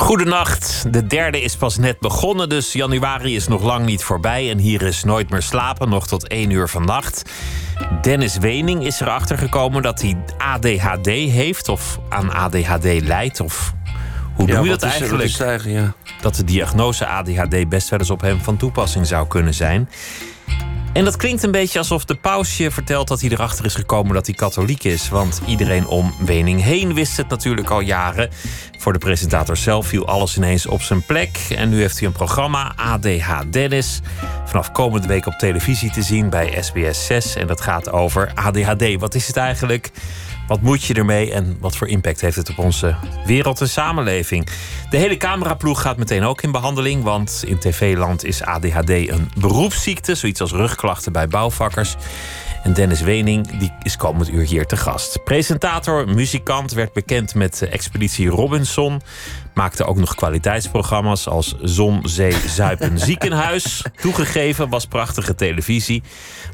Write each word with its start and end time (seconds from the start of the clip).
Goedenacht. 0.00 0.92
De 0.92 1.06
derde 1.06 1.40
is 1.42 1.56
pas 1.56 1.78
net 1.78 1.98
begonnen, 1.98 2.48
dus 2.48 2.72
januari 2.72 3.36
is 3.36 3.48
nog 3.48 3.62
lang 3.62 3.86
niet 3.86 4.02
voorbij. 4.02 4.50
En 4.50 4.58
hier 4.58 4.82
is 4.82 5.04
Nooit 5.04 5.30
meer 5.30 5.42
slapen, 5.42 5.88
nog 5.88 6.06
tot 6.06 6.28
1 6.28 6.50
uur 6.50 6.68
vannacht. 6.68 7.22
Dennis 8.02 8.36
Wening 8.38 8.84
is 8.86 9.00
erachter 9.00 9.38
gekomen 9.38 9.82
dat 9.82 10.00
hij 10.00 10.16
ADHD 10.38 11.06
heeft, 11.06 11.68
of 11.68 11.98
aan 12.08 12.32
ADHD 12.32 12.84
lijdt, 12.84 13.40
of 13.40 13.74
hoe 14.34 14.46
Ja, 14.46 14.54
noem 14.54 14.64
je 14.64 14.70
dat 14.70 14.82
is 14.82 14.88
wat 14.88 15.00
eigenlijk? 15.00 15.24
is 15.24 15.32
het 15.38 15.48
eigenlijk, 15.48 15.78
ja. 15.78 15.94
Dat 16.20 16.34
de 16.34 16.44
diagnose 16.44 17.06
ADHD 17.06 17.68
best 17.68 17.88
wel 17.88 17.98
eens 17.98 18.10
op 18.10 18.20
hem 18.20 18.40
van 18.40 18.56
toepassing 18.56 19.06
zou 19.06 19.26
kunnen 19.26 19.54
zijn. 19.54 19.88
En 20.92 21.04
dat 21.04 21.16
klinkt 21.16 21.42
een 21.42 21.50
beetje 21.50 21.78
alsof 21.78 22.04
de 22.04 22.14
paus 22.14 22.56
je 22.56 22.70
vertelt 22.70 23.08
dat 23.08 23.20
hij 23.20 23.30
erachter 23.30 23.64
is 23.64 23.74
gekomen 23.74 24.14
dat 24.14 24.26
hij 24.26 24.34
katholiek 24.34 24.84
is. 24.84 25.08
Want 25.08 25.40
iedereen 25.46 25.86
om 25.86 26.14
Wening 26.24 26.62
heen 26.62 26.94
wist 26.94 27.16
het 27.16 27.28
natuurlijk 27.28 27.70
al 27.70 27.80
jaren. 27.80 28.30
Voor 28.78 28.92
de 28.92 28.98
presentator 28.98 29.56
zelf 29.56 29.86
viel 29.86 30.06
alles 30.06 30.36
ineens 30.36 30.66
op 30.66 30.82
zijn 30.82 31.06
plek. 31.06 31.38
En 31.56 31.68
nu 31.68 31.80
heeft 31.80 31.98
hij 31.98 32.06
een 32.06 32.14
programma, 32.14 32.72
ADH 32.76 33.40
Dennis. 33.50 34.00
Vanaf 34.44 34.72
komende 34.72 35.06
week 35.06 35.26
op 35.26 35.32
televisie 35.32 35.90
te 35.90 36.02
zien 36.02 36.30
bij 36.30 36.62
SBS 36.62 37.06
6. 37.06 37.34
En 37.34 37.46
dat 37.46 37.60
gaat 37.60 37.92
over 37.92 38.32
ADHD. 38.34 38.98
Wat 38.98 39.14
is 39.14 39.26
het 39.26 39.36
eigenlijk? 39.36 39.90
Wat 40.50 40.60
moet 40.60 40.84
je 40.84 40.94
ermee 40.94 41.32
en 41.32 41.56
wat 41.60 41.76
voor 41.76 41.88
impact 41.88 42.20
heeft 42.20 42.36
het 42.36 42.48
op 42.48 42.58
onze 42.58 42.94
wereld 43.24 43.60
en 43.60 43.68
samenleving? 43.68 44.48
De 44.90 44.96
hele 44.96 45.16
cameraploeg 45.16 45.80
gaat 45.80 45.96
meteen 45.96 46.22
ook 46.22 46.42
in 46.42 46.50
behandeling, 46.50 47.02
want 47.02 47.42
in 47.46 47.58
TV-land 47.58 48.24
is 48.24 48.42
ADHD 48.42 48.90
een 48.90 49.30
beroepsziekte, 49.38 50.14
zoiets 50.14 50.40
als 50.40 50.52
rugklachten 50.52 51.12
bij 51.12 51.28
bouwvakkers. 51.28 51.96
En 52.62 52.72
Dennis 52.72 53.00
Wening 53.00 53.58
die 53.58 53.72
is 53.82 53.96
komend 53.96 54.30
uur 54.30 54.46
hier 54.46 54.66
te 54.66 54.76
gast. 54.76 55.24
Presentator, 55.24 56.08
muzikant, 56.08 56.72
werd 56.72 56.92
bekend 56.92 57.34
met 57.34 57.62
Expeditie 57.62 58.28
Robinson. 58.28 59.00
Maakte 59.54 59.84
ook 59.84 59.96
nog 59.96 60.14
kwaliteitsprogramma's 60.14 61.26
als 61.26 61.54
Zon, 61.62 62.00
Zee, 62.04 62.34
Zuipen, 62.48 62.98
Ziekenhuis. 62.98 63.84
Toegegeven 64.02 64.68
was 64.68 64.86
prachtige 64.86 65.34
televisie. 65.34 66.02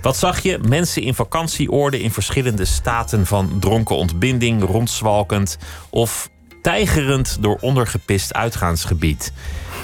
Wat 0.03 0.17
zag 0.17 0.43
je? 0.43 0.59
Mensen 0.69 1.03
in 1.03 1.15
vakantieoorden 1.15 2.01
in 2.01 2.11
verschillende 2.11 2.65
staten 2.65 3.27
van 3.27 3.57
dronken 3.61 3.97
ontbinding, 3.97 4.63
rondzwalkend 4.63 5.59
of 5.91 6.31
tijgerend 6.63 7.37
door 7.41 7.59
ondergepist 7.61 8.35
uitgaansgebied. 8.35 9.33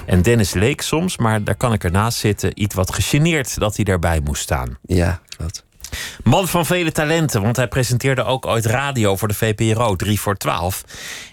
En 0.07 0.23
Dennis 0.23 0.53
leek 0.53 0.81
soms, 0.83 1.17
maar 1.17 1.45
daar 1.45 1.57
kan 1.57 1.73
ik 1.73 1.85
ernaast 1.85 2.19
zitten, 2.19 2.63
iets 2.63 2.75
wat 2.75 2.95
gegeneerd 2.95 3.59
dat 3.59 3.77
hij 3.77 3.85
daarbij 3.85 4.21
moest 4.25 4.43
staan. 4.43 4.79
Ja, 4.83 5.21
klopt. 5.37 5.65
Man 6.25 6.49
van 6.49 6.67
vele 6.67 6.93
talenten, 6.93 7.43
want 7.43 7.57
hij 7.57 7.69
presenteerde 7.69 8.25
ook 8.25 8.47
ooit 8.47 8.67
radio 8.67 9.17
voor 9.17 9.29
de 9.29 9.35
VPRO 9.35 9.97
3 9.97 10.21
voor 10.21 10.37
12. 10.37 10.85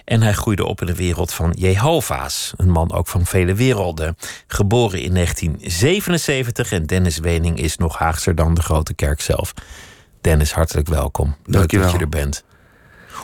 En 0.06 0.22
hij 0.22 0.34
groeide 0.34 0.66
op 0.66 0.82
in 0.82 0.88
de 0.88 0.96
wereld 0.96 1.34
van 1.34 1.54
Jehovah's. 1.58 2.54
Een 2.58 2.70
man 2.70 2.94
ook 2.94 3.08
van 3.08 3.26
vele 3.26 3.54
werelden. 3.54 4.18
Geboren 4.48 5.02
in 5.02 5.14
1977 5.14 6.72
en 6.72 6.86
Dennis 6.86 7.18
Wening 7.18 7.60
is 7.60 7.78
nog 7.78 7.98
Haagser 7.98 8.36
dan 8.36 8.54
de 8.54 8.62
grote 8.62 8.94
kerk 8.94 9.22
zelf. 9.22 9.54
Dennis, 10.22 10.52
hartelijk 10.52 10.88
welkom. 10.88 11.28
Leuk 11.28 11.38
dat 11.44 11.54
Dankjewel. 11.54 11.92
je 11.92 11.98
er 11.98 12.10
bent. 12.10 12.44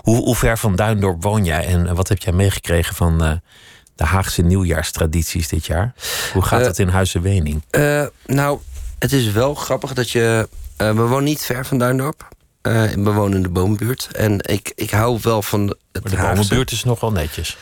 Hoe, 0.02 0.23
hoe 0.23 0.36
ver 0.36 0.58
van 0.58 0.75
Duindorp 0.75 1.23
woon 1.23 1.45
jij 1.45 1.66
en 1.66 1.95
wat 1.95 2.09
heb 2.09 2.17
jij 2.17 2.33
meegekregen 2.33 2.95
van 2.95 3.23
eh, 3.23 3.31
de 3.95 4.03
Haagse 4.03 4.41
nieuwjaarstradities 4.41 5.47
dit 5.47 5.66
jaar? 5.66 5.94
Hoe 6.33 6.41
gaat 6.41 6.61
Eh, 6.61 6.67
het 6.67 6.80
in 6.80 6.88
Huizen 6.88 7.22
Wening? 7.22 7.63
Eh, 7.69 8.06
nou, 8.25 8.59
het 9.00 9.12
is 9.13 9.31
wel 9.31 9.56
grappig 9.56 9.94
dat 9.94 10.12
je... 10.12 10.50
eh, 10.78 10.91
we 10.91 11.02
wonen 11.02 11.24
niet 11.24 11.41
ver 11.41 11.66
van 11.66 11.78
Duindorp. 11.78 12.28
Eh, 12.62 12.84
we 12.84 13.13
wonen 13.13 13.38
in 13.38 13.44
de 13.44 13.50
boombuurt. 13.50 14.09
En 14.12 14.40
ik, 14.40 14.72
ik 14.75 14.90
hou 14.90 15.19
wel 15.22 15.41
van 15.41 15.68
het 15.91 16.03
Maar 16.03 16.12
de 16.12 16.18
Haagse. 16.18 16.36
bomenbuurt 16.36 16.72
is 16.72 16.84
nogal 16.84 17.12
netjes. 17.12 17.58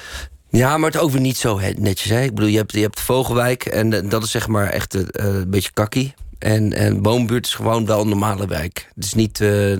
Ja, 0.50 0.78
maar 0.78 0.91
het 0.91 1.01
ook 1.01 1.12
weer 1.12 1.22
niet 1.22 1.38
zo 1.38 1.59
netjes. 1.78 2.12
Hè? 2.12 2.22
Ik 2.22 2.35
bedoel, 2.35 2.50
je 2.50 2.57
hebt, 2.57 2.72
je 2.72 2.79
hebt 2.79 3.00
Vogelwijk 3.00 3.66
en 3.66 3.94
eh, 3.94 4.09
dat 4.09 4.24
is 4.24 4.31
zeg 4.31 4.47
maar 4.47 4.68
echt 4.68 4.94
een 4.94 5.50
beetje 5.50 5.72
kakkie. 5.74 6.13
En, 6.40 6.74
en 6.74 7.01
Boombuurt 7.01 7.46
is 7.46 7.53
gewoon 7.53 7.85
wel 7.85 8.01
een 8.01 8.09
normale 8.09 8.47
wijk. 8.47 8.90
Het 8.96 9.03
is 9.03 9.13
niet, 9.13 9.40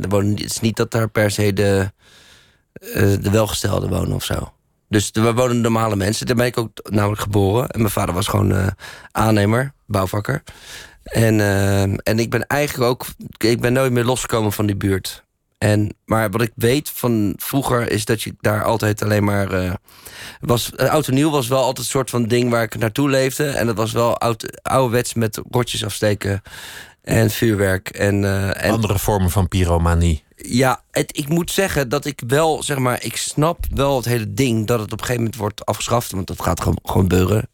wonen, 0.10 0.32
het 0.32 0.44
is 0.44 0.60
niet 0.60 0.76
dat 0.76 0.92
daar 0.92 1.10
per 1.10 1.32
se 1.32 1.54
de, 1.54 1.92
de 3.22 3.30
welgestelden 3.32 3.90
wonen 3.90 4.14
of 4.16 4.24
zo. 4.24 4.54
Dus 4.90 5.10
we 5.14 5.34
wonen 5.34 5.62
normale 5.62 5.96
mensen. 5.96 6.26
Daar 6.26 6.36
ben 6.36 6.46
ik 6.46 6.58
ook 6.58 6.70
namelijk 6.90 7.22
geboren. 7.22 7.70
En 7.70 7.80
mijn 7.80 7.92
vader 7.92 8.14
was 8.14 8.28
gewoon 8.28 8.74
aannemer, 9.12 9.74
bouwvakker. 9.88 10.44
En, 11.04 11.40
eh, 11.40 11.82
en 11.84 12.20
ik 12.20 12.30
ben 12.30 12.48
eigenlijk 12.48 12.90
ook... 12.90 13.06
Ik 13.38 13.62
ben 13.62 13.74
nooit 13.74 13.92
meer 13.92 14.04
losgekomen 14.04 14.52
van 14.52 14.66
die 14.66 14.76
buurt. 14.76 15.24
En, 15.58 15.96
maar 16.06 16.30
wat 16.30 16.42
ik 16.42 16.52
weet 16.56 16.90
van 16.94 17.34
vroeger 17.38 17.92
is 17.92 18.06
dat 18.06 18.22
je 18.22 18.36
daar 18.40 18.64
altijd 18.64 19.04
alleen 19.04 19.24
maar... 19.24 19.52
eh, 19.52 19.74
was, 20.42 20.72
uh, 20.78 20.90
oud 20.90 21.08
en 21.08 21.14
nieuw 21.14 21.30
was 21.30 21.48
wel 21.48 21.60
altijd 21.60 21.78
een 21.78 21.84
soort 21.84 22.10
van 22.10 22.24
ding 22.24 22.50
waar 22.50 22.64
ik 22.64 22.78
naartoe 22.78 23.10
leefde. 23.10 23.46
En 23.46 23.66
dat 23.66 23.76
was 23.76 23.92
wel 23.92 24.18
oud, 24.18 24.62
ouderwets 24.62 25.14
met 25.14 25.42
rotjes 25.50 25.86
afsteken 25.86 26.42
en 27.02 27.30
vuurwerk. 27.30 27.90
En, 27.90 28.24
eh, 28.24 28.66
en 28.66 28.72
Andere 28.72 29.00
vormen 29.00 29.30
van 29.30 29.48
pyromanie. 29.48 30.24
ja, 30.36 30.82
het, 30.92 31.18
ik 31.18 31.30
moet 31.30 31.52
zeggen 31.52 31.90
dat 31.90 32.06
ik 32.06 32.22
wel, 32.28 32.64
zeg 32.64 32.78
maar, 32.78 33.04
ik 33.04 33.16
snap 33.16 33.66
wel 33.74 33.96
het 33.96 34.06
hele 34.06 34.34
ding 34.34 34.68
dat 34.68 34.80
het 34.80 34.92
op 34.92 35.00
een 35.00 35.06
gegeven 35.06 35.22
moment 35.24 35.40
wordt 35.40 35.66
afgeschaft, 35.66 36.12
want 36.12 36.28
dat 36.28 36.42
gaat 36.42 36.62
gewoon, 36.62 36.80
gewoon 36.84 37.08
beuren. 37.08 37.50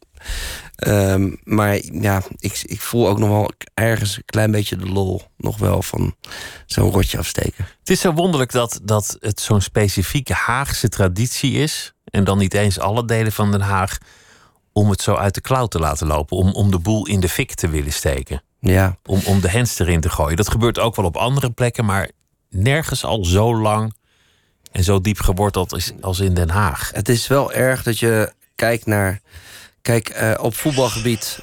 Ehm, 0.76 1.36
maar 1.44 1.80
ja, 1.92 2.22
ik, 2.38 2.62
ik 2.66 2.82
voel 2.82 3.08
ook 3.08 3.20
nog 3.20 3.30
wel 3.30 3.52
ergens 3.74 4.18
een 4.18 4.26
klein 4.26 4.52
beetje 4.52 4.76
de 4.76 4.90
lol 4.90 5.22
nog 5.38 5.58
wel 5.58 5.82
van 5.82 6.16
zo'n 6.66 6.92
rotje 6.92 7.18
afsteken. 7.18 7.66
Het 7.80 7.90
is 7.90 8.02
zo 8.02 8.14
wonderlijk 8.14 8.52
dat, 8.52 8.80
dat 8.84 9.18
het 9.20 9.40
zo'n 9.40 9.62
specifieke 9.62 10.34
Haagse 10.34 10.90
traditie 10.90 11.54
is. 11.54 11.94
En 12.04 12.24
dan 12.24 12.38
niet 12.38 12.54
eens 12.54 12.80
alle 12.80 13.06
delen 13.06 13.32
van 13.32 13.52
Den 13.52 13.62
Haag. 13.62 13.98
Om 14.74 14.90
het 14.90 15.02
zo 15.02 15.16
uit 15.16 15.34
de 15.34 15.42
klauw 15.42 15.66
te 15.66 15.80
laten 15.80 16.08
lopen. 16.08 16.38
Om, 16.38 16.52
om 16.52 16.72
de 16.72 16.80
boel 16.80 17.08
in 17.08 17.20
de 17.20 17.30
fik 17.30 17.54
te 17.54 17.70
willen 17.70 17.94
steken. 17.94 18.44
Ja, 18.60 18.98
Om, 19.06 19.22
om 19.26 19.42
de 19.42 19.50
hens 19.50 19.80
erin 19.80 20.02
te 20.02 20.10
gooien. 20.10 20.38
Dat 20.38 20.50
gebeurt 20.50 20.80
ook 20.80 20.96
wel 20.96 21.06
op 21.06 21.18
andere 21.18 21.50
plekken. 21.50 21.86
Maar 21.86 22.10
nergens 22.50 23.04
al 23.04 23.26
zo 23.26 23.56
lang 23.56 23.94
en 24.72 24.84
zo 24.84 25.02
diep 25.02 25.20
geworteld 25.20 25.76
is 25.76 25.92
als 26.02 26.20
in 26.20 26.34
Den 26.34 26.50
Haag. 26.50 26.92
het 26.94 27.10
is 27.10 27.28
wel 27.28 27.54
erg 27.54 27.84
dat 27.84 28.00
je 28.00 28.34
kijkt 28.56 28.86
naar, 28.86 29.22
kijk, 29.82 30.10
eh, 30.10 30.34
op 30.42 30.56
voetbalgebied. 30.56 31.40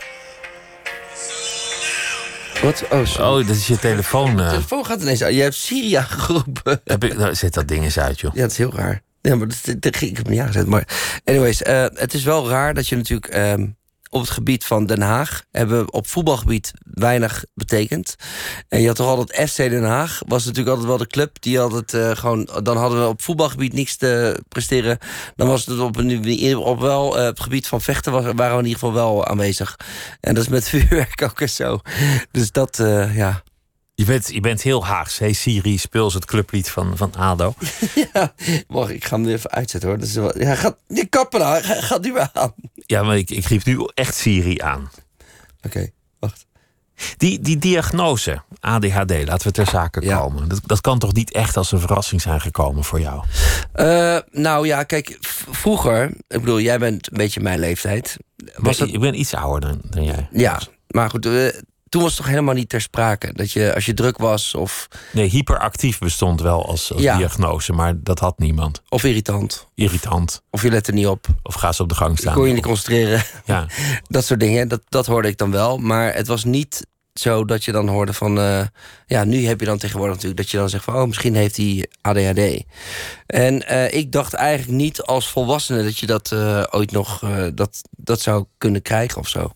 Wat? 2.62 2.84
Oh, 2.90 3.04
sorry. 3.06 3.40
Oh, 3.40 3.46
dat 3.46 3.56
is 3.56 3.66
je 3.66 3.78
telefoon. 3.78 4.36
De 4.36 4.42
eh. 4.42 4.48
telefoon 4.50 4.86
gaat 4.86 5.02
ineens 5.02 5.22
uit. 5.22 5.34
Je 5.34 5.42
hebt 5.42 5.54
Syria 5.54 6.02
geroepen. 6.02 6.80
Heb 6.84 7.04
ik, 7.04 7.16
nou, 7.16 7.34
zet 7.34 7.54
dat 7.54 7.68
ding 7.68 7.84
eens 7.84 7.98
uit, 7.98 8.20
joh. 8.20 8.34
Ja, 8.34 8.42
het 8.42 8.50
is 8.50 8.58
heel 8.58 8.72
raar. 8.74 9.02
Ja, 9.22 9.34
maar 9.36 9.48
dat, 9.48 9.58
dat, 9.64 9.82
dat- 9.82 10.00
ik 10.00 10.16
heb 10.16 10.24
hem 10.26 10.32
niet 10.34 10.40
aangezet. 10.42 10.66
Maar 10.66 10.88
anyways, 11.24 11.62
eh, 11.62 11.84
het 11.94 12.14
is 12.14 12.22
wel 12.24 12.48
raar 12.48 12.74
dat 12.74 12.88
je 12.88 12.96
natuurlijk 12.96 13.26
ehm, 13.32 13.66
op 14.16 14.22
het 14.22 14.30
gebied 14.30 14.64
van 14.64 14.86
Den 14.86 15.02
Haag 15.02 15.44
hebben 15.50 15.92
op 15.92 16.06
voetbalgebied 16.06 16.72
weinig 16.84 17.44
betekend. 17.54 18.16
En 18.68 18.80
je 18.80 18.86
had 18.86 18.96
toch 18.96 19.06
altijd 19.06 19.50
FC 19.50 19.56
Den 19.56 19.84
Haag 19.84 20.22
was 20.26 20.44
natuurlijk 20.44 20.68
altijd 20.68 20.88
wel 20.88 20.98
de 20.98 21.06
club 21.06 21.36
die 21.40 21.60
altijd 21.60 21.94
eh, 21.94 22.10
gewoon. 22.10 22.48
Dan 22.62 22.76
hadden 22.76 23.00
we 23.00 23.08
op 23.08 23.22
voetbalgebied 23.22 23.72
niks 23.72 23.96
te 23.96 24.42
presteren. 24.48 24.98
Dan 25.36 25.48
was 25.48 25.66
het 25.66 25.78
op, 25.78 25.96
een, 25.96 26.56
op 26.56 26.80
wel 26.80 27.06
op 27.06 27.14
het 27.14 27.40
gebied 27.40 27.66
van 27.66 27.80
vechten 27.80 28.12
was, 28.12 28.24
waren 28.24 28.56
we 28.56 28.62
in 28.62 28.68
ieder 28.68 28.78
geval 28.78 28.92
wel 28.92 29.26
aanwezig. 29.26 29.76
En 30.20 30.34
dat 30.34 30.42
is 30.42 30.48
met 30.48 30.68
vuurwerk 30.68 31.22
ook 31.22 31.40
en 31.40 31.50
zo. 31.50 31.80
Dus 32.30 32.52
dat, 32.52 32.78
eh, 32.78 33.16
ja. 33.16 33.42
Je 33.98 34.04
bent, 34.04 34.28
je 34.32 34.40
bent 34.40 34.62
heel 34.62 34.86
Haags. 34.86 35.18
Hey 35.18 35.32
Siri, 35.32 35.78
speel 35.78 36.04
eens 36.04 36.14
het 36.14 36.24
clublied 36.24 36.70
van, 36.70 36.96
van 36.96 37.14
ADO. 37.14 37.54
ja. 38.12 38.34
Wacht, 38.68 38.90
ik 38.90 39.04
ga 39.04 39.16
hem 39.16 39.24
nu 39.24 39.32
even 39.32 39.50
uitzetten 39.50 39.88
hoor. 39.88 39.98
Dat 39.98 40.08
is 40.08 40.14
wel, 40.14 40.38
ja, 40.38 40.54
gaat, 40.54 40.76
die 40.88 41.06
kappen 41.06 41.40
nou, 41.40 41.62
gaat, 41.62 41.84
gaat 41.84 42.02
nu 42.02 42.12
weer 42.12 42.30
aan. 42.32 42.54
Ja, 42.74 43.02
maar 43.02 43.16
ik, 43.16 43.30
ik 43.30 43.44
riep 43.46 43.64
nu 43.64 43.88
echt 43.94 44.14
Siri 44.14 44.60
aan. 44.60 44.90
Oké, 45.66 45.88
wacht. 46.18 46.46
Die, 47.16 47.40
die 47.40 47.58
diagnose, 47.58 48.42
ADHD, 48.60 49.10
laten 49.26 49.46
we 49.46 49.52
ter 49.52 49.66
zake 49.66 50.00
Ja. 50.04 50.18
komen. 50.18 50.48
Dat, 50.48 50.60
dat 50.64 50.80
kan 50.80 50.98
toch 50.98 51.12
niet 51.12 51.32
echt 51.32 51.56
als 51.56 51.72
een 51.72 51.80
verrassing 51.80 52.20
zijn 52.22 52.40
gekomen 52.40 52.84
voor 52.84 53.00
jou? 53.00 53.24
Eh, 53.72 54.18
nou 54.30 54.66
ja, 54.66 54.82
kijk, 54.82 55.16
vroeger, 55.50 56.04
ik 56.28 56.40
bedoel, 56.40 56.60
jij 56.60 56.78
bent 56.78 57.10
een 57.10 57.16
beetje 57.18 57.40
mijn 57.40 57.58
leeftijd. 57.58 58.16
Was 58.56 58.76
dat, 58.76 58.88
ik 58.88 59.00
ben 59.00 59.18
iets 59.20 59.34
ouder 59.34 59.68
dan, 59.68 59.80
dan 59.90 60.04
jij. 60.04 60.28
ja, 60.32 60.60
maar 60.88 61.10
goed, 61.10 61.26
eh, 61.26 61.46
toen 61.88 62.00
was 62.02 62.10
het 62.10 62.20
toch 62.20 62.30
helemaal 62.30 62.54
niet 62.54 62.68
ter 62.68 62.80
sprake. 62.80 63.30
Dat 63.32 63.52
je, 63.52 63.74
als 63.74 63.86
je 63.86 63.94
druk 63.94 64.18
was 64.18 64.54
of, 64.54 64.88
Nee, 65.12 65.28
hyperactief 65.28 65.98
bestond 65.98 66.40
wel 66.40 66.66
als, 66.66 66.92
als 66.92 67.02
Ja. 67.02 67.16
diagnose, 67.16 67.72
maar 67.72 67.94
dat 68.02 68.18
had 68.18 68.38
niemand. 68.38 68.82
of 68.88 69.04
irritant, 69.04 69.66
Irritant. 69.74 70.42
of 70.50 70.62
je 70.62 70.70
let 70.70 70.86
er 70.86 70.92
niet 70.92 71.06
op. 71.06 71.26
Of 71.42 71.54
ga 71.54 71.72
ze 71.72 71.82
op 71.82 71.88
de 71.88 71.94
gang 71.94 72.14
Je 72.14 72.20
staan. 72.20 72.34
kon 72.34 72.46
je 72.48 72.54
niet 72.54 72.62
concentreren. 72.62 73.22
Ja. 73.44 73.66
dat 74.08 74.24
soort 74.24 74.40
dingen, 74.40 74.68
dat, 74.68 74.80
dat 74.88 75.06
hoorde 75.06 75.28
ik 75.28 75.38
dan 75.38 75.50
wel. 75.50 75.78
Maar 75.78 76.14
het 76.14 76.26
was 76.26 76.44
niet 76.44 76.86
zo 77.14 77.44
dat 77.44 77.64
je 77.64 77.72
dan 77.72 77.88
hoorde 77.88 78.12
van... 78.12 78.38
eh, 78.38 78.62
ja, 79.06 79.24
nu 79.24 79.46
heb 79.46 79.60
je 79.60 79.66
dan 79.66 79.78
tegenwoordig 79.78 80.14
natuurlijk 80.14 80.40
dat 80.42 80.50
je 80.50 80.56
dan 80.56 80.68
zegt 80.68 80.84
van... 80.84 80.94
oh, 80.94 81.06
misschien 81.06 81.34
heeft 81.34 81.56
hij 81.56 81.86
ADHD. 82.00 82.62
En 83.26 83.66
eh, 83.68 83.92
ik 83.94 84.12
dacht 84.12 84.32
eigenlijk 84.34 84.78
niet 84.78 85.02
als 85.02 85.28
volwassene 85.28 85.82
dat 85.82 85.98
je 85.98 86.06
dat 86.06 86.32
eh, 86.32 86.62
ooit 86.70 86.90
nog... 86.92 87.22
dat, 87.54 87.80
dat 87.90 88.20
zou 88.20 88.44
kunnen 88.58 88.82
krijgen 88.82 89.18
of 89.20 89.28
zo. 89.28 89.52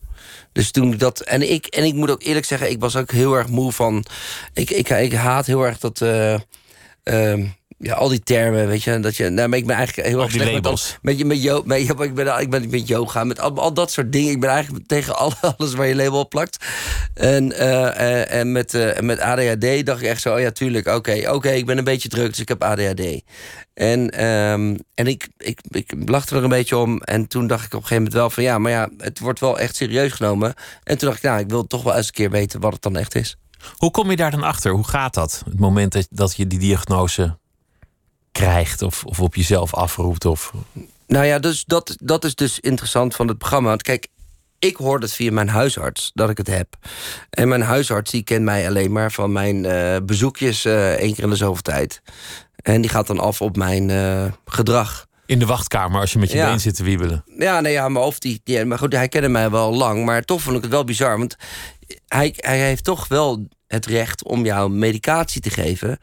Dus 0.52 0.70
toen 0.70 0.96
dat. 0.96 1.20
En 1.20 1.50
ik, 1.52 1.66
en 1.66 1.84
ik 1.84 1.94
moet 1.94 2.10
ook 2.10 2.22
eerlijk 2.22 2.46
zeggen, 2.46 2.70
ik 2.70 2.80
was 2.80 2.96
ook 2.96 3.10
heel 3.10 3.34
erg 3.34 3.48
moe 3.48 3.72
van. 3.72 4.04
Ik, 4.54 4.70
ik, 4.70 4.88
ik 4.88 5.12
haat 5.12 5.46
heel 5.46 5.62
erg 5.62 5.78
dat. 5.78 6.00
ehm, 7.02 7.46
ja, 7.82 7.94
al 7.94 8.08
die 8.08 8.22
termen, 8.22 8.66
weet 8.66 8.82
je. 8.82 9.00
Dat 9.00 9.16
je 9.16 9.28
nou, 9.28 9.48
maar 9.48 9.58
ik 9.58 9.66
ben 9.66 9.76
eigenlijk 9.76 10.08
heel 10.08 10.20
erg 10.22 10.30
slecht 10.30 10.44
met, 10.52 10.54
labels. 10.64 10.98
met, 11.02 11.18
je- 11.18 11.24
met, 11.24 11.42
yo, 11.42 11.62
met, 11.64 11.78
ik, 12.00 12.14
ben, 12.14 12.40
ik 12.40 12.50
ben 12.50 12.70
met 12.70 12.88
yoga, 12.88 13.24
met 13.24 13.40
al, 13.40 13.56
al 13.58 13.72
dat 13.74 13.90
soort 13.92 14.12
dingen. 14.12 14.30
Ik 14.32 14.40
ben 14.40 14.50
eigenlijk 14.50 14.86
tegen 14.86 15.16
al- 15.16 15.32
alles 15.56 15.74
waar 15.74 15.86
je 15.86 15.94
label 15.94 16.18
op 16.18 16.30
plakt. 16.30 16.64
En, 17.14 17.52
eh, 17.52 17.86
eh, 17.86 18.40
en 18.40 18.52
met, 18.52 18.74
eh, 18.74 19.00
met 19.00 19.20
ADHD 19.20 19.86
dacht 19.86 20.00
ik 20.02 20.06
echt 20.08 20.22
zo, 20.22 20.34
oh 20.34 20.40
ja, 20.40 20.50
tuurlijk, 20.50 20.86
oké, 20.86 21.30
oké, 21.32 21.50
ik 21.50 21.66
ben 21.66 21.78
een 21.78 21.84
beetje 21.84 22.08
druk, 22.08 22.28
dus 22.28 22.40
ik 22.40 22.48
heb 22.48 22.62
ADHD. 22.62 23.22
En, 23.74 24.10
ehm, 24.10 24.76
en 24.94 25.06
ik, 25.06 25.28
ik, 25.38 25.60
ik 25.70 25.92
lachte 26.06 26.36
er 26.36 26.42
een 26.42 26.48
beetje 26.48 26.76
om. 26.76 27.00
En 27.02 27.26
toen 27.28 27.46
dacht 27.46 27.64
ik 27.64 27.74
op 27.74 27.80
een 27.80 27.86
gegeven 27.86 27.96
moment 28.02 28.14
wel 28.20 28.30
van 28.30 28.42
ja, 28.42 28.58
maar 28.58 28.72
ja, 28.72 28.88
het 28.98 29.18
wordt 29.18 29.40
wel 29.40 29.58
echt 29.58 29.76
serieus 29.76 30.12
genomen. 30.12 30.54
En 30.82 30.98
toen 30.98 31.08
dacht 31.08 31.22
ik, 31.24 31.30
nou, 31.30 31.40
ik 31.40 31.48
wil 31.48 31.66
toch 31.66 31.82
wel 31.82 31.96
eens 31.96 32.06
een 32.06 32.12
keer 32.12 32.30
weten 32.30 32.60
wat 32.60 32.72
het 32.72 32.82
dan 32.82 32.96
echt 32.96 33.14
is. 33.14 33.36
Hoe 33.76 33.90
kom 33.90 34.10
je 34.10 34.16
daar 34.16 34.30
dan 34.30 34.42
achter? 34.42 34.72
Hoe 34.72 34.86
gaat 34.88 35.14
dat? 35.14 35.42
Het 35.44 35.58
moment 35.60 35.92
dat, 35.92 36.06
dat 36.10 36.36
je 36.36 36.46
die 36.46 36.58
diagnose 36.58 37.38
krijgt 38.32 38.82
of, 38.82 39.04
of 39.04 39.20
op 39.20 39.34
jezelf 39.34 39.74
afroept? 39.74 40.24
Of... 40.24 40.52
Nou 41.06 41.24
ja, 41.24 41.38
dus 41.38 41.64
dat, 41.64 41.96
dat 42.02 42.24
is 42.24 42.34
dus 42.34 42.60
interessant 42.60 43.14
van 43.14 43.28
het 43.28 43.38
programma. 43.38 43.68
Want 43.68 43.82
kijk, 43.82 44.06
ik 44.58 44.76
hoor 44.76 45.00
het 45.00 45.12
via 45.12 45.32
mijn 45.32 45.48
huisarts 45.48 46.10
dat 46.14 46.30
ik 46.30 46.36
het 46.38 46.46
heb. 46.46 46.76
En 47.30 47.48
mijn 47.48 47.62
huisarts 47.62 48.10
die 48.10 48.22
kent 48.22 48.44
mij 48.44 48.68
alleen 48.68 48.92
maar 48.92 49.12
van 49.12 49.32
mijn 49.32 49.64
eh, 49.64 49.96
bezoekjes 50.02 50.64
eh 50.64 50.92
één 50.92 51.14
keer 51.14 51.24
in 51.24 51.30
de 51.30 51.36
zoveel 51.36 51.62
tijd. 51.62 52.02
En 52.56 52.80
die 52.80 52.90
gaat 52.90 53.06
dan 53.06 53.18
af 53.18 53.40
op 53.40 53.56
mijn 53.56 53.90
eh, 53.90 54.24
gedrag. 54.44 55.06
In 55.26 55.38
de 55.38 55.46
wachtkamer 55.46 56.00
als 56.00 56.12
je 56.12 56.18
met 56.18 56.30
je 56.30 56.36
Ja. 56.36 56.48
been 56.48 56.60
zit 56.60 56.76
te 56.76 56.82
wiebelen. 56.82 57.24
Ja, 57.38 57.60
nee, 57.60 57.72
ja, 57.72 57.88
maar 57.88 58.02
of 58.02 58.18
die, 58.18 58.40
die, 58.44 58.64
maar 58.64 58.78
goed, 58.78 58.92
hij 58.92 59.08
kende 59.08 59.28
mij 59.28 59.50
wel 59.50 59.74
lang, 59.74 60.04
maar 60.04 60.22
toch 60.22 60.40
vond 60.40 60.56
ik 60.56 60.62
het 60.62 60.70
wel 60.70 60.84
bizar, 60.84 61.18
want 61.18 61.36
hij, 62.06 62.34
hij 62.36 62.58
heeft 62.58 62.84
toch 62.84 63.08
wel 63.08 63.46
het 63.66 63.86
recht 63.86 64.24
om 64.24 64.44
jou 64.44 64.70
medicatie 64.70 65.40
te 65.40 65.50
geven, 65.50 65.98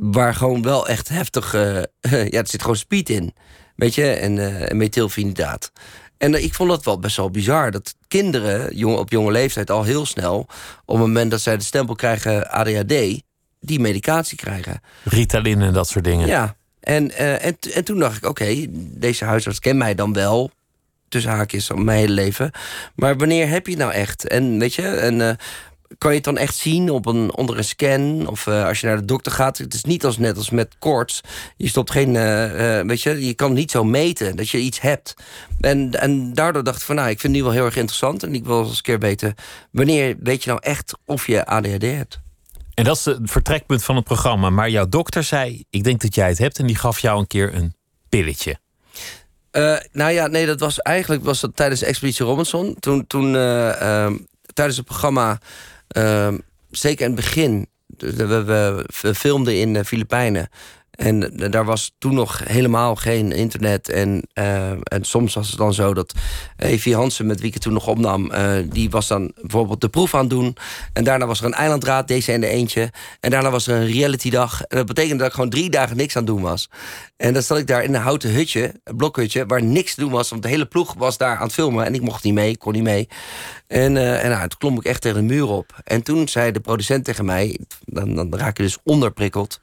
waar 0.00 0.34
gewoon 0.34 0.62
wel 0.62 0.88
echt 0.88 1.08
heftig, 1.08 1.54
eh, 1.54 1.82
ja, 2.10 2.38
er 2.38 2.48
zit 2.48 2.60
gewoon 2.60 2.76
speed 2.76 3.10
in, 3.10 3.34
weet 3.76 3.94
je, 3.94 4.10
en 4.10 4.38
eh 4.38 4.74
methylfenidaat. 4.74 5.72
En 6.18 6.34
eh, 6.34 6.44
ik 6.44 6.54
vond 6.54 6.68
dat 6.68 6.84
wel 6.84 6.98
best 6.98 7.16
wel 7.16 7.30
bizar 7.30 7.70
dat 7.70 7.94
kinderen 8.08 8.76
jong, 8.76 8.96
op 8.96 9.10
jonge 9.10 9.32
leeftijd 9.32 9.70
al 9.70 9.82
heel 9.82 10.06
snel, 10.06 10.38
op 10.84 10.96
het 10.96 11.06
moment 11.06 11.30
dat 11.30 11.40
zij 11.40 11.56
de 11.56 11.64
stempel 11.64 11.94
krijgen 11.94 12.50
ADHD, 12.50 13.22
die 13.60 13.80
medicatie 13.80 14.36
krijgen. 14.36 14.80
Ritalin 15.04 15.62
en 15.62 15.72
dat 15.72 15.88
soort 15.88 16.04
dingen. 16.04 16.26
Ja, 16.26 16.56
en, 16.80 17.16
en, 17.16 17.56
en 17.74 17.84
toen 17.84 17.98
dacht 17.98 18.16
ik, 18.16 18.26
oké, 18.26 18.66
deze 18.70 19.24
huisarts 19.24 19.58
kent 19.58 19.78
mij 19.78 19.94
dan 19.94 20.12
wel. 20.12 20.50
Tussen 21.08 21.30
haakjes 21.30 21.70
al 21.70 21.76
mijn 21.76 21.98
hele 21.98 22.12
leven. 22.12 22.50
Maar 22.94 23.16
wanneer 23.16 23.48
heb 23.48 23.66
je 23.66 23.72
het 23.72 23.80
nou 23.80 23.92
echt? 23.92 24.28
En 24.28 24.58
weet 24.58 24.74
je, 24.74 24.88
en, 24.88 25.38
kan 25.98 26.10
je 26.10 26.16
het 26.16 26.24
dan 26.24 26.38
echt 26.38 26.54
zien 26.54 26.90
op 26.90 27.06
een, 27.06 27.34
onder 27.34 27.58
een 27.58 27.64
scan? 27.64 28.26
Of 28.26 28.46
eh, 28.46 28.66
als 28.66 28.80
je 28.80 28.86
naar 28.86 28.96
de 28.96 29.04
dokter 29.04 29.32
gaat. 29.32 29.58
Het 29.58 29.74
is 29.74 29.84
niet 29.84 30.04
als 30.04 30.18
net 30.18 30.36
als 30.36 30.50
met 30.50 30.76
koorts. 30.78 31.20
Je 31.56 31.68
stopt 31.68 31.90
geen, 31.90 32.16
eh, 32.16 32.78
eh, 32.78 32.86
weet 32.86 33.02
je, 33.02 33.26
je 33.26 33.34
kan 33.34 33.52
niet 33.52 33.70
zo 33.70 33.84
meten 33.84 34.36
dat 34.36 34.48
je 34.48 34.58
iets 34.58 34.80
hebt. 34.80 35.14
En, 35.60 36.00
en 36.00 36.34
daardoor 36.34 36.64
dacht 36.64 36.78
ik 36.78 36.86
van, 36.86 36.94
nou, 36.94 37.08
ik 37.08 37.20
vind 37.20 37.32
het 37.34 37.42
nu 37.42 37.48
wel 37.48 37.56
heel 37.56 37.64
erg 37.64 37.76
interessant. 37.76 38.22
En 38.22 38.34
ik 38.34 38.44
wil 38.44 38.64
eens 38.64 38.76
een 38.76 38.82
keer 38.82 38.98
weten, 38.98 39.34
wanneer 39.70 40.16
weet 40.20 40.44
je 40.44 40.50
nou 40.50 40.62
echt 40.62 40.98
of 41.06 41.26
je 41.26 41.46
ADHD 41.46 41.82
hebt? 41.82 42.20
En 42.74 42.84
dat 42.84 42.96
is 42.96 43.04
het 43.04 43.18
vertrekpunt 43.22 43.84
van 43.84 43.96
het 43.96 44.04
programma. 44.04 44.50
Maar 44.50 44.70
jouw 44.70 44.88
dokter 44.88 45.24
zei: 45.24 45.64
Ik 45.70 45.84
denk 45.84 46.00
dat 46.00 46.14
jij 46.14 46.28
het 46.28 46.38
hebt. 46.38 46.58
En 46.58 46.66
die 46.66 46.76
gaf 46.76 46.98
jou 46.98 47.18
een 47.18 47.26
keer 47.26 47.54
een 47.54 47.74
pilletje. 48.08 48.58
Eh, 49.50 49.76
nou 49.92 50.12
ja, 50.12 50.26
nee, 50.26 50.46
dat 50.46 50.60
was 50.60 50.78
eigenlijk 50.78 51.24
was 51.24 51.40
dat 51.40 51.56
tijdens 51.56 51.82
Expeditie 51.82 52.26
Robinson. 52.26 52.76
Toen, 52.80 53.06
toen 53.06 53.34
eh, 53.36 53.80
ehm, 53.80 54.16
tijdens 54.52 54.76
het 54.76 54.86
programma, 54.86 55.38
ehm, 55.92 56.38
zeker 56.70 57.06
in 57.06 57.12
het 57.12 57.20
begin, 57.20 57.66
we, 57.96 58.84
filmden 59.14 59.58
in 59.58 59.72
de 59.72 59.84
Filipijnen. 59.84 60.48
En 60.92 61.38
eh, 61.38 61.50
daar 61.50 61.64
was 61.64 61.94
toen 61.98 62.14
nog 62.14 62.40
helemaal 62.44 62.96
geen 62.96 63.32
internet. 63.32 63.88
En, 63.88 64.22
eh, 64.32 64.70
en 64.70 65.04
soms 65.04 65.34
was 65.34 65.48
het 65.48 65.58
dan 65.58 65.74
zo 65.74 65.94
dat 65.94 66.12
Evie 66.56 66.94
Hansen, 66.94 67.26
met 67.26 67.38
wie 67.38 67.48
ik 67.48 67.54
het 67.54 67.62
toen 67.62 67.72
nog 67.72 67.86
opnam... 67.86 68.30
eh, 68.30 68.54
die 68.70 68.90
was 68.90 69.08
dan 69.08 69.32
bijvoorbeeld 69.40 69.80
de 69.80 69.88
proef 69.88 70.14
aan 70.14 70.20
het 70.20 70.30
doen. 70.30 70.56
En 70.92 71.04
daarna 71.04 71.26
was 71.26 71.40
er 71.40 71.46
een 71.46 71.52
eilandraad, 71.52 72.08
deze 72.08 72.32
en 72.32 72.40
de 72.40 72.46
eentje. 72.46 72.90
En 73.20 73.30
daarna 73.30 73.50
was 73.50 73.66
er 73.66 73.76
een 73.76 73.92
realitydag. 73.92 74.62
En 74.62 74.76
dat 74.76 74.86
betekende 74.86 75.16
dat 75.16 75.26
ik 75.26 75.34
gewoon 75.34 75.50
drie 75.50 75.70
dagen 75.70 75.96
niks 75.96 76.16
aan 76.16 76.22
het 76.22 76.32
doen 76.32 76.42
was. 76.42 76.70
En 77.16 77.32
dan 77.32 77.42
zat 77.42 77.58
ik 77.58 77.66
daar 77.66 77.84
in 77.84 77.94
een 77.94 78.00
houten 78.00 78.32
hutje, 78.32 78.74
een 78.84 78.96
blokhutje... 78.96 79.46
waar 79.46 79.62
niks 79.62 79.94
te 79.94 80.00
doen 80.00 80.10
was, 80.10 80.30
want 80.30 80.42
de 80.42 80.48
hele 80.48 80.66
ploeg 80.66 80.94
was 80.94 81.16
daar 81.16 81.36
aan 81.36 81.42
het 81.42 81.52
filmen. 81.52 81.84
En 81.84 81.94
ik 81.94 82.00
mocht 82.00 82.24
niet 82.24 82.34
mee, 82.34 82.56
kon 82.56 82.72
niet 82.72 82.82
mee. 82.82 83.08
En, 83.72 83.96
eh, 83.96 84.24
en 84.24 84.30
nou, 84.30 84.48
toen 84.48 84.58
klom 84.58 84.76
ik 84.76 84.84
echt 84.84 85.00
tegen 85.00 85.16
de 85.26 85.34
muur 85.34 85.46
op. 85.48 85.80
En 85.84 86.02
toen 86.02 86.28
zei 86.28 86.52
de 86.52 86.60
producent 86.60 87.04
tegen 87.04 87.24
mij... 87.24 87.58
dan, 87.84 88.14
dan 88.14 88.34
raak 88.36 88.56
je 88.56 88.62
dus 88.62 88.78
onderprikkeld. 88.84 89.60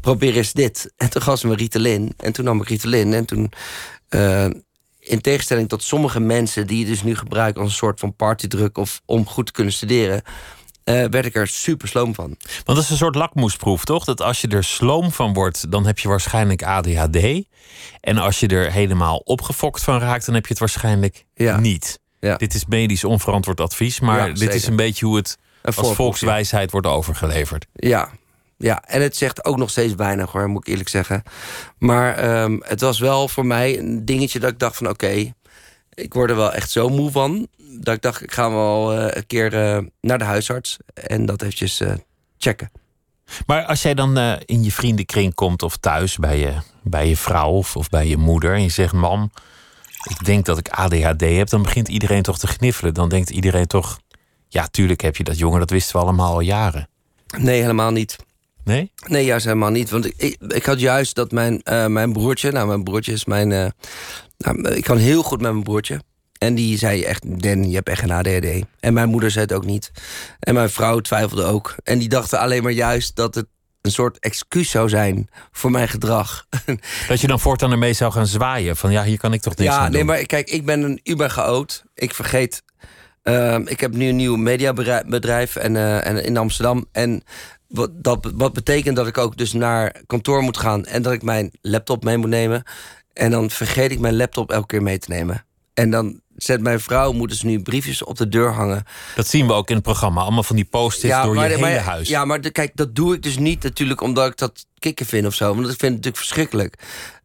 Probeer 0.00 0.36
eens 0.36 0.52
dit. 0.52 0.92
En 0.96 1.10
toen 1.10 1.22
gaf 1.22 1.38
ze 1.38 1.46
me 1.46 1.54
Ritalin. 1.54 2.12
En 2.16 2.32
toen 2.32 2.44
nam 2.44 2.60
ik 2.60 2.68
Ritalin. 2.68 3.12
En 3.14 3.24
toen... 3.24 3.52
eh, 4.08 4.46
in 4.98 5.20
tegenstelling 5.20 5.68
tot 5.68 5.82
sommige 5.82 6.20
mensen 6.20 6.66
die 6.66 6.78
het 6.78 6.88
dus 6.88 7.02
nu 7.02 7.16
gebruiken 7.16 7.62
als 7.62 7.70
een 7.70 7.76
soort 7.76 8.00
van 8.00 8.14
partydruk 8.16 8.78
of 8.78 9.00
om 9.04 9.26
goed 9.26 9.46
te 9.46 9.52
kunnen 9.52 9.72
studeren, 9.72 10.22
eh, 10.84 11.04
werd 11.10 11.24
ik 11.26 11.34
er 11.34 11.46
super 11.48 11.88
sloom 11.88 12.14
van. 12.14 12.26
Want 12.64 12.66
dat 12.66 12.78
is 12.78 12.90
een 12.90 12.96
soort 12.96 13.14
lakmoesproef, 13.14 13.84
toch? 13.84 14.04
Dat 14.04 14.20
als 14.22 14.40
je 14.40 14.48
er 14.48 14.64
sloom 14.64 15.12
van 15.12 15.32
wordt, 15.32 15.70
dan 15.70 15.86
heb 15.86 15.98
je 15.98 16.08
waarschijnlijk 16.08 16.62
ADHD. 16.62 17.44
En 18.00 18.18
als 18.18 18.40
je 18.40 18.46
er 18.48 18.72
helemaal 18.72 19.16
opgefokt 19.16 19.82
van 19.82 19.98
raakt, 19.98 20.26
dan 20.26 20.34
heb 20.34 20.42
je 20.44 20.50
het 20.50 20.58
waarschijnlijk 20.58 21.24
Ja. 21.34 21.60
niet. 21.60 22.00
Ja. 22.20 22.36
Dit 22.36 22.54
is 22.54 22.66
medisch 22.66 23.04
onverantwoord 23.04 23.60
advies, 23.60 24.00
maar 24.00 24.28
Ja, 24.28 24.34
dit 24.34 24.54
is 24.54 24.66
een 24.66 24.76
beetje 24.76 25.06
hoe 25.06 25.16
het 25.16 25.38
als 25.62 25.94
volkswijsheid 25.94 26.70
wordt 26.70 26.86
overgeleverd. 26.86 27.66
Ja, 27.72 28.10
ja, 28.58 28.82
en 28.86 29.02
het 29.02 29.16
zegt 29.16 29.44
ook 29.44 29.56
nog 29.56 29.70
steeds 29.70 29.94
weinig 29.94 30.32
hoor, 30.32 30.48
moet 30.48 30.66
ik 30.66 30.68
eerlijk 30.68 30.88
zeggen. 30.88 31.22
Maar 31.78 32.14
ehm, 32.14 32.58
het 32.60 32.80
was 32.80 32.98
wel 32.98 33.28
voor 33.28 33.46
mij 33.46 33.78
een 33.78 34.04
dingetje 34.04 34.38
dat 34.38 34.50
ik 34.50 34.58
dacht 34.58 34.76
van 34.76 34.88
oké, 34.88 35.32
ik 35.94 36.14
word 36.14 36.30
er 36.30 36.36
wel 36.36 36.52
echt 36.52 36.70
zo 36.70 36.88
moe 36.88 37.10
van. 37.10 37.48
Dat 37.80 37.94
ik 37.94 38.02
dacht, 38.02 38.22
ik 38.22 38.32
ga 38.32 38.50
wel 38.50 38.92
eh, 38.92 39.16
een 39.16 39.26
keer 39.26 39.54
eh, 39.54 39.78
naar 40.00 40.18
de 40.18 40.24
huisarts 40.24 40.76
en 40.94 41.26
dat 41.26 41.42
eventjes 41.42 41.80
eh, 41.80 41.92
checken. 42.38 42.70
Maar 43.46 43.64
als 43.64 43.82
jij 43.82 43.94
dan 43.94 44.18
in 44.44 44.64
je 44.64 44.72
vriendenkring 44.72 45.34
komt 45.34 45.62
of 45.62 45.76
thuis 45.76 46.16
bij 46.16 46.38
je, 46.38 46.54
bij 46.82 47.08
je 47.08 47.16
vrouw 47.16 47.50
of, 47.50 47.76
of 47.76 47.88
bij 47.88 48.06
je 48.06 48.16
moeder 48.16 48.54
en 48.54 48.62
je 48.62 48.68
zegt: 48.68 48.92
Mam, 48.92 49.30
ik 50.08 50.24
denk 50.24 50.44
dat 50.44 50.58
ik 50.58 50.68
ADHD 50.68 51.20
heb, 51.20 51.48
dan 51.48 51.62
begint 51.62 51.88
iedereen 51.88 52.22
toch 52.22 52.38
te 52.38 52.46
gniffelen. 52.46 52.94
Dan 52.94 53.08
denkt 53.08 53.30
iedereen 53.30 53.66
toch: 53.66 54.00
Ja, 54.48 54.66
tuurlijk 54.66 55.00
heb 55.00 55.16
je 55.16 55.24
dat, 55.24 55.38
jongen, 55.38 55.58
dat 55.58 55.70
wisten 55.70 55.96
we 55.96 56.02
allemaal 56.02 56.32
al 56.32 56.40
jaren. 56.40 56.88
Nee, 57.38 57.60
helemaal 57.60 57.90
niet. 57.90 58.16
Nee? 58.64 58.92
Nee, 59.06 59.24
juist 59.24 59.44
helemaal 59.44 59.70
niet. 59.70 59.90
Want 59.90 60.06
ik, 60.06 60.14
ik, 60.16 60.36
ik 60.48 60.64
had 60.64 60.80
juist 60.80 61.14
dat 61.14 61.32
mijn, 61.32 61.62
eh, 61.62 61.86
mijn 61.86 62.12
broertje... 62.12 62.52
Nou, 62.52 62.66
mijn 62.66 62.84
broertje 62.84 63.12
is 63.12 63.24
mijn... 63.24 63.52
eh, 63.52 63.66
nou, 64.38 64.68
ik 64.68 64.84
kan 64.84 64.96
heel 64.96 65.22
goed 65.22 65.40
met 65.40 65.52
mijn 65.52 65.64
broertje. 65.64 66.00
En 66.38 66.54
die 66.54 66.78
zei 66.78 67.02
echt, 67.02 67.40
Den, 67.42 67.68
je 67.68 67.74
hebt 67.74 67.88
echt 67.88 68.02
een 68.02 68.10
ADHD. 68.10 68.64
En 68.80 68.92
mijn 68.94 69.08
moeder 69.08 69.30
zei 69.30 69.44
het 69.44 69.54
ook 69.54 69.64
niet. 69.64 69.90
En 70.38 70.54
mijn 70.54 70.70
vrouw 70.70 71.00
twijfelde 71.00 71.44
ook. 71.44 71.74
En 71.82 71.98
die 71.98 72.08
dachten 72.08 72.38
alleen 72.38 72.62
maar 72.62 72.72
juist 72.72 73.16
dat 73.16 73.34
het 73.34 73.46
een 73.86 73.92
soort 73.92 74.18
excuus 74.18 74.70
zou 74.70 74.88
zijn 74.88 75.28
voor 75.52 75.70
mijn 75.70 75.88
gedrag. 75.88 76.46
Dat 77.08 77.20
je 77.20 77.26
dan 77.26 77.40
voortaan 77.40 77.70
ermee 77.70 77.92
zou 77.92 78.12
gaan 78.12 78.26
zwaaien. 78.26 78.76
Van 78.76 78.92
ja, 78.92 79.04
hier 79.04 79.18
kan 79.18 79.32
ik 79.32 79.40
toch 79.40 79.56
niks 79.56 79.70
ja, 79.70 79.78
aan 79.78 79.90
nee, 79.90 79.98
doen. 79.98 80.06
maar 80.06 80.26
kijk, 80.26 80.50
ik 80.50 80.64
ben 80.64 80.82
een 80.82 81.00
uber 81.02 81.30
chaot. 81.30 81.84
Ik 81.94 82.14
vergeet. 82.14 82.62
ehm, 83.22 83.62
ik 83.66 83.80
heb 83.80 83.92
nu 83.92 84.08
een 84.08 84.16
nieuw 84.16 84.36
mediabedrijf 84.36 85.56
en, 85.56 85.76
eh, 85.76 86.06
en 86.06 86.24
in 86.24 86.36
Amsterdam. 86.36 86.86
En 86.92 87.22
wat, 87.68 87.90
dat, 87.94 88.32
wat 88.34 88.52
betekent 88.52 88.96
dat 88.96 89.06
ik 89.06 89.18
ook 89.18 89.36
dus 89.36 89.52
naar 89.52 90.02
kantoor 90.06 90.42
moet 90.42 90.56
gaan 90.56 90.84
en 90.84 91.02
dat 91.02 91.12
ik 91.12 91.22
mijn 91.22 91.50
laptop 91.60 92.04
mee 92.04 92.16
moet 92.16 92.28
nemen. 92.28 92.62
En 93.12 93.30
dan 93.30 93.50
vergeet 93.50 93.90
ik 93.90 93.98
mijn 93.98 94.16
laptop 94.16 94.50
elke 94.50 94.66
keer 94.66 94.82
mee 94.82 94.98
te 94.98 95.10
nemen. 95.10 95.46
En 95.74 95.90
dan 95.90 96.20
zet 96.36 96.60
mijn 96.60 96.80
vrouw, 96.80 97.12
moeten 97.12 97.36
ze 97.36 97.46
nu 97.46 97.62
briefjes 97.62 98.04
op 98.04 98.16
de 98.16 98.28
deur 98.28 98.52
hangen. 98.52 98.84
Dat 99.14 99.28
zien 99.28 99.46
we 99.46 99.52
ook 99.52 99.68
in 99.68 99.74
het 99.74 99.84
programma. 99.84 100.20
Allemaal 100.20 100.42
van 100.42 100.56
die 100.56 100.64
post-its 100.64 101.22
door 101.22 101.34
je 101.34 101.40
maar, 101.40 101.48
hele 101.48 101.78
huis. 101.78 102.08
Ja, 102.08 102.24
maar 102.24 102.40
de- 102.40 102.50
kijk, 102.50 102.70
dat 102.74 102.94
doe 102.94 103.14
ik 103.14 103.22
dus 103.22 103.38
niet 103.38 103.62
natuurlijk 103.62 104.00
omdat 104.00 104.30
ik 104.30 104.36
dat 104.36 104.66
kicken 104.78 105.06
vind 105.06 105.26
of 105.26 105.34
zo. 105.34 105.46
Want 105.46 105.58
ik 105.58 105.64
vind 105.66 105.80
het 105.80 105.90
natuurlijk 105.90 106.16
verschrikkelijk. 106.16 106.78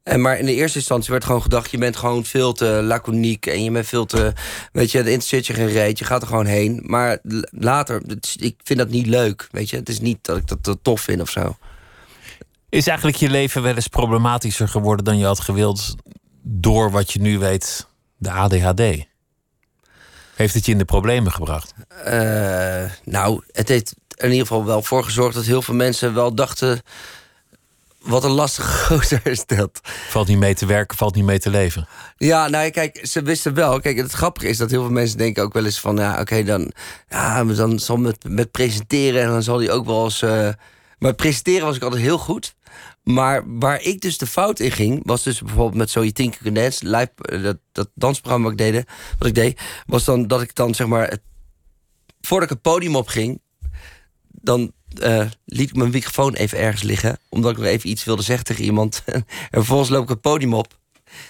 En 0.04 0.22
maar 0.22 0.40
in 0.40 0.46
de 0.46 0.56
eerste 0.56 0.78
instantie 0.78 1.12
werd 1.12 1.26
gewoon 1.26 1.42
gedacht... 1.42 1.72
je 1.72 1.78
bent 1.78 1.96
gewoon 1.96 2.26
veel 2.26 2.54
te 2.54 2.66
laconiek 2.66 3.46
en 3.46 3.64
je 3.64 3.72
bent 3.72 3.88
veel 3.88 4.06
te... 4.06 4.34
weet 4.72 4.92
je, 4.92 4.98
het 4.98 5.08
interesseert 5.08 5.48
je 5.48 5.54
geen 5.54 5.72
reet, 5.72 6.00
je 6.00 6.06
gaat 6.06 6.22
er 6.22 6.28
gewoon 6.28 6.46
heen. 6.46 6.82
Maar 6.86 7.20
later, 7.52 8.02
het 8.08 8.36
ik 8.40 8.56
vind 8.64 8.80
dat 8.80 8.90
niet 8.90 9.08
leuk, 9.08 9.48
weet 9.52 9.70
je. 9.70 9.76
Het 9.76 9.90
is 9.90 10.00
niet 10.00 10.18
dat 10.22 10.38
ik 10.38 10.48
dat, 10.48 10.64
dat 10.64 10.78
tof 10.82 11.02
vind 11.02 11.22
of 11.22 11.30
zo. 11.30 11.58
Is 12.70 12.88
eigenlijk 12.88 13.18
je 13.18 13.30
leven 13.30 13.62
wel 13.62 13.76
eens 13.76 13.88
problematischer 13.88 14.68
geworden 14.68 15.06
dan 15.06 15.18
je 15.18 15.26
had 15.26 15.40
gewild 15.40 15.96
door 16.44 16.92
wat 16.92 17.14
je 17.14 17.22
nu 17.22 17.40
weet, 17.40 17.88
de 18.22 18.32
ADHD? 18.32 18.82
Heeft 20.36 20.54
het 20.54 20.66
je 20.66 20.72
in 20.72 20.78
de 20.78 20.86
problemen 20.86 21.32
gebracht? 21.32 21.74
Uh, 22.08 22.84
nou, 23.04 23.44
het 23.52 23.68
heeft 23.68 23.96
er 24.08 24.26
in 24.26 24.32
ieder 24.32 24.48
geval 24.48 24.66
wel 24.66 24.82
voor 24.82 25.04
gezorgd 25.04 25.36
dat 25.36 25.46
heel 25.46 25.62
veel 25.62 25.74
mensen 25.74 26.14
wel 26.14 26.36
dachten. 26.36 26.82
Wat 28.02 28.24
een 28.24 28.32
lastige 28.32 28.78
gozer 28.86 29.28
is 29.28 29.46
dat. 29.46 29.80
Valt 30.10 30.28
niet 30.28 30.38
mee 30.38 30.56
te 30.56 30.66
werken, 30.66 30.98
valt 30.98 31.16
niet 31.16 31.26
mee 31.26 31.40
te 31.40 31.50
leven. 31.50 31.88
Ja, 32.18 32.48
nou 32.48 32.70
kijk, 32.70 33.00
ze 33.08 33.22
wisten 33.22 33.54
wel. 33.54 33.80
Kijk, 33.80 33.98
het 33.98 34.12
grappige 34.12 34.48
is 34.48 34.58
dat 34.58 34.72
heel 34.72 34.82
veel 34.82 34.92
mensen 34.92 35.18
denken 35.18 35.44
ook 35.44 35.54
wel 35.54 35.66
eens 35.66 35.80
van... 35.80 35.98
ja, 35.98 36.20
oké, 36.20 36.44
dan, 36.44 36.72
ja, 37.10 37.44
dan 37.44 37.80
zal 37.80 37.98
met, 37.98 38.24
met 38.28 38.52
presenteren 38.52 39.22
en 39.22 39.30
dan 39.30 39.44
zal 39.44 39.60
hij 39.60 39.72
ook 39.72 39.86
wel 39.86 40.04
eens... 40.04 40.22
Uh, 40.22 40.50
maar 40.98 41.14
presenteren 41.14 41.66
was 41.66 41.76
ik 41.76 41.84
altijd 41.84 42.02
heel 42.02 42.18
goed. 42.18 42.56
Maar 43.04 43.44
waar 43.60 43.82
ik 43.82 44.02
dus 44.02 44.18
de 44.18 44.28
fout 44.28 44.60
in 44.60 44.72
ging, 44.72 45.02
was 45.04 45.24
dus 45.24 45.40
bijvoorbeeld 45.40 45.76
met 45.76 45.90
So 45.90 46.00
You 46.00 46.12
Think 46.12 46.34
You 46.34 46.44
Can 46.44 46.54
Dance, 46.54 46.88
live, 46.88 47.12
eh, 47.16 47.44
dat, 47.44 47.58
dat 47.72 47.90
dansprogramma 47.94 48.50
wat 48.50 48.60
ik, 48.60 48.72
deed, 48.72 48.86
wat 49.20 49.28
ik 49.28 49.36
deed, 49.36 49.62
was 49.86 50.04
dan 50.04 50.28
dat 50.28 50.42
ik 50.42 50.56
dan 50.56 50.76
zeg 50.76 50.88
maar, 50.88 51.08
het, 51.10 51.22
voordat 52.22 52.50
ik 52.50 52.56
het 52.56 52.74
podium 52.74 52.96
op 52.96 53.08
ging, 53.08 53.42
dan 54.28 54.72
uh, 55.00 55.26
liet 55.46 55.70
ik 55.70 55.76
mijn 55.76 55.90
microfoon 55.90 56.34
even 56.34 56.58
ergens 56.58 56.82
liggen, 56.82 57.20
omdat 57.30 57.52
ik 57.52 57.58
nog 57.58 57.66
even 57.66 57.90
iets 57.90 58.04
wilde 58.04 58.22
zeggen 58.22 58.46
tegen 58.46 58.64
iemand. 58.64 59.04
en 59.06 59.26
vervolgens 59.50 59.90
loop 59.90 60.04
ik 60.04 60.10
het 60.10 60.22
podium 60.22 60.54
op, 60.54 60.78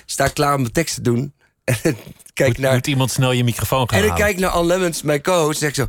sta 0.06 0.28
klaar 0.28 0.54
om 0.54 0.62
mijn 0.62 0.74
tekst 0.74 0.96
te 0.96 1.02
doen. 1.02 1.34
En 1.84 1.98
kijk 2.34 2.50
moet, 2.50 2.58
naar, 2.58 2.74
moet 2.74 2.88
iemand 2.88 3.12
snel 3.12 3.32
je 3.32 3.44
microfoon 3.44 3.90
gaan 3.90 4.00
En 4.00 4.06
ik 4.06 4.16
kijk 4.16 4.40
naar 4.40 4.50
Ann 4.50 4.68
Lemmens, 4.68 5.02
mijn 5.02 5.22
coach, 5.22 5.50
en 5.50 5.56
zeg 5.56 5.70
ik 5.70 5.76
zo, 5.76 5.88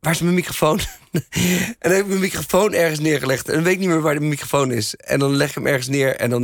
waar 0.00 0.12
is 0.12 0.20
mijn 0.20 0.34
microfoon? 0.34 0.78
en 1.12 1.74
dan 1.78 1.92
heb 1.92 2.00
ik 2.00 2.06
mijn 2.06 2.20
microfoon 2.20 2.72
ergens 2.72 3.00
neergelegd. 3.00 3.48
En 3.48 3.54
dan 3.54 3.62
weet 3.62 3.72
ik 3.72 3.78
niet 3.78 3.88
meer 3.88 4.00
waar 4.00 4.14
de 4.14 4.20
microfoon 4.20 4.72
is. 4.72 4.94
En 4.94 5.18
dan 5.18 5.36
leg 5.36 5.48
ik 5.48 5.54
hem 5.54 5.66
ergens 5.66 5.88
neer. 5.88 6.16
En 6.16 6.30
dan, 6.30 6.40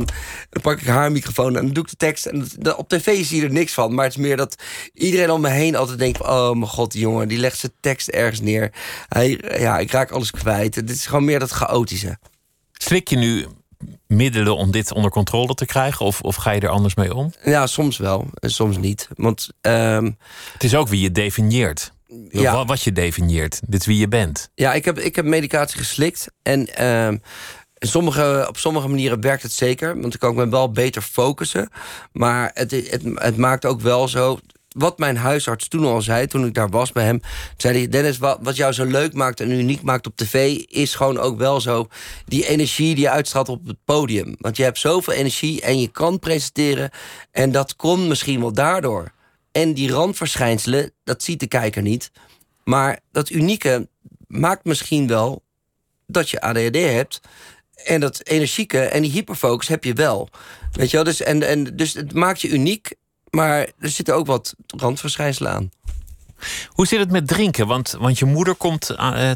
dan 0.49 0.61
pak 0.61 0.81
ik 0.81 0.87
haar 0.87 1.11
microfoon. 1.11 1.55
En 1.55 1.65
dan 1.65 1.73
doe 1.73 1.83
ik 1.83 1.89
de 1.89 1.95
tekst. 1.95 2.25
En 2.25 2.47
dat, 2.59 2.75
op 2.75 2.89
tv 2.89 3.25
zie 3.25 3.39
je 3.39 3.45
er 3.47 3.53
niks 3.53 3.73
van. 3.73 3.93
Maar 3.93 4.05
het 4.05 4.15
is 4.15 4.21
meer 4.21 4.37
dat 4.37 4.55
iedereen 4.93 5.31
om 5.31 5.41
me 5.41 5.49
heen 5.49 5.75
altijd 5.75 5.99
denkt... 5.99 6.21
oh 6.21 6.51
mijn 6.51 6.67
god, 6.67 6.91
die 6.91 7.01
jongen, 7.01 7.27
die 7.27 7.37
legt 7.37 7.57
zijn 7.57 7.71
tekst 7.79 8.07
ergens 8.07 8.41
neer. 8.41 8.71
Hij, 9.07 9.43
ja, 9.59 9.79
ik 9.79 9.91
raak 9.91 10.11
alles 10.11 10.31
kwijt. 10.31 10.73
Dit 10.73 10.89
is 10.89 11.05
gewoon 11.05 11.25
meer 11.25 11.39
dat 11.39 11.51
chaotische. 11.51 12.17
Slik 12.73 13.07
je 13.07 13.17
nu 13.17 13.45
middelen 14.07 14.55
om 14.55 14.71
dit 14.71 14.91
onder 14.91 15.11
controle 15.11 15.53
te 15.53 15.65
krijgen? 15.65 16.05
Of, 16.05 16.21
of 16.21 16.35
ga 16.35 16.51
je 16.51 16.61
er 16.61 16.69
anders 16.69 16.95
mee 16.95 17.13
om? 17.13 17.33
Ja, 17.43 17.67
soms 17.67 17.97
wel. 17.97 18.27
En 18.33 18.51
soms 18.51 18.77
niet. 18.77 19.07
Want... 19.15 19.49
Um, 19.61 20.17
het 20.53 20.63
is 20.63 20.75
ook 20.75 20.87
wie 20.87 21.01
je 21.01 21.11
definieert 21.11 21.95
ja. 22.29 22.65
wat 22.65 22.81
je 22.81 22.91
definieert. 22.91 23.59
Dit 23.67 23.79
is 23.79 23.85
wie 23.85 23.97
je 23.97 24.07
bent. 24.07 24.49
Ja, 24.55 24.73
ik 24.73 24.85
heb, 24.85 24.99
ik 24.99 25.15
heb 25.15 25.25
medicatie 25.25 25.77
geslikt. 25.77 26.27
En 26.41 26.67
uh, 26.81 27.19
sommige, 27.75 28.45
op 28.49 28.57
sommige 28.57 28.87
manieren 28.87 29.21
werkt 29.21 29.43
het 29.43 29.51
zeker. 29.51 29.87
Want 29.87 30.01
dan 30.01 30.17
kan 30.17 30.29
ik 30.31 30.35
me 30.35 30.49
wel 30.49 30.71
beter 30.71 31.01
focussen. 31.01 31.69
Maar 32.11 32.51
het, 32.53 32.71
het, 32.71 33.01
het 33.13 33.37
maakt 33.37 33.65
ook 33.65 33.81
wel 33.81 34.07
zo 34.07 34.39
wat 34.77 34.97
mijn 34.97 35.17
huisarts 35.17 35.67
toen 35.67 35.85
al 35.85 36.01
zei, 36.01 36.27
toen 36.27 36.45
ik 36.45 36.53
daar 36.53 36.69
was 36.69 36.91
bij 36.91 37.03
hem... 37.03 37.21
zei 37.57 37.77
hij, 37.77 37.87
Dennis, 37.87 38.17
wat, 38.17 38.39
wat 38.41 38.55
jou 38.55 38.73
zo 38.73 38.85
leuk 38.85 39.13
maakt 39.13 39.39
en 39.39 39.51
uniek 39.51 39.81
maakt 39.81 40.07
op 40.07 40.15
tv... 40.15 40.55
is 40.55 40.95
gewoon 40.95 41.17
ook 41.17 41.37
wel 41.37 41.61
zo 41.61 41.87
die 42.25 42.47
energie 42.47 42.95
die 42.95 43.03
je 43.03 43.09
uitstraalt 43.09 43.49
op 43.49 43.67
het 43.67 43.77
podium. 43.85 44.35
Want 44.39 44.57
je 44.57 44.63
hebt 44.63 44.79
zoveel 44.79 45.13
energie 45.13 45.61
en 45.61 45.79
je 45.79 45.87
kan 45.87 46.19
presenteren... 46.19 46.89
en 47.31 47.51
dat 47.51 47.75
komt 47.75 48.07
misschien 48.07 48.39
wel 48.39 48.53
daardoor. 48.53 49.11
En 49.57 49.73
die 49.73 49.91
randverschijnselen, 49.91 50.91
dat 51.03 51.23
ziet 51.23 51.39
de 51.39 51.47
kijker 51.47 51.81
niet. 51.81 52.11
Maar 52.63 52.99
dat 53.11 53.29
unieke 53.29 53.87
maakt 54.27 54.65
misschien 54.65 55.07
wel 55.07 55.43
dat 56.07 56.29
je 56.29 56.41
ADHD 56.41 56.75
hebt. 56.75 57.21
En 57.85 57.99
dat 57.99 58.21
energieke 58.23 58.79
en 58.79 59.01
die 59.01 59.11
hyperfocus 59.11 59.67
heb 59.67 59.83
je 59.83 59.93
wel. 59.93 60.29
Weet 60.71 60.89
je 60.89 60.95
wel? 60.95 61.05
Dus, 61.05 61.21
en, 61.21 61.47
en, 61.47 61.75
dus 61.75 61.93
het 61.93 62.13
maakt 62.13 62.41
je 62.41 62.49
uniek, 62.49 62.95
maar 63.29 63.59
er 63.79 63.89
zitten 63.89 64.15
ook 64.15 64.25
wat 64.25 64.55
randverschijnselen 64.67 65.51
aan. 65.51 65.71
Hoe 66.67 66.87
zit 66.87 66.99
het 66.99 67.11
met 67.11 67.27
drinken? 67.27 67.67
Want, 67.67 67.95
want 67.99 68.19
je 68.19 68.25
moeder 68.25 68.55
komt 68.55 68.97
aan, 68.97 69.13
eh, 69.13 69.31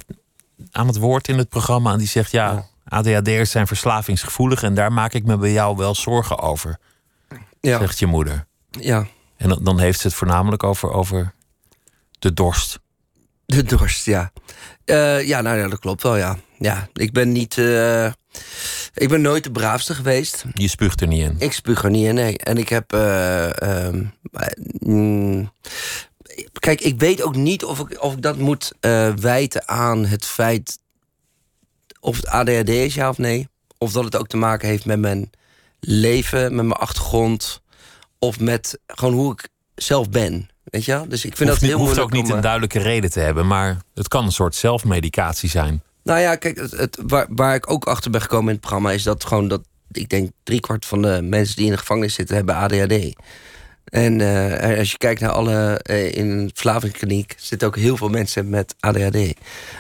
aan 0.72 0.88
het 0.88 0.98
woord 0.98 1.28
in 1.28 1.38
het 1.38 1.50
programma 1.50 1.92
en 1.92 1.98
die 1.98 2.08
zegt: 2.08 2.32
Ja. 2.32 2.70
ADHD'ers 2.84 3.52
zijn 3.52 3.68
verslavingsgevoelig 3.68 4.64
en 4.64 4.74
daar 4.74 4.94
maak 4.94 5.14
ik 5.14 5.26
me 5.26 5.38
bij 5.38 5.52
jou 5.52 5.78
wel 5.78 5.96
zorgen 5.96 6.40
over. 6.40 6.80
Ja. 7.60 7.80
Zegt 7.80 8.00
je 8.00 8.06
moeder. 8.06 8.46
Ja. 8.70 9.08
En 9.42 9.50
dan, 9.50 9.64
dan 9.64 9.80
heeft 9.80 10.00
ze 10.00 10.08
het 10.08 10.16
voornamelijk 10.16 10.64
over, 10.64 10.92
over 10.92 11.34
de 12.20 12.34
dorst. 12.34 12.80
De 13.46 13.64
dorst, 13.64 14.06
ja. 14.06 14.32
Uh, 14.86 15.28
ja, 15.28 15.42
nou 15.42 15.58
ja, 15.58 15.68
dat 15.68 15.80
klopt 15.80 16.04
wel, 16.04 16.16
ja. 16.16 16.38
Ja, 16.58 16.90
ik 16.94 17.12
ben 17.12 17.32
niet... 17.32 17.58
Uh, 17.58 18.06
ik 18.94 19.10
ben 19.10 19.22
nooit 19.22 19.44
de 19.44 19.52
braafste 19.52 19.96
geweest. 19.96 20.46
Je 20.54 20.68
spuugt 20.68 21.02
er 21.02 21.08
niet 21.08 21.22
in? 21.22 21.36
Ik 21.40 21.54
spuug 21.54 21.84
er 21.84 21.90
niet 21.90 22.06
in, 22.06 22.16
nee. 22.16 22.38
En 22.38 22.58
ik 22.58 22.70
heb... 22.70 22.94
Uh, 22.94 23.88
mm, 24.80 25.52
kijk, 26.60 26.82
ik 26.82 27.00
weet 27.00 27.22
ook 27.22 27.36
niet 27.36 27.64
of 27.64 27.80
ik, 27.80 28.02
of 28.02 28.14
ik 28.14 28.22
dat 28.22 28.38
moet 28.38 28.74
wijten 29.16 29.68
aan 29.68 30.06
het 30.06 30.26
feit... 30.26 30.80
of 32.00 32.16
het 32.16 32.28
ADHD 32.28 32.70
is, 32.70 32.94
ja 32.94 33.10
of 33.10 33.18
nee. 33.18 33.48
Of 33.78 33.92
dat 33.92 34.04
het 34.04 34.16
ook 34.16 34.28
te 34.28 34.38
maken 34.38 34.68
heeft 34.68 34.86
met 34.86 35.00
mijn 35.00 35.30
leven, 35.80 36.42
met 36.56 36.66
mijn 36.66 36.80
achtergrond 36.80 37.61
of 38.24 38.40
met 38.40 38.80
gewoon 38.88 39.14
hoe 39.14 39.32
ik 39.32 39.48
zelf 39.76 40.10
ben. 40.10 40.50
Weet 40.64 40.86
je? 40.86 41.06
Dus 41.08 41.26
ik 41.26 41.38
vind 41.38 41.50
hoeft 41.50 41.62
dat 41.62 41.70
heel 41.70 41.80
hoeft 41.80 42.00
ook 42.00 42.12
niet 42.12 42.30
om, 42.30 42.36
een 42.36 42.42
duidelijke 42.42 42.80
reden 42.80 43.12
te 43.12 43.20
hebben, 43.20 43.48
maar 43.48 43.78
het 43.94 44.08
kan 44.08 44.26
een 44.26 44.32
soort 44.32 44.56
zelfmedicatie 44.56 45.50
zijn. 45.50 45.84
Nou 46.04 46.20
ja, 46.20 46.36
kijk, 46.36 46.58
het, 46.58 46.72
het, 46.72 47.00
waar, 47.08 47.28
waar 47.30 47.56
ik 47.56 47.72
ook 47.72 47.86
achter 47.86 48.12
ben 48.12 48.22
gekomen 48.22 48.46
in 48.48 48.52
het 48.52 48.60
programma 48.60 48.92
is 48.92 49.04
dat 49.04 49.26
gewoon 49.26 49.48
dat 49.48 49.62
ik 49.92 50.10
denk 50.10 50.32
driekwart 50.44 50.86
van 50.86 51.02
de 51.02 51.22
mensen 51.22 51.56
die 51.56 51.66
in 51.66 51.72
de 51.72 51.78
gevangenis 51.78 52.14
zitten 52.14 52.36
hebben 52.36 52.56
ADHD. 52.56 53.16
En 53.84 54.20
uh, 54.20 54.78
als 54.78 54.92
je 54.92 54.98
kijkt 54.98 55.22
naar 55.22 55.32
alle 55.32 55.86
uh, 55.90 56.12
in 56.12 56.30
een 56.30 56.50
verslavingskliniek 56.54 57.36
zitten 57.38 57.68
ook 57.68 57.76
heel 57.76 57.98
veel 57.98 58.10
mensen 58.10 58.50
met 58.50 58.76
ADHD. 58.80 59.34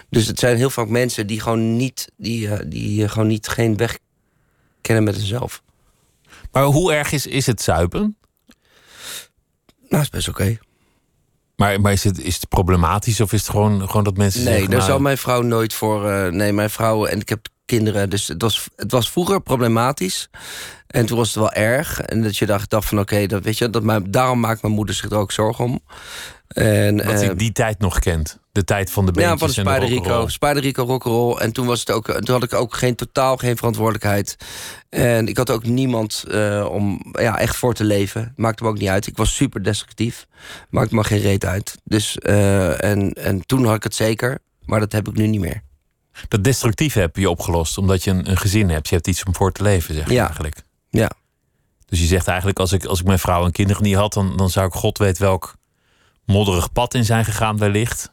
Dus 0.09 0.27
het 0.27 0.39
zijn 0.39 0.57
heel 0.57 0.69
vaak 0.69 0.87
mensen 0.87 1.27
die 1.27 1.41
gewoon 1.41 1.75
niet, 1.75 2.11
die, 2.17 2.47
uh, 2.47 2.53
die 2.65 3.07
gewoon 3.07 3.27
niet 3.27 3.47
geen 3.47 3.77
weg 3.77 3.97
kennen 4.81 5.03
met 5.03 5.15
zichzelf. 5.15 5.61
Maar 6.51 6.63
hoe 6.63 6.93
erg 6.93 7.11
is, 7.11 7.27
is 7.27 7.45
het 7.45 7.61
zuipen? 7.61 8.15
Nou, 9.91 10.03
is 10.03 10.09
best 10.09 10.27
oké. 10.27 10.41
Okay. 10.41 10.59
Maar, 11.55 11.81
maar 11.81 11.91
is, 11.91 12.03
het, 12.03 12.19
is 12.19 12.35
het 12.35 12.49
problematisch 12.49 13.21
of 13.21 13.33
is 13.33 13.41
het 13.41 13.49
gewoon, 13.49 13.87
gewoon 13.87 14.03
dat 14.03 14.17
mensen 14.17 14.43
nee, 14.43 14.49
zeggen... 14.49 14.69
daar 14.69 14.79
nou, 14.79 14.91
zal 14.91 14.99
mijn 14.99 15.17
vrouw 15.17 15.41
nooit 15.41 15.73
voor... 15.73 16.09
Uh, 16.09 16.27
nee, 16.27 16.53
mijn 16.53 16.69
vrouw 16.69 17.05
en 17.05 17.19
ik 17.19 17.29
heb 17.29 17.47
kinderen. 17.65 18.09
Dus 18.09 18.27
het 18.27 18.41
was, 18.41 18.69
het 18.75 18.91
was 18.91 19.09
vroeger 19.09 19.41
problematisch. 19.41 20.29
En 20.87 21.05
toen 21.05 21.17
was 21.17 21.27
het 21.27 21.37
wel 21.37 21.51
erg. 21.51 22.01
En 22.01 22.21
dat 22.21 22.37
je 22.37 22.45
dacht, 22.45 22.69
dacht 22.69 22.87
van 22.87 22.99
oké, 22.99 23.13
okay, 23.13 23.27
dat 23.27 23.43
weet 23.43 23.57
je, 23.57 23.69
dat 23.69 23.83
mijn, 23.83 24.11
daarom 24.11 24.39
maakt 24.39 24.61
mijn 24.61 24.73
moeder 24.73 24.95
zich 24.95 25.09
er 25.09 25.17
ook 25.17 25.31
zorgen 25.31 25.65
om. 25.65 25.79
En, 26.47 26.97
dat 26.97 27.21
uh, 27.21 27.29
ik 27.29 27.39
die 27.39 27.51
tijd 27.51 27.79
nog 27.79 27.99
kent. 27.99 28.39
De 28.51 28.63
tijd 28.63 28.91
van 28.91 29.05
de 29.05 29.11
beentjes 29.11 29.39
ja, 29.39 29.63
van 29.63 29.63
de 29.63 29.69
Spider 29.69 29.89
Rico. 29.97 30.27
Spider 30.27 30.61
Rico 30.61 30.83
rock'n'roll. 30.83 31.37
En 31.37 31.51
toen 31.51 31.65
was 31.65 31.79
het 31.79 31.91
ook, 31.91 32.05
toen 32.11 32.35
had 32.35 32.43
ik 32.43 32.53
ook 32.53 32.75
geen 32.75 32.95
totaal 32.95 33.37
geen 33.37 33.57
verantwoordelijkheid. 33.57 34.35
En 34.89 35.27
ik 35.27 35.37
had 35.37 35.49
ook 35.49 35.63
niemand 35.65 36.23
uh, 36.27 36.67
om 36.71 37.01
ja, 37.11 37.39
echt 37.39 37.55
voor 37.55 37.73
te 37.73 37.83
leven. 37.83 38.33
Maakte 38.35 38.63
me 38.63 38.69
ook 38.69 38.77
niet 38.77 38.89
uit. 38.89 39.07
Ik 39.07 39.17
was 39.17 39.35
super 39.35 39.63
destructief. 39.63 40.27
Maakte 40.69 40.95
me 40.95 41.03
geen 41.03 41.19
reet 41.21 41.45
uit. 41.45 41.77
Dus 41.83 42.17
uh, 42.21 42.83
en, 42.83 43.13
en 43.13 43.45
toen 43.45 43.65
had 43.65 43.75
ik 43.75 43.83
het 43.83 43.95
zeker, 43.95 44.39
maar 44.65 44.79
dat 44.79 44.91
heb 44.91 45.07
ik 45.07 45.13
nu 45.15 45.27
niet 45.27 45.41
meer. 45.41 45.61
Dat 46.27 46.43
destructieve 46.43 46.99
heb 46.99 47.15
je 47.15 47.29
opgelost 47.29 47.77
omdat 47.77 48.03
je 48.03 48.11
een, 48.11 48.29
een 48.29 48.37
gezin 48.37 48.69
hebt. 48.69 48.89
Je 48.89 48.95
hebt 48.95 49.07
iets 49.07 49.23
om 49.23 49.35
voor 49.35 49.51
te 49.51 49.63
leven, 49.63 49.95
zeg 49.95 50.07
je 50.07 50.13
Ja. 50.13 50.25
eigenlijk. 50.25 50.63
Ja. 50.89 51.11
Dus 51.85 51.99
je 51.99 52.05
zegt 52.05 52.27
eigenlijk, 52.27 52.59
als 52.59 52.71
ik, 52.71 52.85
als 52.85 52.99
ik 52.99 53.05
mijn 53.05 53.19
vrouw 53.19 53.45
en 53.45 53.51
kinderen 53.51 53.83
niet 53.83 53.95
had, 53.95 54.13
dan, 54.13 54.37
dan 54.37 54.49
zou 54.49 54.67
ik 54.67 54.73
god 54.73 54.97
weet 54.97 55.17
welk 55.17 55.55
modderig 56.25 56.71
pad 56.71 56.93
in 56.93 57.05
zijn 57.05 57.25
gegaan 57.25 57.57
wellicht. 57.57 58.11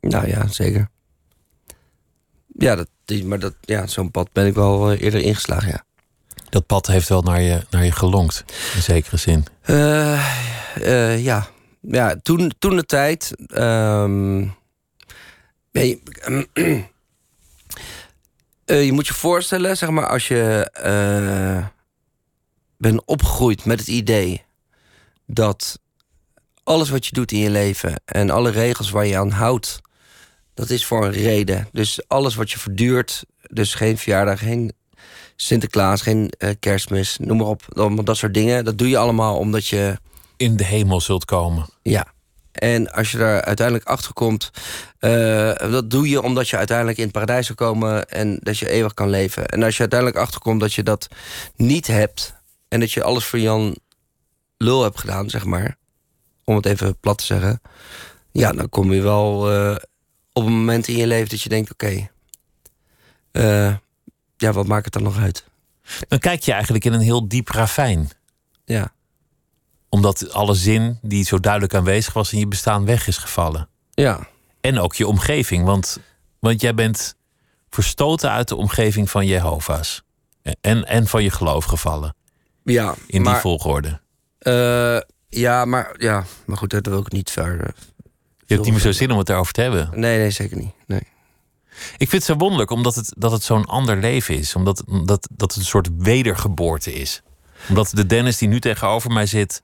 Nou 0.00 0.28
ja, 0.28 0.46
zeker. 0.48 0.88
Ja, 2.58 2.74
dat, 2.74 2.88
die, 3.04 3.24
maar 3.24 3.38
dat, 3.38 3.54
ja, 3.60 3.86
zo'n 3.86 4.10
pad 4.10 4.32
ben 4.32 4.46
ik 4.46 4.54
wel 4.54 4.92
uh, 4.92 5.00
eerder 5.00 5.20
ingeslagen, 5.20 5.68
ja. 5.68 5.84
Dat 6.48 6.66
pad 6.66 6.86
heeft 6.86 7.08
wel 7.08 7.22
naar 7.22 7.40
je, 7.40 7.66
naar 7.70 7.84
je 7.84 7.92
gelonkt, 7.92 8.44
in 8.74 8.82
zekere 8.82 9.16
zin. 9.16 9.44
Uh, 9.66 10.36
uh, 10.78 11.24
ja. 11.24 11.46
ja, 11.80 12.16
toen, 12.22 12.52
toen 12.58 12.76
de 12.76 12.84
tijd. 12.84 13.32
Um, 13.54 14.54
nee, 15.72 16.02
uh, 18.66 18.84
je 18.84 18.92
moet 18.92 19.06
je 19.06 19.14
voorstellen, 19.14 19.76
zeg 19.76 19.90
maar, 19.90 20.06
als 20.06 20.28
je 20.28 20.70
bent 22.76 23.04
opgegroeid 23.04 23.64
met 23.64 23.78
het 23.78 23.88
idee 23.88 24.44
dat 25.26 25.78
alles 26.64 26.90
wat 26.90 27.06
je 27.06 27.12
doet 27.12 27.32
in 27.32 27.38
je 27.38 27.50
leven 27.50 28.02
en 28.04 28.30
alle 28.30 28.50
regels 28.50 28.90
waar 28.90 29.06
je 29.06 29.18
aan 29.18 29.30
houdt, 29.30 29.80
dat 30.56 30.70
is 30.70 30.86
voor 30.86 31.04
een 31.04 31.12
reden. 31.12 31.68
Dus 31.72 32.00
alles 32.08 32.34
wat 32.34 32.50
je 32.50 32.58
verduurt, 32.58 33.24
dus 33.50 33.74
geen 33.74 33.98
verjaardag, 33.98 34.38
geen 34.38 34.72
Sinterklaas, 35.36 36.02
geen 36.02 36.32
uh, 36.38 36.50
kerstmis, 36.60 37.16
noem 37.20 37.36
maar 37.36 37.46
op. 37.46 37.62
Allemaal 37.72 38.04
dat 38.04 38.16
soort 38.16 38.34
dingen. 38.34 38.64
Dat 38.64 38.78
doe 38.78 38.88
je 38.88 38.98
allemaal 38.98 39.38
omdat 39.38 39.66
je... 39.66 39.98
In 40.36 40.56
de 40.56 40.64
hemel 40.64 41.00
zult 41.00 41.24
komen. 41.24 41.66
Ja. 41.82 42.06
En 42.52 42.92
als 42.92 43.10
je 43.10 43.18
daar 43.18 43.42
uiteindelijk 43.42 43.86
achter 43.86 44.12
komt... 44.12 44.50
Uh, 45.00 45.54
dat 45.56 45.90
doe 45.90 46.08
je 46.08 46.22
omdat 46.22 46.48
je 46.48 46.56
uiteindelijk 46.56 46.98
in 46.98 47.04
het 47.04 47.12
paradijs 47.12 47.46
zal 47.46 47.54
komen... 47.54 48.08
en 48.08 48.38
dat 48.42 48.58
je 48.58 48.68
eeuwig 48.68 48.94
kan 48.94 49.10
leven. 49.10 49.48
En 49.48 49.62
als 49.62 49.74
je 49.74 49.80
uiteindelijk 49.80 50.20
achterkomt 50.20 50.60
dat 50.60 50.74
je 50.74 50.82
dat 50.82 51.08
niet 51.56 51.86
hebt... 51.86 52.34
en 52.68 52.80
dat 52.80 52.92
je 52.92 53.02
alles 53.02 53.24
voor 53.24 53.38
Jan 53.38 53.76
Lul 54.56 54.82
hebt 54.82 55.00
gedaan, 55.00 55.30
zeg 55.30 55.44
maar... 55.44 55.76
om 56.44 56.56
het 56.56 56.66
even 56.66 56.98
plat 57.00 57.18
te 57.18 57.24
zeggen. 57.24 57.60
Ja, 58.32 58.52
dan 58.52 58.68
kom 58.68 58.92
je 58.92 59.02
wel 59.02 59.52
eh, 59.52 59.76
op 60.36 60.46
een 60.46 60.52
moment 60.52 60.88
in 60.88 60.96
je 60.96 61.06
leven 61.06 61.28
dat 61.28 61.42
je 61.42 61.48
denkt: 61.48 61.72
oké, 61.72 62.08
eh, 63.32 63.74
ja, 64.36 64.52
wat 64.52 64.66
maakt 64.66 64.84
het 64.84 64.92
dan 64.94 65.02
nog 65.02 65.18
uit? 65.18 65.44
Dan 66.08 66.18
kijk 66.18 66.42
je 66.42 66.52
eigenlijk 66.52 66.84
in 66.84 66.92
een 66.92 67.00
heel 67.00 67.28
diep 67.28 67.48
ravijn. 67.48 68.10
Ja, 68.64 68.92
Omdat 69.88 70.32
alle 70.32 70.54
zin 70.54 70.98
die 71.02 71.24
zo 71.24 71.40
duidelijk 71.40 71.74
aanwezig 71.74 72.12
was 72.12 72.32
in 72.32 72.38
je 72.38 72.46
bestaan 72.48 72.84
weg 72.84 73.06
is 73.06 73.16
gevallen. 73.16 73.68
ja, 73.94 74.28
En 74.60 74.78
ook 74.78 74.94
je 74.94 75.06
omgeving. 75.06 75.64
Want, 75.64 75.98
want 76.38 76.60
jij 76.60 76.74
bent 76.74 77.16
verstoten 77.70 78.30
uit 78.30 78.48
de 78.48 78.56
omgeving 78.56 79.10
van 79.10 79.26
Jehovah's. 79.26 80.02
En, 80.60 80.84
en 80.84 81.06
van 81.06 81.22
je 81.22 81.30
geloof 81.30 81.64
gevallen. 81.64 82.14
ja. 82.64 82.94
In 83.06 83.22
die 83.22 83.34
volgorde. 83.34 84.00
eh, 84.38 84.98
ja, 85.28 85.64
maar, 85.64 85.94
ja, 85.98 86.24
maar 86.46 86.56
goed, 86.56 86.70
dat 86.70 86.86
wil 86.86 86.98
ik 87.00 87.12
niet 87.12 87.30
verder. 87.30 87.74
Je 88.46 88.54
hebt 88.54 88.64
niet 88.64 88.72
meer 88.72 88.82
zo 88.82 88.92
zin 88.92 89.10
om 89.10 89.18
het 89.18 89.28
erover 89.28 89.52
te 89.52 89.60
hebben. 89.60 89.90
Nee, 89.94 90.18
nee, 90.18 90.30
zeker 90.30 90.56
niet. 90.56 90.72
Nee. 90.86 91.02
Ik 91.96 92.08
vind 92.08 92.12
het 92.12 92.24
zo 92.24 92.36
wonderlijk 92.36 92.70
omdat 92.70 92.94
het, 92.94 93.12
dat 93.16 93.32
het 93.32 93.42
zo'n 93.42 93.64
ander 93.64 93.96
leven 93.96 94.36
is. 94.38 94.54
Omdat 94.54 94.82
dat, 95.04 95.28
dat 95.32 95.50
het 95.50 95.56
een 95.56 95.64
soort 95.68 95.88
wedergeboorte 95.98 96.92
is. 96.92 97.22
Omdat 97.68 97.90
de 97.94 98.06
Dennis 98.06 98.38
die 98.38 98.48
nu 98.48 98.60
tegenover 98.60 99.12
mij 99.12 99.26
zit... 99.26 99.62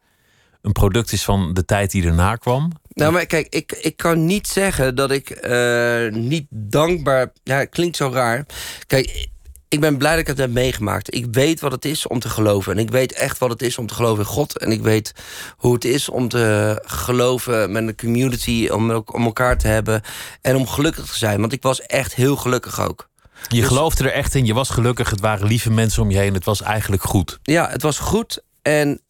een 0.63 0.73
product 0.73 1.13
is 1.13 1.25
van 1.25 1.55
de 1.55 1.65
tijd 1.65 1.91
die 1.91 2.07
erna 2.07 2.37
kwam. 2.37 2.71
Nou, 2.89 3.13
maar 3.13 3.27
kijk, 3.27 3.47
ik, 3.49 3.73
ik 3.73 3.97
kan 3.97 4.25
niet 4.27 4.47
zeggen 4.47 4.95
dat 4.95 5.11
ik 5.11 5.31
eh, 5.31 6.09
niet 6.11 6.47
dankbaar... 6.51 7.33
Ja, 7.43 7.59
het 7.59 7.71
klinkt 7.71 7.97
zo 7.97 8.11
raar. 8.13 8.47
Kijk, 8.87 9.29
ik 9.73 9.81
ben 9.81 9.97
blij 9.97 10.11
dat 10.11 10.21
ik 10.21 10.27
het 10.27 10.39
heb 10.39 10.51
meegemaakt. 10.51 11.15
Ik 11.15 11.27
weet 11.31 11.61
wat 11.61 11.73
het 11.73 11.85
is 11.85 12.07
om 12.07 12.19
te 12.19 12.29
geloven. 12.29 12.73
En 12.73 12.79
ik 12.79 12.91
weet 12.91 13.13
echt 13.13 13.39
wat 13.39 13.51
het 13.51 13.63
is 13.63 13.79
om 13.79 13.87
te 13.87 13.95
geloven 13.95 14.25
in 14.25 14.31
God. 14.31 14.59
En 14.59 14.73
ik 14.73 14.83
weet 14.83 15.13
hoe 15.57 15.75
het 15.75 15.85
is 15.85 16.09
om 16.09 16.29
te 16.29 16.79
geloven 16.85 17.73
met 17.73 17.87
een 17.87 17.97
community... 17.97 18.69
om, 18.73 18.91
om 18.91 19.25
elkaar 19.25 19.59
te 19.59 19.69
hebben 19.69 20.03
en 20.41 20.57
om 20.57 20.67
gelukkig 20.67 21.07
te 21.07 21.19
zijn. 21.19 21.41
Want 21.41 21.53
ik 21.53 21.63
was 21.63 21.81
echt 21.81 22.15
heel 22.15 22.37
gelukkig 22.37 22.81
ook. 22.81 23.09
Je 23.49 23.61
Dus- 23.61 23.67
geloofde 23.69 24.05
er 24.05 24.13
echt 24.13 24.35
in, 24.35 24.47
je 24.47 24.55
was 24.55 24.71
gelukkig, 24.71 25.11
het 25.11 25.21
waren 25.21 25.47
lieve 25.47 25.71
mensen 25.71 26.03
om 26.03 26.11
je 26.11 26.19
heen. 26.19 26.35
Het 26.35 26.45
was 26.45 26.63
eigenlijk 26.63 27.03
goed. 27.03 27.39
Ja, 27.43 27.69
het 27.69 27.83
was 27.83 27.99
goed. 27.99 28.43
En, 28.63 29.01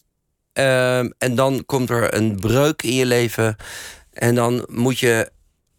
ehm, 0.52 1.11
en 1.19 1.35
dan 1.35 1.62
komt 1.66 1.90
er 1.90 2.14
een 2.14 2.37
breuk 2.37 2.83
in 2.83 2.95
je 2.95 3.07
leven. 3.07 3.57
En 4.12 4.35
dan 4.35 4.66
moet 4.71 4.99
je 4.99 5.31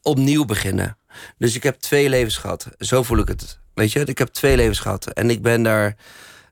opnieuw 0.02 0.46
beginnen. 0.46 0.98
Dus 1.38 1.56
ik 1.56 1.64
heb 1.64 1.80
twee 1.80 2.10
levens 2.10 2.38
gehad. 2.38 2.68
Zo 2.78 3.04
voel 3.04 3.18
ik 3.18 3.28
het. 3.28 3.62
Weet 3.74 3.92
je, 3.92 4.00
ik 4.00 4.18
heb 4.18 4.28
twee 4.28 4.56
levens 4.56 4.80
gehad. 4.80 5.06
En 5.08 5.30
ik 5.30 5.42
ben 5.42 5.64
daar. 5.64 5.96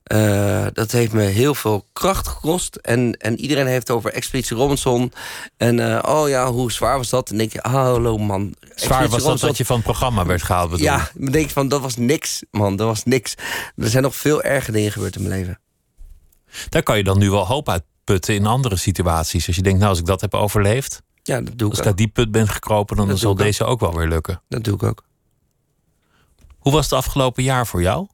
eh, 0.04 0.66
dat 0.74 0.92
heeft 0.92 1.14
me 1.14 1.22
heel 1.24 1.56
veel 1.56 1.86
kracht 1.94 2.28
gekost. 2.28 2.76
En, 2.76 3.14
en 3.18 3.40
iedereen 3.40 3.68
heeft 3.68 3.90
over 3.90 4.14
Expeditie 4.14 4.58
Robinson. 4.58 5.14
En 5.58 5.80
eh, 6.04 6.16
oh 6.16 6.30
ja, 6.30 6.52
hoe 6.52 6.72
zwaar 6.72 6.98
was 6.98 7.10
dat? 7.10 7.30
En 7.30 7.38
denk 7.38 7.52
je, 7.54 7.60
hallo 7.62 8.18
man. 8.18 8.42
Zwaar 8.60 8.70
Expeditie 8.70 8.98
was 9.00 9.10
dat 9.10 9.22
Robinson- 9.22 9.48
dat 9.48 9.58
je 9.58 9.66
van 9.66 9.76
het 9.76 9.86
programma 9.86 10.26
werd 10.26 10.44
gehaald. 10.44 10.70
bedoel 10.70 10.86
Ja, 10.86 11.02
ik. 11.02 11.12
dan 11.16 11.32
denk 11.32 11.46
je 11.48 11.54
van, 11.54 11.68
dat 11.68 11.82
was 11.82 11.96
niks, 11.96 12.44
man. 12.52 12.76
Dat 12.76 12.88
was 12.88 13.04
niks. 13.04 13.36
Er 13.76 13.88
zijn 13.90 14.04
nog 14.04 14.16
veel 14.16 14.42
erger 14.44 14.74
dingen 14.74 14.92
gebeurd 14.92 15.16
in 15.16 15.22
mijn 15.28 15.34
leven. 15.40 15.60
Daar 16.70 16.84
kan 16.84 16.98
je 16.98 17.04
dan 17.04 17.18
nu 17.20 17.30
wel 17.30 17.48
hoop 17.48 17.70
uit 17.70 17.84
putten 18.04 18.34
in 18.36 18.46
andere 18.46 18.76
situaties. 18.78 19.48
Als 19.48 19.56
je 19.56 19.62
denkt, 19.62 19.78
nou 19.80 19.90
als 19.90 20.00
ik 20.00 20.06
dat 20.06 20.22
heb 20.22 20.34
overleefd... 20.34 21.02
Ja, 21.24 21.42
dat 21.42 21.58
doe 21.58 21.70
als 21.70 21.80
ik 21.80 21.80
ik 21.80 21.80
ook. 21.80 21.86
uit 21.86 21.98
die 21.98 22.08
put 22.08 22.32
ben 22.32 22.48
gekropen... 22.48 22.96
dan 22.98 23.08
Dat 23.08 23.20
zal 23.20 23.32
ik 23.32 23.38
ook. 23.40 23.44
deze 23.44 23.64
ook 23.64 23.80
wel 23.80 23.96
weer 23.98 24.08
lukken. 24.08 24.42
Dat 24.50 24.64
doe 24.64 24.74
ik 24.76 24.84
ook. 24.84 25.04
Hoe 26.62 26.72
was 26.72 26.84
het 26.84 26.94
afgelopen 26.94 27.44
jaar 27.44 27.68
voor 27.68 27.82
jou? 27.82 28.08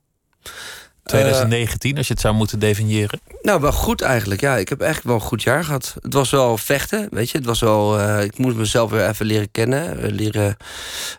2019, 1.04 1.98
als 1.98 2.08
je 2.08 2.14
het 2.14 2.22
zou 2.22 2.36
moeten 2.36 2.60
definiëren. 2.60 3.20
Nou, 3.42 3.62
wel 3.62 3.72
goed 3.72 4.02
eigenlijk. 4.02 4.42
Ja, 4.42 4.56
ik 4.58 4.70
heb 4.70 4.82
echt 4.82 5.04
wel 5.04 5.16
een 5.16 5.22
goed 5.22 5.44
jaar 5.44 5.64
gehad. 5.64 5.96
Het 6.02 6.14
was 6.14 6.30
wel 6.30 6.58
vechten, 6.58 7.08
weet 7.12 7.30
je. 7.30 7.38
Het 7.38 7.46
was 7.48 7.60
wel. 7.60 8.00
eh, 8.00 8.24
ik 8.24 8.38
moest 8.38 8.56
mezelf 8.56 8.92
weer 8.92 9.08
even 9.10 9.26
leren 9.26 9.52
kennen. 9.52 10.02
eh, 10.02 10.12
leren. 10.12 10.58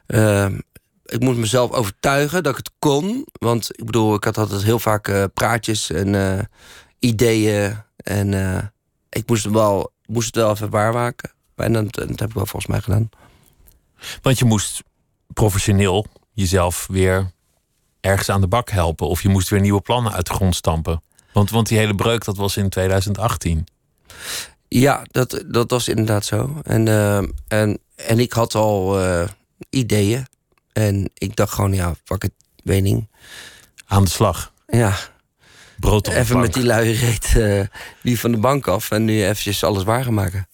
eh, 0.06 0.47
ik 1.04 1.20
moest 1.20 1.38
mezelf 1.38 1.70
overtuigen 1.73 2.42
dat 2.42 2.52
ik 2.52 2.58
het 2.58 2.70
kon. 2.78 3.26
Want 3.32 3.68
ik 3.78 3.85
bedoel, 3.87 4.14
ik 4.14 4.25
had 4.25 4.38
altijd 4.38 4.62
heel 4.62 4.78
vaak 4.78 5.08
eh, 5.08 5.25
praatjes 5.35 5.90
en 5.90 6.14
eh, 6.38 6.44
ideeën. 6.99 7.76
En 7.97 8.35
eh, 8.35 8.62
ik 9.08 9.28
moest, 9.28 9.44
het 9.44 9.52
wel, 9.52 9.92
moest 10.06 10.26
het 10.26 10.37
wel 10.37 10.50
even 10.50 10.70
waarmaken. 10.70 11.31
En 11.57 11.72
dat, 11.72 11.94
dat 11.94 12.09
heb 12.09 12.29
ik 12.29 12.35
wel 12.35 12.46
volgens 12.46 12.66
mij 12.66 12.81
gedaan. 12.81 13.09
Want 14.22 14.38
je 14.38 14.44
moest 14.44 14.83
professioneel 15.35 16.07
jezelf 16.38 16.87
weer 16.90 17.31
ergens 18.01 18.29
aan 18.29 18.40
de 18.40 18.46
bak 18.46 18.70
helpen. 18.70 19.09
Of 19.09 19.22
je 19.22 19.29
moest 19.29 19.48
weer 19.48 19.61
nieuwe 19.61 19.81
plannen 19.81 20.12
uit 20.12 20.27
de 20.27 20.35
grond 20.35 20.57
stampen. 20.57 21.03
Want, 21.33 21.51
want 21.51 21.68
die 21.68 21.79
hele 21.79 21.94
breuk, 21.94 22.24
dat 22.24 22.37
was 22.37 22.57
in 22.57 22.68
2018. 22.68 23.66
Ja, 24.68 25.07
dat, 25.11 25.44
dat 25.46 25.70
was 25.70 25.88
inderdaad 25.88 26.24
zo. 26.24 26.61
En, 26.62 26.88
eh, 26.88 27.16
en, 27.48 27.79
en 27.94 28.18
ik 28.18 28.33
had 28.33 28.55
al 28.55 29.01
eh, 29.01 29.29
ideeën. 29.70 30.27
En 30.72 31.11
ik 31.14 31.37
dacht 31.37 31.53
gewoon, 31.53 31.74
ja, 31.74 31.94
fuck 32.05 32.22
het, 32.22 32.33
wening. 32.64 33.09
Aan 33.87 34.05
de 34.05 34.11
slag. 34.11 34.53
Ja, 34.66 34.96
Brood 35.79 36.09
op 36.09 36.14
even 36.14 36.40
met 36.40 36.55
die 36.55 36.64
luie 36.64 36.94
reet 36.94 37.37
eh, 37.37 37.61
die 38.03 38.20
van 38.20 38.31
de 38.31 38.38
bank 38.38 38.66
af. 38.66 38.90
En 38.90 39.05
nu 39.05 39.24
eventjes 39.24 39.64
alles 39.64 39.83
waar 39.83 40.05
gaan 40.05 40.14
maken. 40.14 40.48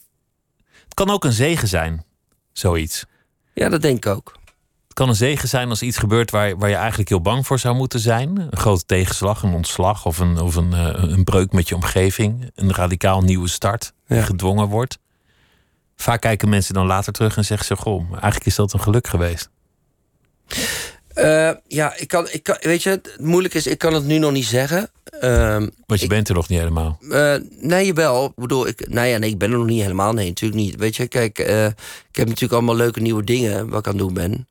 Het 0.85 0.94
kan 0.94 1.11
ook 1.11 1.25
een 1.25 1.33
zegen 1.33 1.68
zijn, 1.68 2.05
zoiets. 2.53 3.05
Ja, 3.55 3.68
dat 3.68 3.83
denk 3.83 3.97
ik 3.97 4.07
ook. 4.07 4.42
Het 4.94 5.02
kan 5.02 5.12
een 5.12 5.18
zegen 5.18 5.48
zijn 5.48 5.68
als 5.68 5.83
iets 5.83 5.96
gebeurt 5.98 6.30
waar, 6.30 6.59
waar 6.59 6.68
je 6.68 6.74
eigenlijk 6.74 7.09
heel 7.09 7.20
bang 7.20 7.46
voor 7.46 7.59
zou 7.59 7.74
moeten 7.76 8.00
zijn. 8.00 8.38
Een 8.50 8.57
grote 8.57 8.85
tegenslag, 8.85 9.42
een 9.42 9.52
ontslag 9.54 10.07
of 10.07 10.18
een, 10.18 10.38
of 10.40 10.54
een, 10.54 10.72
eh, 10.72 10.90
een 11.11 11.24
breuk 11.24 11.52
met 11.52 11.68
je 11.68 11.74
omgeving. 11.74 12.50
Een 12.54 12.72
radicaal 12.74 13.20
nieuwe 13.22 13.48
start 13.48 13.92
die 14.07 14.16
Ja. 14.16 14.24
gedwongen 14.24 14.68
wordt. 14.68 14.98
Vaak 15.96 16.20
kijken 16.20 16.48
mensen 16.48 16.74
dan 16.74 16.87
later 16.87 17.12
terug 17.12 17.37
en 17.37 17.44
zeggen 17.44 17.66
ze: 17.66 17.76
Goh, 17.76 18.11
eigenlijk 18.12 18.46
is 18.46 18.54
dat 18.54 18.72
een 18.72 18.80
geluk 18.80 19.07
geweest. 19.07 19.50
Eh, 21.14 21.50
ja, 21.68 21.96
ik 21.96 22.09
kan, 22.09 22.28
ik 22.30 22.42
kan, 22.42 22.57
weet 22.61 22.83
je, 22.83 22.90
het 22.90 23.16
moeilijk 23.20 23.54
is, 23.54 23.66
ik 23.66 23.78
kan 23.78 23.94
het 23.94 24.04
nu 24.04 24.18
nog 24.18 24.33
niet 24.33 24.44
zeggen. 24.46 24.90
Ehm, 25.20 25.68
Want 25.87 26.00
je 26.00 26.04
Ik- 26.07 26.09
bent 26.09 26.28
er 26.28 26.35
nog 26.35 26.48
niet 26.48 26.59
helemaal. 26.59 26.98
Eh, 27.11 27.35
nee, 27.61 27.94
wel. 27.94 28.24
Ik 28.26 28.35
bedoel, 28.37 28.66
ik, 28.66 28.88
nou 28.88 29.07
ja, 29.07 29.18
nee, 29.18 29.30
ik 29.30 29.38
ben 29.38 29.50
er 29.52 29.59
nog 29.59 29.66
niet 29.66 29.83
helemaal. 29.83 30.12
Nee, 30.12 30.28
natuurlijk 30.28 30.61
niet. 30.61 30.76
Weet 30.76 30.96
je, 30.96 31.09
kijk, 31.09 31.38
ik 31.38 32.16
heb 32.16 32.26
natuurlijk 32.26 32.52
allemaal 32.52 32.76
leuke 32.76 33.00
nieuwe 33.00 33.24
dingen 33.24 33.68
wat 33.68 33.78
ik 33.78 33.87
aan 33.87 33.92
het 33.92 34.02
doen 34.02 34.14
ben. 34.14 34.46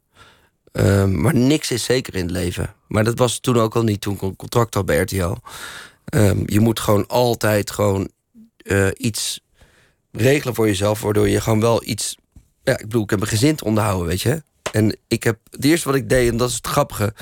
Ehm, 0.73 1.21
maar 1.21 1.35
niks 1.35 1.71
is 1.71 1.83
zeker 1.83 2.15
in 2.15 2.21
het 2.21 2.31
leven. 2.31 2.73
Maar 2.87 3.03
dat 3.03 3.17
was 3.17 3.39
toen 3.39 3.57
ook 3.57 3.75
al 3.75 3.83
niet 3.83 4.01
toen 4.01 4.13
ik 4.13 4.21
een 4.21 4.35
contract 4.35 4.73
had 4.73 4.85
bij 4.85 4.97
RTL. 4.97 5.35
Ehm, 6.05 6.43
je 6.45 6.59
moet 6.59 6.79
gewoon 6.79 7.07
altijd 7.07 7.71
gewoon 7.71 8.09
eh, 8.57 8.87
iets 8.93 9.39
regelen 10.11 10.55
voor 10.55 10.67
jezelf, 10.67 11.01
waardoor 11.01 11.29
je 11.29 11.41
gewoon 11.41 11.59
wel 11.59 11.83
iets. 11.85 12.17
Ja, 12.63 12.73
ik 12.73 12.81
bedoel, 12.81 13.03
ik 13.03 13.09
heb 13.09 13.21
een 13.21 13.27
gezin 13.27 13.61
onderhouden, 13.61 14.07
weet 14.07 14.21
je. 14.21 14.43
En 14.71 14.97
ik 15.07 15.23
heb 15.23 15.39
het 15.49 15.63
eerste 15.63 15.87
wat 15.87 15.97
ik 15.97 16.09
deed, 16.09 16.31
en 16.31 16.37
dat 16.37 16.49
is 16.49 16.55
het 16.55 16.67
grappige. 16.67 17.13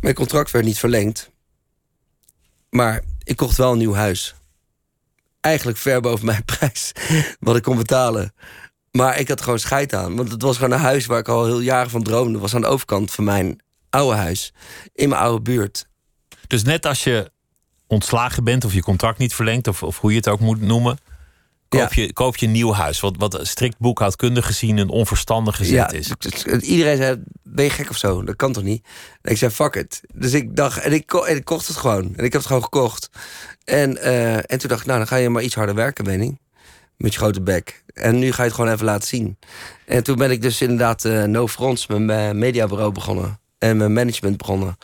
Mijn 0.00 0.14
contract 0.14 0.50
werd 0.50 0.64
niet 0.64 0.78
verlengd. 0.78 1.30
Maar 2.70 3.02
ik 3.22 3.36
kocht 3.36 3.56
wel 3.56 3.72
een 3.72 3.78
nieuw 3.78 3.94
huis. 3.94 4.34
Eigenlijk 5.40 5.78
ver 5.78 6.00
boven 6.00 6.26
mijn 6.26 6.44
prijs. 6.58 6.92
Wat 7.40 7.56
ik 7.56 7.62
kon 7.62 7.76
betalen. 7.76 8.32
Maar 8.90 9.18
ik 9.18 9.28
had 9.28 9.40
gewoon 9.40 9.58
scheid 9.58 9.94
aan. 9.94 10.16
Want 10.16 10.30
het 10.30 10.42
was 10.42 10.56
gewoon 10.56 10.72
een 10.72 10.78
huis 10.78 11.06
waar 11.06 11.18
ik 11.18 11.28
al 11.28 11.44
heel 11.44 11.60
jaren 11.60 11.90
van 11.90 12.02
droomde. 12.02 12.32
Het 12.32 12.40
was 12.40 12.54
aan 12.54 12.60
de 12.60 12.66
overkant 12.66 13.10
van 13.10 13.24
mijn 13.24 13.60
oude 13.90 14.16
huis. 14.16 14.52
In 14.94 15.08
mijn 15.08 15.20
oude 15.20 15.42
buurt. 15.42 15.86
Dus 16.46 16.62
net 16.62 16.86
als 16.86 17.04
je 17.04 17.30
ontslagen 17.86 18.44
bent 18.44 18.64
of 18.64 18.72
je 18.74 18.82
contract 18.82 19.18
niet 19.18 19.34
verlengt, 19.34 19.68
of, 19.68 19.82
of 19.82 19.98
hoe 20.00 20.10
je 20.10 20.16
het 20.16 20.28
ook 20.28 20.40
moet 20.40 20.60
noemen, 20.60 20.98
koop, 21.68 21.92
je, 21.92 22.12
koop 22.12 22.36
je 22.36 22.46
een 22.46 22.52
nieuw 22.52 22.72
huis. 22.72 23.00
Wat, 23.00 23.16
wat 23.16 23.38
strikt 23.42 23.78
boekhoudkundig 23.78 24.46
gezien 24.46 24.76
een 24.78 24.88
onverstandige 24.88 25.64
zet 25.64 25.74
Ja, 25.74 25.90
is. 25.90 26.12
iedereen 26.60 26.96
zei, 26.96 27.22
ben 27.42 27.64
je 27.64 27.70
gek 27.70 27.90
of 27.90 27.96
zo? 27.96 28.24
Dat 28.24 28.36
kan 28.36 28.52
toch 28.52 28.62
niet? 28.64 28.86
En 29.22 29.30
ik 29.32 29.38
zei, 29.38 29.50
fuck 29.50 29.74
it. 29.74 30.00
Dus 30.14 30.32
ik 30.32 30.56
dacht, 30.56 30.78
en 30.78 30.92
ik, 30.92 31.06
ko- 31.06 31.22
en 31.24 31.36
ik 31.36 31.44
kocht 31.44 31.66
het 31.66 31.76
gewoon. 31.76 32.02
En 32.04 32.24
ik 32.24 32.32
heb 32.32 32.32
het 32.32 32.46
gewoon 32.46 32.62
gekocht. 32.62 33.10
En, 33.64 33.96
eh, 34.02 34.36
en 34.36 34.58
toen 34.58 34.68
dacht 34.68 34.80
ik, 34.80 34.86
nou, 34.86 34.98
dan 34.98 35.06
ga 35.08 35.16
je 35.16 35.28
maar 35.28 35.42
iets 35.42 35.54
harder 35.54 35.74
werken, 35.74 36.04
Benning. 36.04 36.40
Met 37.00 37.12
je 37.12 37.18
grote 37.18 37.40
bek. 37.42 37.82
En 37.94 38.18
nu 38.18 38.32
ga 38.32 38.42
je 38.42 38.48
het 38.48 38.56
gewoon 38.58 38.72
even 38.72 38.84
laten 38.84 39.08
zien. 39.08 39.38
En 39.86 40.02
toen 40.02 40.16
ben 40.16 40.30
ik 40.30 40.42
dus 40.42 40.60
inderdaad 40.60 41.04
eh, 41.04 41.22
No 41.24 41.46
Fronts, 41.48 41.86
mijn 41.86 42.10
eh, 42.10 42.30
mediabureau 42.30 42.92
begonnen. 42.92 43.40
En 43.58 43.76
mijn 43.76 43.92
management 43.92 44.36
begonnen. 44.36 44.76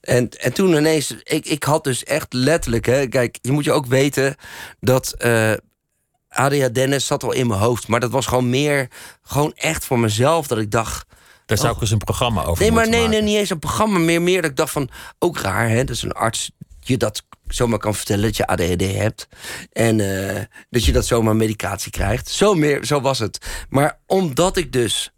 En, 0.00 0.28
en 0.28 0.52
toen 0.52 0.74
ineens, 0.76 1.14
ik, 1.22 1.46
ik 1.46 1.62
had 1.64 1.84
dus 1.84 2.04
echt 2.04 2.32
letterlijk, 2.32 2.86
hè, 2.86 3.06
kijk, 3.06 3.38
je 3.42 3.52
moet 3.52 3.64
je 3.64 3.72
ook 3.72 3.86
weten 3.86 4.34
dat 4.80 5.12
eh 5.12 5.52
ADHD 6.28 6.74
Dennis 6.74 7.06
zat 7.06 7.22
al 7.22 7.32
in 7.32 7.46
mijn 7.46 7.60
hoofd. 7.60 7.88
Maar 7.88 8.00
dat 8.00 8.10
was 8.10 8.26
gewoon 8.26 8.50
meer, 8.50 8.88
gewoon 9.22 9.52
echt 9.54 9.84
voor 9.84 9.98
mezelf, 9.98 10.46
dat 10.46 10.58
ik 10.58 10.70
dacht, 10.70 11.06
Daar 11.46 11.58
zou 11.58 11.70
Oh. 11.70 11.76
ik 11.76 11.82
eens 11.82 11.90
een 11.90 11.98
programma 11.98 12.44
over 12.44 12.62
Nee, 12.62 12.72
maar 12.72 12.88
nee, 12.88 13.08
nee, 13.08 13.22
niet 13.22 13.36
eens 13.36 13.50
een 13.50 13.58
programma. 13.58 13.98
Meer, 13.98 14.22
meer 14.22 14.42
dat 14.42 14.50
ik 14.50 14.56
dacht 14.56 14.72
van, 14.72 14.88
ook 15.18 15.38
raar 15.38 15.68
hè, 15.68 15.84
dat 15.84 16.02
een 16.02 16.12
arts 16.12 16.50
je 16.90 16.96
dat 16.96 17.22
zomaar 17.46 17.78
kan 17.78 17.94
vertellen 17.94 18.22
dat 18.22 18.36
je 18.36 18.46
ADHD 18.46 18.94
hebt. 18.94 19.28
En 19.72 20.00
eh, 20.00 20.44
dat 20.70 20.84
je 20.84 20.92
dat 20.92 21.06
zomaar 21.06 21.36
medicatie 21.36 21.90
krijgt. 21.90 22.28
Zo, 22.28 22.54
meer, 22.54 22.84
zo 22.84 23.00
was 23.00 23.18
het. 23.18 23.66
Maar 23.68 24.00
omdat 24.06 24.56
ik 24.56 24.72
dus 24.72 25.12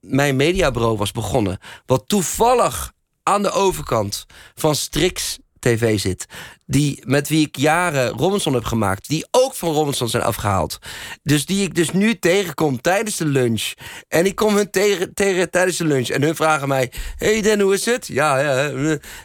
mijn 0.00 0.36
mediabureau 0.36 0.96
was 0.96 1.12
begonnen... 1.12 1.58
wat 1.86 2.04
toevallig 2.06 2.92
aan 3.22 3.42
de 3.42 3.50
overkant 3.50 4.26
van 4.54 4.74
Strix 4.74 5.38
tv 5.58 5.98
zit. 5.98 6.26
Die, 6.66 7.02
met 7.06 7.28
wie 7.28 7.46
ik 7.46 7.56
jaren 7.56 8.08
Robinson 8.08 8.54
heb 8.54 8.64
gemaakt. 8.64 9.08
Die 9.08 9.26
ook 9.30 9.54
van 9.54 9.72
Robinson 9.72 10.08
zijn 10.08 10.22
afgehaald. 10.22 10.78
Dus 11.22 11.46
die 11.46 11.62
ik 11.62 11.74
dus 11.74 11.90
nu 11.90 12.18
tegenkom 12.18 12.80
tijdens 12.80 13.16
de 13.16 13.26
lunch. 13.26 13.72
En 14.08 14.26
ik 14.26 14.34
kom 14.34 14.56
hun 14.56 14.70
tegen, 14.70 15.14
tijdens 15.50 15.76
de 15.76 15.84
lunch. 15.84 16.08
En 16.08 16.22
hun 16.22 16.36
vragen 16.36 16.68
mij: 16.68 16.92
Hey 17.16 17.42
Den, 17.42 17.60
hoe 17.60 17.74
is 17.74 17.84
het? 17.84 18.06
Ja, 18.06 18.38
ja. 18.38 18.52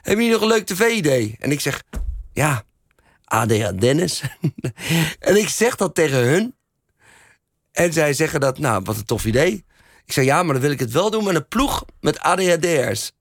Heb 0.02 0.20
je 0.20 0.30
nog 0.30 0.42
een 0.42 0.48
leuk 0.48 0.66
tv-idee? 0.66 1.36
En 1.40 1.52
ik 1.52 1.60
zeg: 1.60 1.84
Ja, 2.34 2.64
ADA 3.24 3.72
Dennis. 3.72 4.22
en 5.20 5.38
ik 5.38 5.50
zeg 5.50 5.76
dat 5.76 5.96
tegen 5.96 6.18
hun. 6.18 6.56
En 7.72 7.94
zij 7.94 8.14
zeggen 8.14 8.40
dat, 8.40 8.60
nou, 8.60 8.82
wat 8.84 8.96
een 8.96 9.06
tof 9.06 9.26
idee. 9.26 9.66
Ik 10.06 10.14
zeg, 10.14 10.26
ja, 10.26 10.44
maar 10.44 10.54
dan 10.54 10.62
wil 10.62 10.72
ik 10.72 10.80
het 10.80 10.92
wel 10.92 11.10
doen 11.10 11.24
met 11.24 11.36
een 11.36 11.48
ploeg 11.48 11.86
met 12.00 12.20
ADHD'ers. 12.20 13.12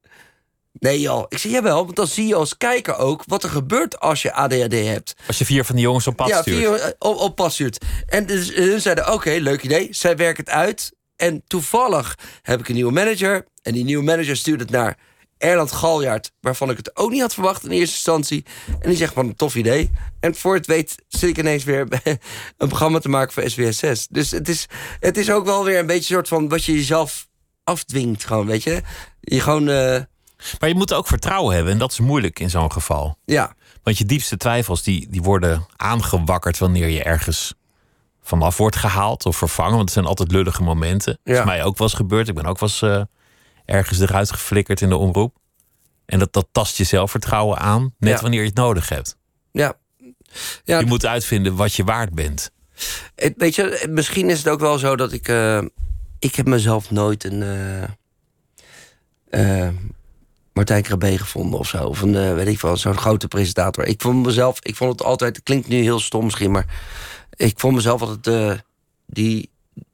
Nee 0.72 1.00
joh, 1.00 1.24
ik 1.28 1.38
zeg 1.38 1.52
jawel, 1.52 1.85
want 1.85 1.96
dan 1.96 2.06
zie 2.06 2.26
je 2.26 2.35
als 2.35 2.56
kijker 2.56 2.96
ook 2.96 3.22
wat 3.26 3.42
er 3.42 3.50
gebeurt 3.50 4.00
als 4.00 4.22
je 4.22 4.32
ADHD 4.32 4.72
hebt. 4.72 5.14
Als 5.26 5.38
je 5.38 5.44
vier 5.44 5.64
van 5.64 5.74
die 5.74 5.85
jongens 5.85 6.06
op 6.06 6.16
pad 6.16 6.28
ja, 6.28 6.40
stuurt. 6.40 6.56
vier 6.56 6.74
eh, 6.74 6.90
op, 6.98 7.16
op 7.16 7.37
pad 7.37 7.52
stuurt. 7.52 7.85
En 8.06 8.26
dus 8.26 8.54
hun 8.54 8.80
zeiden, 8.80 9.12
oké, 9.12 9.30
leuk 9.30 9.62
idee. 9.62 9.88
Zij 9.90 10.16
werken 10.16 10.44
het 10.44 10.52
uit. 10.52 10.92
En 11.16 11.42
toevallig 11.46 12.18
heb 12.42 12.61
ik 12.61 12.68
een 12.68 12.74
nieuwe 12.74 12.92
manager. 12.92 13.46
En 13.62 13.72
die 13.72 13.85
nieuwe 13.85 14.04
manager 14.04 14.37
stuurt 14.37 14.61
het 14.61 14.70
naar 14.70 14.98
Erland 15.38 15.72
Galjaard, 15.72 16.32
waarvan 16.40 16.70
ik 16.70 16.76
het 16.76 16.96
ook 16.96 17.11
niet 17.11 17.20
had 17.20 17.35
verwacht 17.35 17.64
in 17.64 17.70
eerste 17.70 17.94
instantie. 17.94 18.44
En 18.80 18.88
die 18.88 18.96
zegt 18.96 19.12
van 19.12 19.26
een 19.26 19.37
tof 19.37 19.54
idee. 19.54 19.90
En 20.20 20.35
voor 20.35 20.54
het 20.54 20.66
weet 20.66 20.94
zit 21.08 21.28
ik 21.28 21.38
ineens 21.38 21.64
weer 21.64 21.87
een 22.58 22.68
programma 22.68 22.98
te 22.98 23.08
maken 23.08 23.32
voor 23.32 23.50
SWS6. 23.50 24.06
Dus 24.11 24.30
het 24.30 24.48
is, 24.48 24.66
het 25.00 25.16
is 25.16 25.30
ook 25.30 25.44
wel 25.44 25.64
weer 25.64 25.78
een 25.78 25.87
beetje 25.87 25.98
een 25.98 26.26
soort 26.26 26.28
van 26.28 26.48
wat 26.48 26.64
je 26.64 26.72
jezelf 26.72 27.28
afdwingt, 27.64 28.24
gewoon, 28.24 28.46
weet 28.46 28.62
je. 28.62 28.82
Je 29.20 29.40
gewoon. 29.40 29.68
Uh... 29.68 30.00
Maar 30.59 30.68
je 30.68 30.74
moet 30.74 30.94
ook 30.94 31.07
vertrouwen 31.07 31.55
hebben 31.55 31.72
en 31.72 31.78
dat 31.78 31.92
is 31.92 32.00
moeilijk 32.00 32.38
in 32.38 32.50
zo'n 32.50 32.72
geval. 32.72 33.18
Ja. 33.24 33.55
Want 33.83 33.98
je 33.98 34.05
diepste 34.05 34.37
twijfels 34.37 34.83
die, 34.83 35.09
die 35.11 35.22
worden 35.22 35.66
aangewakkerd 35.76 36.59
wanneer 36.59 36.88
je 36.88 37.02
ergens 37.02 37.55
vanaf 38.22 38.57
wordt 38.57 38.76
gehaald 38.76 39.26
of 39.26 39.37
vervangen. 39.37 39.72
Want 39.72 39.83
het 39.83 39.92
zijn 39.92 40.07
altijd 40.07 40.33
lullige 40.33 40.62
momenten. 40.62 41.18
Ja. 41.22 41.33
Dat 41.33 41.42
is 41.42 41.48
mij 41.48 41.64
ook 41.64 41.78
wel 41.78 41.87
eens 41.87 41.96
gebeurd. 41.96 42.28
Ik 42.28 42.35
ben 42.35 42.46
ook 42.46 42.59
wel 42.59 42.68
eens 42.68 42.83
uh, 42.83 43.02
ergens 43.64 44.00
eruit 44.00 44.33
geflikkerd 44.33 44.81
in 44.81 44.88
de 44.88 44.96
omroep. 44.96 45.37
En 46.07 46.18
dat, 46.18 46.33
dat 46.33 46.48
tast 46.52 46.76
je 46.76 46.85
zelfvertrouwen 46.85 47.59
aan, 47.59 47.94
net 47.98 48.20
wanneer 48.20 48.40
je 48.40 48.46
het 48.46 48.57
nodig 48.57 48.88
hebt. 48.88 49.16
Ja. 49.52 49.74
ja. 50.64 50.78
Je 50.78 50.87
moet 50.87 51.07
uitvinden 51.07 51.57
wat 51.57 51.74
je 51.74 51.85
waard 51.85 52.14
bent. 52.14 52.50
Het, 53.14 53.35
weet 53.37 53.55
je, 53.55 53.87
misschien 53.90 54.31
is 54.31 54.38
het 54.38 54.48
ook 54.48 54.61
wel 54.61 54.78
zo 54.78 54.96
dat 54.96 55.12
ik... 55.12 55.28
Uh, 55.28 55.62
ik 56.18 56.35
heb 56.35 56.46
mezelf 56.46 56.90
nooit 56.90 57.24
een... 57.24 57.42
Uh, 59.31 59.68
Martijn 60.52 60.82
Krabbe 60.82 61.18
gevonden 61.18 61.58
of 61.58 61.68
zo. 61.68 61.84
Of 61.84 62.00
een, 62.00 62.34
weet 62.34 62.46
ik 62.46 62.60
wel, 62.60 62.76
zo'n 62.76 62.98
grote 62.98 63.28
presentator. 63.28 63.86
Ik 63.86 64.02
vond 64.02 64.26
mezelf, 64.26 64.58
ik 64.62 64.76
vond 64.76 64.92
het 64.92 65.02
altijd, 65.02 65.36
het 65.36 65.44
klinkt 65.44 65.68
nu 65.68 65.76
heel 65.76 66.00
stom 66.00 66.24
misschien, 66.24 66.50
maar 66.50 66.66
ik 67.36 67.58
vond 67.58 67.74
mezelf 67.74 68.02
altijd 68.02 68.62
die, 69.06 69.50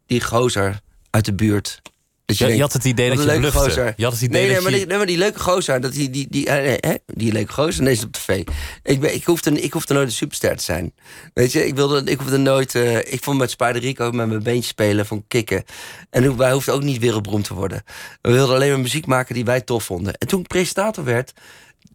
die 0.06 0.22
gozer 0.22 0.80
uit 1.10 1.24
de 1.24 1.34
buurt. 1.34 1.82
Dus 2.28 2.38
je, 2.38 2.46
je, 2.46 2.60
had 2.60 2.72
het 2.72 2.84
idee 2.84 3.08
dat 3.08 3.18
je 3.18 3.24
leuke 3.24 3.52
gozer. 3.52 3.94
Je 3.96 4.04
had 4.04 4.12
het 4.12 4.22
idee 4.22 4.40
nee, 4.40 4.46
nee, 4.46 4.54
dat 4.54 4.62
maar 4.62 4.72
je... 4.72 4.78
die, 4.78 4.86
nee, 4.86 4.96
maar 4.96 5.06
die 5.06 5.18
leuke 5.18 5.40
gozer, 5.40 5.80
dat 5.80 5.92
die, 5.92 6.10
die, 6.10 6.26
die, 6.30 6.48
nee, 6.48 6.76
hè? 6.80 6.94
die 7.06 7.32
leuke 7.32 7.52
gozer, 7.52 7.82
nee, 7.82 7.92
is 7.92 8.04
op 8.04 8.12
tv. 8.12 8.44
Ik, 8.82 9.00
ben, 9.00 9.14
ik, 9.14 9.24
hoefde, 9.24 9.60
ik 9.60 9.72
hoefde 9.72 9.94
nooit 9.94 10.06
een 10.06 10.12
superster 10.12 10.56
te 10.56 10.62
zijn. 10.62 10.92
Weet 11.34 11.52
je, 11.52 11.66
ik, 11.66 11.74
wilde, 11.74 12.10
ik 12.10 12.18
hoefde 12.18 12.36
nooit... 12.36 12.74
Uh, 12.74 12.96
ik 12.96 13.22
vond 13.22 13.38
met 13.38 13.50
Spider 13.50 13.80
Rico 13.80 14.10
met 14.10 14.28
mijn 14.28 14.42
beentje 14.42 14.68
spelen, 14.68 15.06
van 15.06 15.24
kicken. 15.28 15.64
En 16.10 16.36
wij 16.36 16.52
hoefden 16.52 16.74
ook 16.74 16.82
niet 16.82 17.00
wereldberoemd 17.00 17.44
te 17.44 17.54
worden. 17.54 17.82
We 18.22 18.32
wilden 18.32 18.54
alleen 18.54 18.70
maar 18.70 18.80
muziek 18.80 19.06
maken 19.06 19.34
die 19.34 19.44
wij 19.44 19.60
tof 19.60 19.84
vonden. 19.84 20.14
En 20.14 20.26
toen 20.26 20.40
ik 20.40 20.46
presentator 20.46 21.04
werd... 21.04 21.32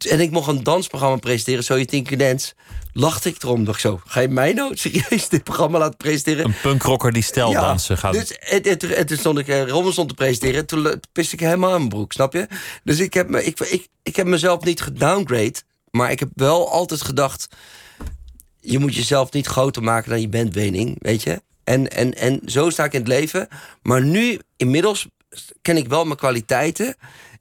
En 0.08 0.20
ik 0.20 0.30
mocht 0.30 0.48
een 0.48 0.62
dansprogramma 0.62 1.16
presenteren, 1.16 1.64
zo 1.64 1.76
je 1.76 1.84
tien 1.84 2.04
keer 2.04 2.18
dance. 2.18 2.52
Lachte 2.92 3.28
ik 3.28 3.42
erom, 3.42 3.64
dacht 3.64 3.80
zo. 3.80 4.00
Ga 4.04 4.20
je 4.20 4.28
mij 4.28 4.52
nou 4.52 4.76
serieus 4.76 5.28
dit 5.28 5.44
programma 5.44 5.78
laten 5.78 5.96
presenteren? 5.96 6.44
Een 6.44 6.54
punkrocker 6.62 7.12
die 7.12 7.22
steldansen 7.22 7.94
ja, 7.94 8.00
gaat. 8.00 8.12
Dus 8.12 8.38
en, 8.38 9.06
toen 9.06 9.16
stond 9.16 9.38
ik 9.38 9.48
uh, 9.48 9.68
Robinson 9.68 10.06
te 10.06 10.14
presenteren. 10.14 10.66
Toen 10.66 11.00
piste 11.12 11.34
ik 11.34 11.40
helemaal 11.40 11.70
aan 11.70 11.76
mijn 11.76 11.88
broek, 11.88 12.12
snap 12.12 12.32
je? 12.32 12.48
Dus 12.84 12.98
ik 12.98 13.14
heb, 13.14 13.28
me, 13.28 13.44
ik, 13.44 13.60
ik, 13.60 13.88
ik 14.02 14.16
heb 14.16 14.26
mezelf 14.26 14.64
niet 14.64 14.80
gedowngrade. 14.80 15.54
Maar 15.90 16.10
ik 16.10 16.18
heb 16.18 16.28
wel 16.34 16.70
altijd 16.70 17.02
gedacht... 17.02 17.48
Je 18.60 18.78
moet 18.78 18.94
jezelf 18.94 19.32
niet 19.32 19.46
groter 19.46 19.82
maken 19.82 20.10
dan 20.10 20.20
je 20.20 20.28
bent, 20.28 20.54
Wening. 20.54 20.96
Weet 20.98 21.22
je? 21.22 21.42
En, 21.64 21.90
en, 21.90 22.14
en 22.14 22.40
zo 22.44 22.70
sta 22.70 22.84
ik 22.84 22.92
in 22.92 22.98
het 22.98 23.08
leven. 23.08 23.48
Maar 23.82 24.02
nu, 24.02 24.38
inmiddels, 24.56 25.06
ken 25.62 25.76
ik 25.76 25.88
wel 25.88 26.04
mijn 26.04 26.18
kwaliteiten. 26.18 26.96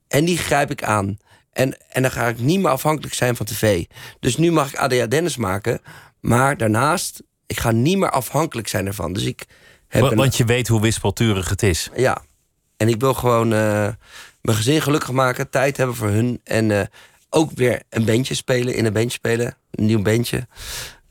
En 0.08 0.25
die 0.25 0.38
grijp 0.38 0.71
ik 0.71 0.84
aan. 0.84 1.17
En, 1.53 1.77
en 1.89 2.01
dan 2.01 2.11
ga 2.11 2.27
ik 2.27 2.39
niet 2.39 2.59
meer 2.59 2.71
afhankelijk 2.71 3.13
zijn 3.13 3.35
van 3.35 3.45
tv. 3.45 3.85
Dus 4.19 4.37
nu 4.37 4.51
mag 4.51 4.69
ik 4.69 4.75
ADA 4.75 5.07
Dennis 5.07 5.37
maken. 5.37 5.81
Maar 6.19 6.57
daarnaast, 6.57 7.23
ik 7.47 7.59
ga 7.59 7.71
niet 7.71 7.97
meer 7.97 8.11
afhankelijk 8.11 8.67
zijn 8.67 8.85
ervan. 8.85 9.13
Dus 9.13 9.23
ik 9.23 9.45
heb 9.87 10.01
want, 10.01 10.13
want 10.13 10.37
je 10.37 10.45
weet 10.45 10.67
hoe 10.67 10.81
wispelturig 10.81 11.49
het 11.49 11.63
is. 11.63 11.89
Ja. 11.95 12.21
En 12.77 12.89
ik 12.89 12.99
wil 12.99 13.13
gewoon 13.13 13.53
uh, 13.53 13.87
mijn 14.41 14.57
gezin 14.57 14.81
gelukkig 14.81 15.11
maken. 15.11 15.49
Tijd 15.49 15.77
hebben 15.77 15.95
voor 15.95 16.07
hun. 16.07 16.41
En 16.43 16.69
uh, 16.69 16.81
ook 17.29 17.51
weer 17.51 17.81
een 17.89 18.05
bandje 18.05 18.33
spelen. 18.33 18.75
In 18.75 18.85
een 18.85 18.93
bandje 18.93 19.17
spelen. 19.17 19.57
Een 19.71 19.85
nieuw 19.85 20.01
bandje. 20.01 20.47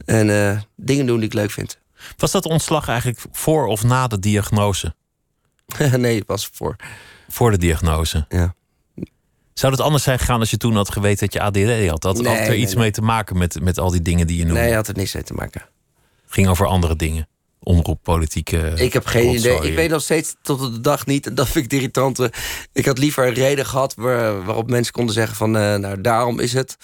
En 0.04 0.28
uh, 0.28 0.60
dingen 0.76 1.06
doen 1.06 1.16
die 1.16 1.26
ik 1.26 1.34
leuk 1.34 1.50
vind. 1.50 1.78
Was 2.16 2.30
dat 2.30 2.46
ontslag 2.46 2.88
eigenlijk 2.88 3.20
voor 3.32 3.66
of 3.66 3.82
na 3.82 4.06
de 4.06 4.18
diagnose? 4.18 4.94
nee, 5.96 6.18
het 6.18 6.26
was 6.26 6.50
voor. 6.52 6.76
Voor 7.28 7.50
de 7.50 7.58
diagnose? 7.58 8.26
Ja. 8.28 8.54
Zou 9.54 9.72
het 9.72 9.82
anders 9.82 10.02
zijn 10.02 10.18
gegaan 10.18 10.40
als 10.40 10.50
je 10.50 10.56
toen 10.56 10.76
had 10.76 10.92
geweten 10.92 11.28
dat 11.28 11.32
je 11.32 11.40
ADD 11.40 11.88
had? 11.88 12.02
Dat 12.02 12.16
nee, 12.16 12.26
had 12.26 12.42
er 12.42 12.48
nee, 12.48 12.58
iets 12.58 12.72
nee. 12.72 12.82
mee 12.82 12.90
te 12.90 13.02
maken 13.02 13.38
met, 13.38 13.60
met 13.60 13.78
al 13.78 13.90
die 13.90 14.02
dingen 14.02 14.26
die 14.26 14.36
je 14.36 14.44
noemde? 14.44 14.60
Nee, 14.60 14.74
had 14.74 14.88
er 14.88 14.96
niks 14.96 15.14
mee 15.14 15.22
te 15.22 15.34
maken. 15.34 15.62
Ging 16.26 16.48
over 16.48 16.66
andere 16.66 16.96
dingen? 16.96 17.28
Omroep, 17.62 17.98
politieke. 18.02 18.72
Ik 18.76 18.92
heb 18.92 19.06
geen 19.06 19.34
idee. 19.34 19.60
Ik 19.60 19.74
weet 19.74 19.90
nog 19.90 20.02
steeds 20.02 20.34
tot 20.42 20.60
op 20.60 20.72
de 20.72 20.80
dag 20.80 21.06
niet. 21.06 21.36
Dat 21.36 21.48
vind 21.48 21.64
ik 21.64 21.72
irritante. 21.72 22.32
Ik 22.72 22.86
had 22.86 22.98
liever 22.98 23.26
een 23.26 23.34
reden 23.34 23.66
gehad 23.66 23.94
waar, 23.94 24.44
waarop 24.44 24.70
mensen 24.70 24.92
konden 24.92 25.14
zeggen 25.14 25.36
van... 25.36 25.56
Uh, 25.56 25.74
nou, 25.74 26.00
daarom 26.00 26.40
is 26.40 26.52
het. 26.52 26.76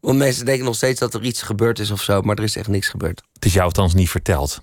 Want 0.00 0.18
mensen 0.18 0.44
denken 0.44 0.64
nog 0.64 0.74
steeds 0.74 1.00
dat 1.00 1.14
er 1.14 1.22
iets 1.22 1.42
gebeurd 1.42 1.78
is 1.78 1.90
of 1.90 2.02
zo. 2.02 2.22
Maar 2.22 2.36
er 2.36 2.44
is 2.44 2.56
echt 2.56 2.68
niks 2.68 2.88
gebeurd. 2.88 3.22
Het 3.32 3.44
is 3.44 3.52
jou 3.52 3.64
althans 3.64 3.94
niet 3.94 4.10
verteld. 4.10 4.62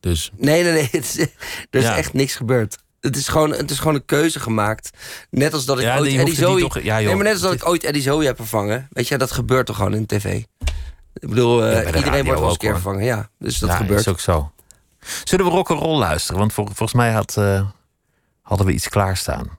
Dus... 0.00 0.30
Nee, 0.36 0.62
nee, 0.62 0.72
nee. 0.72 0.88
Het 0.92 1.04
is, 1.04 1.18
er 1.18 1.28
is 1.70 1.82
ja. 1.82 1.96
echt 1.96 2.12
niks 2.12 2.34
gebeurd. 2.34 2.78
Het 3.04 3.16
is, 3.16 3.28
gewoon, 3.28 3.50
het 3.50 3.70
is 3.70 3.78
gewoon 3.78 3.94
een 3.94 4.04
keuze 4.04 4.40
gemaakt. 4.40 4.90
Net 5.30 5.52
als 5.52 5.64
dat 5.64 5.78
ik 5.78 5.84
ja, 5.84 5.98
ooit 5.98 6.10
die 6.10 6.18
Eddie 6.18 6.34
Zoe... 6.34 6.60
Toch, 6.60 6.78
ja, 6.78 6.96
joh, 6.96 7.06
nee, 7.06 7.14
maar 7.14 7.24
net 7.24 7.32
als 7.32 7.42
dat 7.42 7.52
ik 7.52 7.68
ooit 7.68 7.84
Eddie 7.84 8.02
Zoe 8.02 8.24
heb 8.24 8.36
vervangen. 8.36 8.88
Weet 8.90 9.08
je, 9.08 9.18
dat 9.18 9.32
gebeurt 9.32 9.66
toch 9.66 9.76
gewoon 9.76 9.94
in 9.94 10.06
tv. 10.06 10.42
Ik 11.14 11.28
bedoel, 11.28 11.66
uh, 11.66 11.72
ja, 11.72 11.94
iedereen 11.94 12.24
wordt 12.24 12.40
wel 12.40 12.48
eens 12.48 12.52
een 12.52 12.58
keer 12.58 12.70
hoor. 12.70 12.80
vervangen. 12.80 13.04
Ja, 13.04 13.28
dus 13.38 13.58
dat 13.58 13.70
ja, 13.70 13.76
gebeurt. 13.76 14.00
is 14.00 14.08
ook 14.08 14.20
zo. 14.20 14.52
Zullen 15.24 15.44
we 15.44 15.50
rock'n'roll 15.50 15.98
luisteren? 15.98 16.38
Want 16.38 16.52
vol, 16.52 16.64
volgens 16.64 16.92
mij 16.92 17.12
had, 17.12 17.36
uh, 17.38 17.66
hadden 18.42 18.66
we 18.66 18.72
iets 18.72 18.88
klaarstaan. 18.88 19.58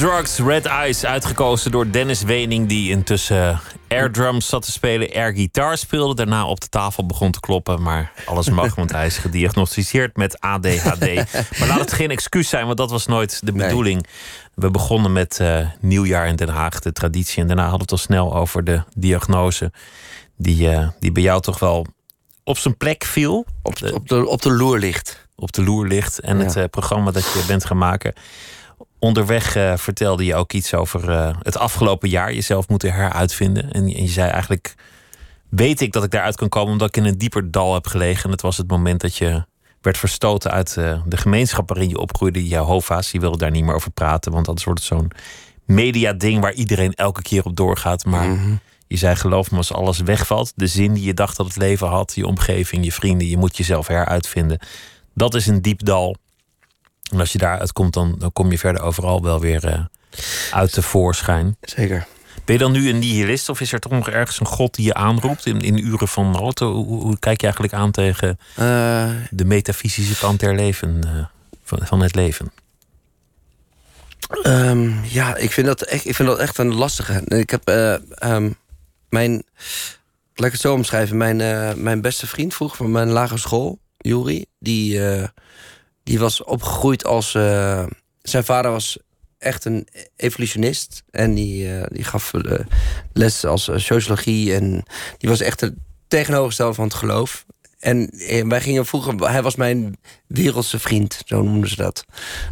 Drugs, 0.00 0.38
Red 0.38 0.66
Eyes, 0.66 1.04
uitgekozen 1.04 1.70
door 1.70 1.90
Dennis 1.90 2.22
Wening, 2.22 2.68
die 2.68 2.90
intussen 2.90 3.60
airdrums 3.88 4.48
zat 4.48 4.62
te 4.64 4.70
spelen, 4.70 5.12
air 5.14 5.32
guitar 5.34 5.78
speelde, 5.78 6.14
daarna 6.14 6.46
op 6.46 6.60
de 6.60 6.68
tafel 6.68 7.06
begon 7.06 7.30
te 7.30 7.40
kloppen, 7.40 7.82
maar 7.82 8.12
alles 8.26 8.50
mag, 8.50 8.74
want 8.74 8.90
hij 8.92 9.06
is 9.06 9.16
gediagnosticeerd 9.18 10.16
met 10.16 10.40
ADHD. 10.40 11.14
maar 11.58 11.68
laat 11.68 11.78
het 11.80 11.92
geen 11.92 12.10
excuus 12.10 12.48
zijn, 12.48 12.66
want 12.66 12.78
dat 12.78 12.90
was 12.90 13.06
nooit 13.06 13.40
de 13.46 13.52
Nee. 13.52 13.66
bedoeling. 13.66 14.06
We 14.54 14.70
begonnen 14.70 15.12
met 15.12 15.38
eh, 15.40 15.66
nieuwjaar 15.80 16.26
in 16.26 16.36
Den 16.36 16.48
Haag, 16.48 16.78
de 16.80 16.92
traditie, 16.92 17.40
en 17.42 17.46
daarna 17.46 17.62
hadden 17.68 17.86
we 17.86 17.92
het 17.94 18.00
al 18.00 18.06
snel 18.06 18.34
over 18.36 18.64
de 18.64 18.82
diagnose, 18.96 19.72
die, 20.36 20.70
eh, 20.70 20.88
die 21.00 21.12
bij 21.12 21.22
jou 21.22 21.40
toch 21.40 21.58
wel 21.58 21.86
op 22.44 22.58
zijn 22.58 22.76
plek 22.76 23.04
viel 23.04 23.46
Op, 23.62 23.76
op, 23.92 24.08
de, 24.08 24.26
op 24.28 24.42
de 24.42 24.50
loer 24.52 24.78
ligt. 24.78 25.26
op 25.36 25.52
de 25.52 25.62
loer 25.62 25.86
ligt. 25.86 26.18
En 26.20 26.38
Ja. 26.38 26.44
het 26.44 26.56
eh, 26.56 26.64
programma 26.70 27.10
dat 27.10 27.22
je 27.24 27.44
bent 27.46 27.64
gaan 27.64 27.78
maken. 27.78 28.12
Onderweg 28.98 29.56
eh, 29.56 29.76
vertelde 29.76 30.24
je 30.24 30.34
ook 30.34 30.52
iets 30.52 30.74
over 30.74 31.10
eh, 31.10 31.36
het 31.42 31.58
afgelopen 31.58 32.08
jaar. 32.08 32.32
Jezelf 32.34 32.68
moeten 32.68 32.92
heruitvinden. 32.92 33.70
En, 33.72 33.82
en 33.82 34.02
je 34.02 34.08
zei 34.08 34.30
eigenlijk... 34.30 34.74
Weet 35.48 35.80
ik 35.80 35.92
dat 35.92 36.04
ik 36.04 36.10
daaruit 36.10 36.36
kan 36.36 36.48
komen 36.48 36.72
omdat 36.72 36.88
ik 36.88 36.96
in 36.96 37.04
een 37.04 37.18
dieper 37.18 37.50
dal 37.50 37.74
heb 37.74 37.86
gelegen. 37.86 38.24
En 38.24 38.30
het 38.30 38.40
was 38.40 38.56
het 38.56 38.68
moment 38.70 39.00
dat 39.00 39.16
je 39.16 39.44
werd 39.80 39.98
verstoten 39.98 40.50
uit 40.50 40.76
eh, 40.76 41.00
de 41.06 41.16
gemeenschap 41.16 41.68
waarin 41.68 41.88
je 41.88 41.98
opgroeide. 41.98 42.48
Jehovah's. 42.48 43.10
Je 43.10 43.20
wilde 43.20 43.38
daar 43.38 43.50
niet 43.50 43.64
meer 43.64 43.74
over 43.74 43.90
praten. 43.90 44.32
Want 44.32 44.46
anders 44.48 44.66
wordt 44.66 44.80
het 44.80 44.88
zo'n 44.88 45.10
media-ding 45.64 46.40
waar 46.40 46.52
iedereen 46.52 46.94
elke 46.94 47.22
keer 47.22 47.44
op 47.44 47.56
doorgaat. 47.56 48.04
Maar 48.04 48.28
Mhm. 48.28 48.54
je 48.86 48.96
zei 48.96 49.16
geloof 49.16 49.50
me 49.50 49.56
als 49.56 49.72
alles 49.72 49.98
wegvalt. 49.98 50.52
De 50.56 50.66
zin 50.66 50.92
die 50.94 51.04
je 51.04 51.14
dacht 51.14 51.36
dat 51.36 51.46
het 51.46 51.56
leven 51.56 51.88
had. 51.88 52.12
Je 52.14 52.26
omgeving, 52.26 52.84
je 52.84 52.92
vrienden. 52.92 53.26
Je 53.28 53.36
moet 53.36 53.56
jezelf 53.56 53.86
heruitvinden. 53.86 54.58
Dat 55.14 55.34
is 55.34 55.46
een 55.46 55.62
diep 55.62 55.84
dal. 55.84 56.16
En 57.10 57.20
als 57.20 57.32
je 57.32 57.38
daaruit 57.38 57.72
komt, 57.72 57.94
dan, 57.94 58.14
dan 58.18 58.32
kom 58.32 58.50
je 58.50 58.58
verder 58.58 58.82
overal 58.82 59.22
wel 59.22 59.40
weer 59.40 59.66
eh, 59.66 59.84
uit 60.52 60.72
tevoorschijn. 60.72 61.56
Zeker. 61.60 62.06
Ben 62.50 62.54
je 62.54 62.64
dan 62.64 62.72
nu 62.72 62.88
een 62.88 62.98
nihilist 62.98 63.48
of 63.48 63.60
is 63.60 63.72
er 63.72 63.80
toch 63.80 63.92
nog 63.92 64.08
ergens 64.08 64.40
een 64.40 64.46
God 64.46 64.74
die 64.74 64.84
je 64.84 64.94
aanroept 64.94 65.46
in, 65.46 65.60
in 65.60 65.86
uren 65.86 66.08
van 66.08 66.30
nood? 66.30 66.58
Hoe, 66.58 67.18
kijk 67.18 67.40
je 67.40 67.46
eigenlijk 67.46 67.74
aan 67.74 67.90
tegen 67.90 68.38
Eh, 68.54 69.10
de 69.30 69.44
metafysische 69.44 70.18
kant 70.18 70.40
der 70.40 70.54
leven, 70.54 71.00
eh, 71.04 71.24
van, 71.64 71.78
van 71.82 72.00
het 72.00 72.14
leven? 72.14 72.52
Ehm, 74.42 75.04
ja, 75.04 75.36
ik 75.36 75.52
vind, 75.52 75.66
dat 75.66 75.82
echt, 75.82 76.06
ik 76.06 76.14
vind 76.14 76.28
dat 76.28 76.38
echt 76.38 76.58
een 76.58 76.74
lastige. 76.74 77.22
Ik 77.24 77.50
heb 77.50 77.68
eh, 77.68 77.94
ehm, 78.14 78.50
mijn. 79.08 79.32
Laat 80.34 80.46
ik 80.46 80.52
het 80.52 80.60
zo 80.60 80.74
omschrijven. 80.74 81.16
Mijn, 81.16 81.36
mijn 81.82 82.00
beste 82.00 82.26
vriend 82.26 82.54
vroeger 82.54 82.76
van 82.76 82.90
mijn 82.90 83.08
lagere 83.08 83.38
school, 83.38 83.78
Juri, 83.98 84.44
die, 84.58 85.00
die 86.02 86.18
was 86.18 86.44
opgegroeid 86.44 87.04
als. 87.04 87.34
eh, 87.34 87.86
zijn 88.22 88.44
vader 88.44 88.70
was 88.70 88.98
echt 89.38 89.64
een 89.64 89.88
evolutionist. 90.16 91.02
En 91.10 91.34
die, 91.34 91.78
eh, 91.78 91.86
die 91.88 92.04
gaf 92.04 92.34
eh, 92.34 92.58
les 93.12 93.44
als 93.44 93.70
sociologie. 93.74 94.54
En 94.54 94.82
die 95.18 95.28
was 95.28 95.40
echt 95.40 95.60
het 95.60 95.74
tegenovergestelde 96.08 96.74
van 96.74 96.84
het 96.84 96.94
geloof. 96.94 97.44
En 97.78 98.10
wij 98.48 98.60
gingen 98.60 98.86
vroeger. 98.86 99.14
Hij 99.30 99.42
was 99.42 99.56
mijn 99.56 99.96
wereldse 100.26 100.78
vriend, 100.78 101.22
zo 101.24 101.42
noemden 101.42 101.70
ze 101.70 101.76
dat. 101.76 102.04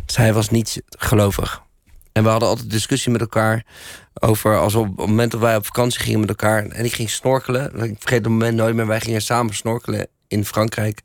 Dus 0.07 0.17
hij 0.17 0.33
was 0.33 0.49
niet 0.51 0.83
gelovig. 0.89 1.63
En 2.13 2.23
we 2.23 2.29
hadden 2.31 2.49
altijd 2.49 2.71
discussie 2.71 3.13
met 3.13 3.21
elkaar 3.21 3.65
over 4.15 4.59
als 4.59 4.75
op 4.75 4.87
het 4.87 4.97
moment 4.97 5.31
dat 5.31 5.41
wij 5.41 5.57
op 5.57 5.67
vakantie 5.67 6.01
gingen 6.01 6.21
met 6.21 6.29
elkaar. 6.29 6.67
En 6.67 6.85
ik 6.85 6.93
ging 6.93 7.11
snorkelen. 7.11 7.65
Ik 7.65 7.97
vergeet 7.99 8.25
het 8.25 8.29
moment 8.29 8.57
nooit 8.57 8.75
meer. 8.75 8.87
Wij 8.87 9.01
gingen 9.01 9.23
samen 9.23 9.55
snorkelen 9.55 10.09
in 10.29 10.45
Frankrijk. 10.45 11.03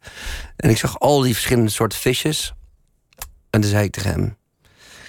En 0.55 0.69
ik 0.69 0.77
zag 0.77 0.99
al 0.99 1.21
die 1.21 1.33
verschillende 1.33 1.71
soorten 1.71 1.99
visjes. 1.99 2.53
En 3.49 3.61
toen 3.61 3.69
zei 3.69 3.83
ik 3.83 3.91
tegen 3.91 4.11
hem: 4.11 4.37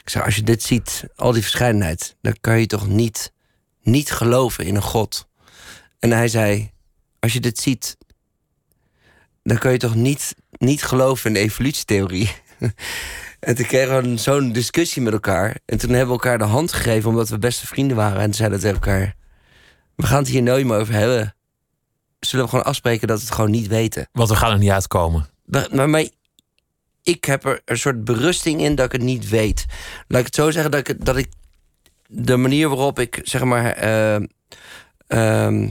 Ik 0.02 0.08
zei, 0.08 0.24
als 0.24 0.36
je 0.36 0.42
dit 0.42 0.62
ziet, 0.62 1.04
al 1.16 1.32
die 1.32 1.42
verscheidenheid, 1.42 2.16
dan 2.20 2.36
kan 2.40 2.60
je 2.60 2.66
toch 2.66 2.88
niet, 2.88 3.32
niet 3.82 4.10
geloven 4.10 4.64
in 4.64 4.74
een 4.74 4.82
God. 4.82 5.28
En 5.98 6.10
hij 6.10 6.28
zei: 6.28 6.70
Als 7.20 7.32
je 7.32 7.40
dit 7.40 7.58
ziet, 7.58 7.96
dan 9.42 9.58
kan 9.58 9.72
je 9.72 9.78
toch 9.78 9.94
niet, 9.94 10.34
niet 10.50 10.82
geloven 10.82 11.26
in 11.26 11.34
de 11.34 11.40
evolutietheorie. 11.40 12.32
En 13.44 13.54
toen 13.54 13.66
kregen 13.66 14.02
we 14.02 14.16
zo'n 14.16 14.52
discussie 14.52 15.02
met 15.02 15.12
elkaar. 15.12 15.56
En 15.64 15.78
toen 15.78 15.90
hebben 15.90 16.06
we 16.06 16.12
elkaar 16.22 16.38
de 16.38 16.44
hand 16.44 16.72
gegeven 16.72 17.10
omdat 17.10 17.28
we 17.28 17.38
beste 17.38 17.66
vrienden 17.66 17.96
waren. 17.96 18.20
En 18.20 18.34
zeiden 18.34 18.60
tegen 18.60 18.74
elkaar: 18.74 19.14
We 19.96 20.06
gaan 20.06 20.18
het 20.18 20.28
hier 20.28 20.42
nooit 20.42 20.66
meer 20.66 20.76
over 20.76 20.94
hebben. 20.94 21.34
Zullen 22.26 22.44
we 22.44 22.50
gewoon 22.50 22.64
afspreken 22.64 23.08
dat 23.08 23.18
we 23.18 23.24
het 23.24 23.34
gewoon 23.34 23.50
niet 23.50 23.66
weten? 23.66 24.08
Want 24.12 24.28
we 24.28 24.36
gaan 24.36 24.52
er 24.52 24.58
niet 24.58 24.70
uitkomen. 24.70 25.28
Maar, 25.44 25.68
maar, 25.72 25.88
maar 25.88 26.04
ik 27.02 27.24
heb 27.24 27.44
er 27.44 27.60
een 27.64 27.78
soort 27.78 28.04
berusting 28.04 28.60
in 28.60 28.74
dat 28.74 28.86
ik 28.86 28.92
het 28.92 29.02
niet 29.02 29.28
weet. 29.28 29.66
Laat 30.08 30.20
ik 30.20 30.26
het 30.26 30.34
zo 30.34 30.50
zeggen 30.50 30.70
dat 30.70 30.88
ik, 30.88 31.04
dat 31.04 31.16
ik 31.16 31.28
de 32.06 32.36
manier 32.36 32.68
waarop 32.68 32.98
ik 32.98 33.20
zeg 33.22 33.44
maar 33.44 33.72
eh, 33.72 34.22
ehm, 35.06 35.68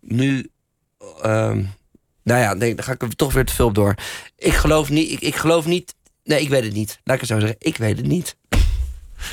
nu. 0.00 0.50
ehm, 1.22 1.64
nou 2.22 2.40
ja, 2.40 2.54
nee, 2.54 2.74
daar 2.74 2.84
ga 2.84 2.92
ik 2.92 3.02
er 3.02 3.16
toch 3.16 3.32
weer 3.32 3.44
te 3.44 3.54
veel 3.54 3.66
op 3.66 3.74
door. 3.74 3.94
Ik 4.36 4.54
geloof 4.54 4.88
niet. 4.88 5.10
Ik, 5.10 5.20
ik 5.20 5.36
geloof 5.36 5.66
niet. 5.66 5.94
Nee, 6.24 6.40
ik 6.40 6.48
weet 6.48 6.64
het 6.64 6.72
niet. 6.72 7.00
Laat 7.04 7.14
ik 7.14 7.20
het 7.20 7.30
zo 7.30 7.38
zeggen. 7.38 7.56
Ik 7.58 7.76
weet 7.76 7.96
het 7.96 8.06
niet. 8.06 8.36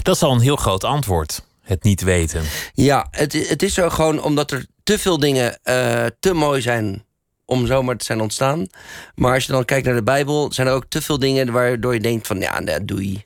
Dat 0.01 0.15
is 0.15 0.21
al 0.21 0.31
een 0.31 0.39
heel 0.39 0.55
groot 0.55 0.83
antwoord. 0.83 1.45
Het 1.62 1.83
niet 1.83 2.01
weten. 2.01 2.43
Ja, 2.73 3.07
het, 3.12 3.49
het 3.49 3.63
is 3.63 3.73
zo 3.73 3.89
gewoon 3.89 4.21
omdat 4.21 4.51
er 4.51 4.65
te 4.84 5.00
veel 5.00 5.19
dingen 5.19 5.60
eh, 5.63 6.06
te 6.19 6.34
mooi 6.34 6.62
zijn 6.62 7.04
om 7.46 7.65
zomaar 7.67 7.98
te 7.98 8.06
zijn 8.06 8.22
ontstaan. 8.22 8.67
Maar 9.15 9.34
als 9.34 9.46
je 9.46 9.52
dan 9.52 9.65
kijkt 9.65 9.86
naar 9.86 9.96
de 9.96 10.04
Bijbel, 10.04 10.54
zijn 10.54 10.67
er 10.67 10.74
ook 10.74 10.86
te 10.89 11.02
veel 11.02 11.19
dingen 11.19 11.52
waardoor 11.52 11.93
je 11.93 12.00
denkt 12.00 12.28
van 12.28 12.39
ja, 12.39 12.62
dat 12.62 12.88
doe 12.88 13.12
je. 13.12 13.26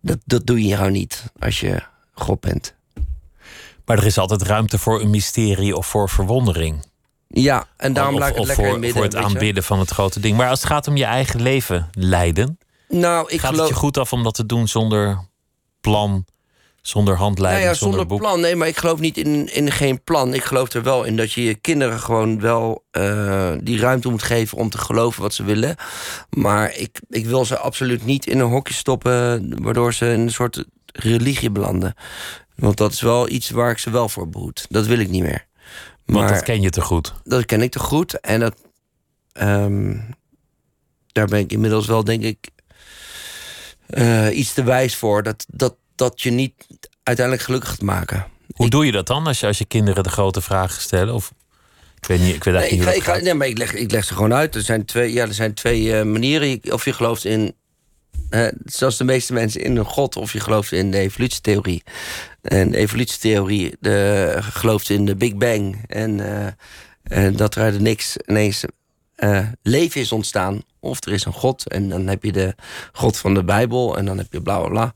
Dat, 0.00 0.18
dat 0.24 0.46
doe 0.46 0.64
je 0.64 0.76
gewoon 0.76 0.92
niet 0.92 1.24
als 1.38 1.60
je 1.60 1.82
God 2.12 2.40
bent. 2.40 2.74
Maar 3.84 3.98
er 3.98 4.06
is 4.06 4.18
altijd 4.18 4.42
ruimte 4.42 4.78
voor 4.78 5.00
een 5.00 5.10
mysterie 5.10 5.76
of 5.76 5.86
voor 5.86 6.08
verwondering. 6.08 6.86
Ja, 7.28 7.66
en 7.76 7.92
daarom 7.92 8.14
of 8.14 8.20
laat 8.20 8.28
ik 8.30 8.36
het 8.36 8.46
lekker 8.46 8.64
in 8.64 8.70
voor, 8.70 8.82
het 8.82 8.84
midden. 8.94 9.10
voor 9.10 9.20
het 9.20 9.30
aanbidden 9.30 9.62
van 9.62 9.78
het 9.78 9.90
grote 9.90 10.20
ding. 10.20 10.36
Maar 10.36 10.48
als 10.48 10.58
het 10.58 10.68
gaat 10.68 10.88
om 10.88 10.96
je 10.96 11.04
eigen 11.04 11.42
leven 11.42 11.88
leiden, 11.92 12.58
Nou, 12.88 13.30
ik 13.30 13.40
gaat 13.40 13.50
geloof. 13.50 13.66
het 13.66 13.74
je 13.74 13.80
goed 13.80 13.98
af 13.98 14.12
om 14.12 14.22
dat 14.22 14.34
te 14.34 14.46
doen 14.46 14.68
zonder 14.68 15.26
plan, 15.80 16.24
zonder 16.82 17.14
Nou 17.14 17.24
handleiding, 17.24 17.66
ja, 17.66 17.74
zonder, 17.74 18.06
plan. 18.06 18.40
Nee, 18.40 18.56
maar 18.56 18.68
ik 18.68 18.76
geloof 18.76 18.98
niet 18.98 19.16
in, 19.16 19.54
in 19.54 19.70
geen 19.70 20.02
plan. 20.02 20.34
Ik 20.34 20.44
geloof 20.44 20.72
er 20.72 20.82
wel 20.82 21.04
in 21.04 21.16
dat 21.16 21.32
je 21.32 21.44
je 21.44 21.54
kinderen 21.54 22.00
gewoon 22.00 22.40
wel 22.40 22.84
eh, 22.90 23.52
die 23.62 23.78
ruimte 23.78 24.08
moet 24.08 24.22
geven 24.22 24.58
om 24.58 24.70
te 24.70 24.78
geloven 24.78 25.22
wat 25.22 25.34
ze 25.34 25.44
willen. 25.44 25.76
Maar 26.30 26.76
ik, 26.76 27.00
ik 27.08 27.26
wil 27.26 27.44
ze 27.44 27.58
absoluut 27.58 28.04
niet 28.04 28.26
in 28.26 28.38
een 28.38 28.50
hokje 28.50 28.74
stoppen, 28.74 29.62
waardoor 29.62 29.94
ze 29.94 30.12
in 30.12 30.20
een 30.20 30.32
soort 30.32 30.64
religie 30.92 31.50
belanden. 31.50 31.94
Want 32.54 32.76
dat 32.76 32.92
is 32.92 33.00
wel 33.00 33.28
iets 33.28 33.50
waar 33.50 33.70
ik 33.70 33.78
ze 33.78 33.90
wel 33.90 34.08
voor 34.08 34.28
behoed. 34.28 34.66
Dat 34.68 34.86
wil 34.86 34.98
ik 34.98 35.08
niet 35.08 35.22
meer. 35.22 35.46
Want 36.04 36.18
Maar 36.18 36.32
dat 36.32 36.42
ken 36.42 36.60
je 36.60 36.70
te 36.70 36.80
goed. 36.80 37.14
dat 37.24 37.44
ken 37.44 37.62
ik 37.62 37.70
te 37.70 37.78
goed. 37.78 38.20
En 38.20 38.40
dat, 38.40 38.54
ehm, 39.32 39.96
daar 41.12 41.26
ben 41.26 41.38
ik 41.38 41.52
inmiddels 41.52 41.86
wel, 41.86 42.04
denk 42.04 42.22
ik, 42.22 42.48
eh, 43.86 44.38
iets 44.38 44.52
te 44.52 44.62
wijs 44.62 44.96
voor. 44.96 45.22
Dat, 45.22 45.46
dat, 45.48 45.74
dat 45.98 46.20
je 46.20 46.30
niet 46.30 46.66
uiteindelijk 47.02 47.46
gelukkig 47.46 47.70
gaat 47.70 47.82
maken. 47.82 48.26
Hoe 48.54 48.68
doe 48.70 48.86
je 48.86 48.92
dat 48.92 49.06
dan 49.06 49.26
als 49.26 49.40
je, 49.40 49.46
als 49.46 49.58
je 49.58 49.64
kinderen 49.64 50.02
de 50.02 50.10
grote 50.10 50.40
vragen 50.40 50.82
stellen? 50.82 51.14
Of, 51.14 51.32
ik 52.00 52.06
weet 52.06 52.20
niet, 52.20 52.34
ik 52.34 52.44
weet 52.44 52.54
Nee, 52.54 52.62
eigenlijk 52.62 52.70
ik, 52.72 52.78
niet 52.78 52.88
ga, 52.88 52.92
ik, 52.92 53.02
ga, 53.02 53.12
gaat. 53.12 53.22
nee, 53.22 53.34
maar 53.34 53.46
ik 53.46 53.58
leg, 53.58 53.74
ik 53.74 53.90
leg 53.90 54.04
ze 54.04 54.14
gewoon 54.14 54.34
uit. 54.34 54.54
Er 54.54 54.62
zijn 54.62 54.84
twee, 54.84 55.12
ja, 55.12 55.26
er 55.26 55.34
zijn 55.34 55.54
twee 55.54 55.96
eh, 55.96 56.04
manieren. 56.04 56.60
Of 56.70 56.84
je 56.84 56.92
gelooft 56.92 57.24
in, 57.24 57.54
zoals 58.64 58.96
de 58.96 59.04
meeste 59.04 59.32
mensen, 59.32 59.60
in 59.60 59.76
een 59.76 59.84
god... 59.84 60.16
of 60.16 60.32
je 60.32 60.40
gelooft 60.40 60.72
in 60.72 60.90
de 60.90 60.98
evolutietheorie. 60.98 61.82
En 62.42 62.70
de 62.70 62.76
evolutietheorie 62.76 63.76
de, 63.80 64.36
gelooft 64.40 64.90
in 64.90 65.04
de 65.04 65.16
Big 65.16 65.34
Bang. 65.34 65.84
En, 65.86 66.20
eh, 66.20 66.52
en 67.24 67.36
dat 67.36 67.54
er 67.54 67.62
uit 67.62 67.80
niks 67.80 68.16
ineens 68.26 68.64
eh, 69.18 69.46
leven 69.62 70.00
is 70.00 70.12
ontstaan. 70.12 70.62
Of 70.80 71.04
er 71.04 71.12
is 71.12 71.24
een 71.24 71.32
god 71.32 71.68
en 71.68 71.88
dan 71.88 72.06
heb 72.06 72.24
je 72.24 72.32
de 72.32 72.54
god 72.92 73.16
van 73.16 73.34
de 73.34 73.44
Bijbel... 73.44 73.96
en 73.96 74.04
dan 74.04 74.18
heb 74.18 74.32
je 74.32 74.42
bla 74.42 74.58
bla 74.58 74.68
bla. 74.68 74.94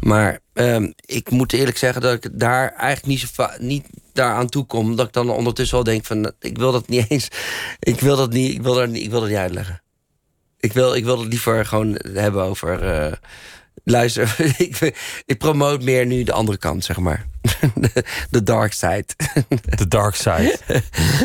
Maar 0.00 0.38
ehm, 0.52 0.92
ik 0.96 1.30
moet 1.30 1.52
eerlijk 1.52 1.76
zeggen 1.76 2.02
dat 2.02 2.24
ik 2.24 2.30
daar 2.32 2.72
eigenlijk 2.72 3.06
niet, 3.06 3.30
zo 3.34 3.46
niet 3.58 3.86
daaraan 4.12 4.48
toe 4.48 4.64
kom... 4.64 4.96
dat 4.96 5.06
ik 5.06 5.12
dan 5.12 5.30
ondertussen 5.30 5.74
wel 5.74 5.84
denk 5.84 6.04
van... 6.04 6.32
ik 6.40 6.58
wil 6.58 6.72
dat 6.72 6.88
niet 6.88 7.06
eens... 7.10 7.28
ik 7.78 8.00
wil 8.00 8.16
dat 8.16 8.32
niet, 8.32 8.54
ik 8.54 8.62
wil 8.62 8.86
niet, 8.86 9.02
ik 9.02 9.10
wil 9.10 9.20
dat 9.20 9.28
niet 9.28 9.38
uitleggen. 9.38 9.82
Ik 10.60 10.72
wil, 10.72 10.94
ik 10.94 11.04
wil 11.04 11.18
het 11.18 11.28
liever 11.28 11.66
gewoon 11.66 11.98
hebben 12.12 12.42
over... 12.42 12.82
eh, 12.82 13.12
luister, 13.84 14.36
ik, 14.58 14.78
ik 15.26 15.38
promote 15.38 15.84
meer 15.84 16.06
nu 16.06 16.22
de 16.22 16.32
andere 16.32 16.58
kant, 16.58 16.84
zeg 16.84 16.98
maar. 16.98 17.26
De, 18.30 18.42
dark 18.42 18.72
side. 18.72 19.06
De 19.76 19.88
dark 19.88 20.14
side. 20.14 20.58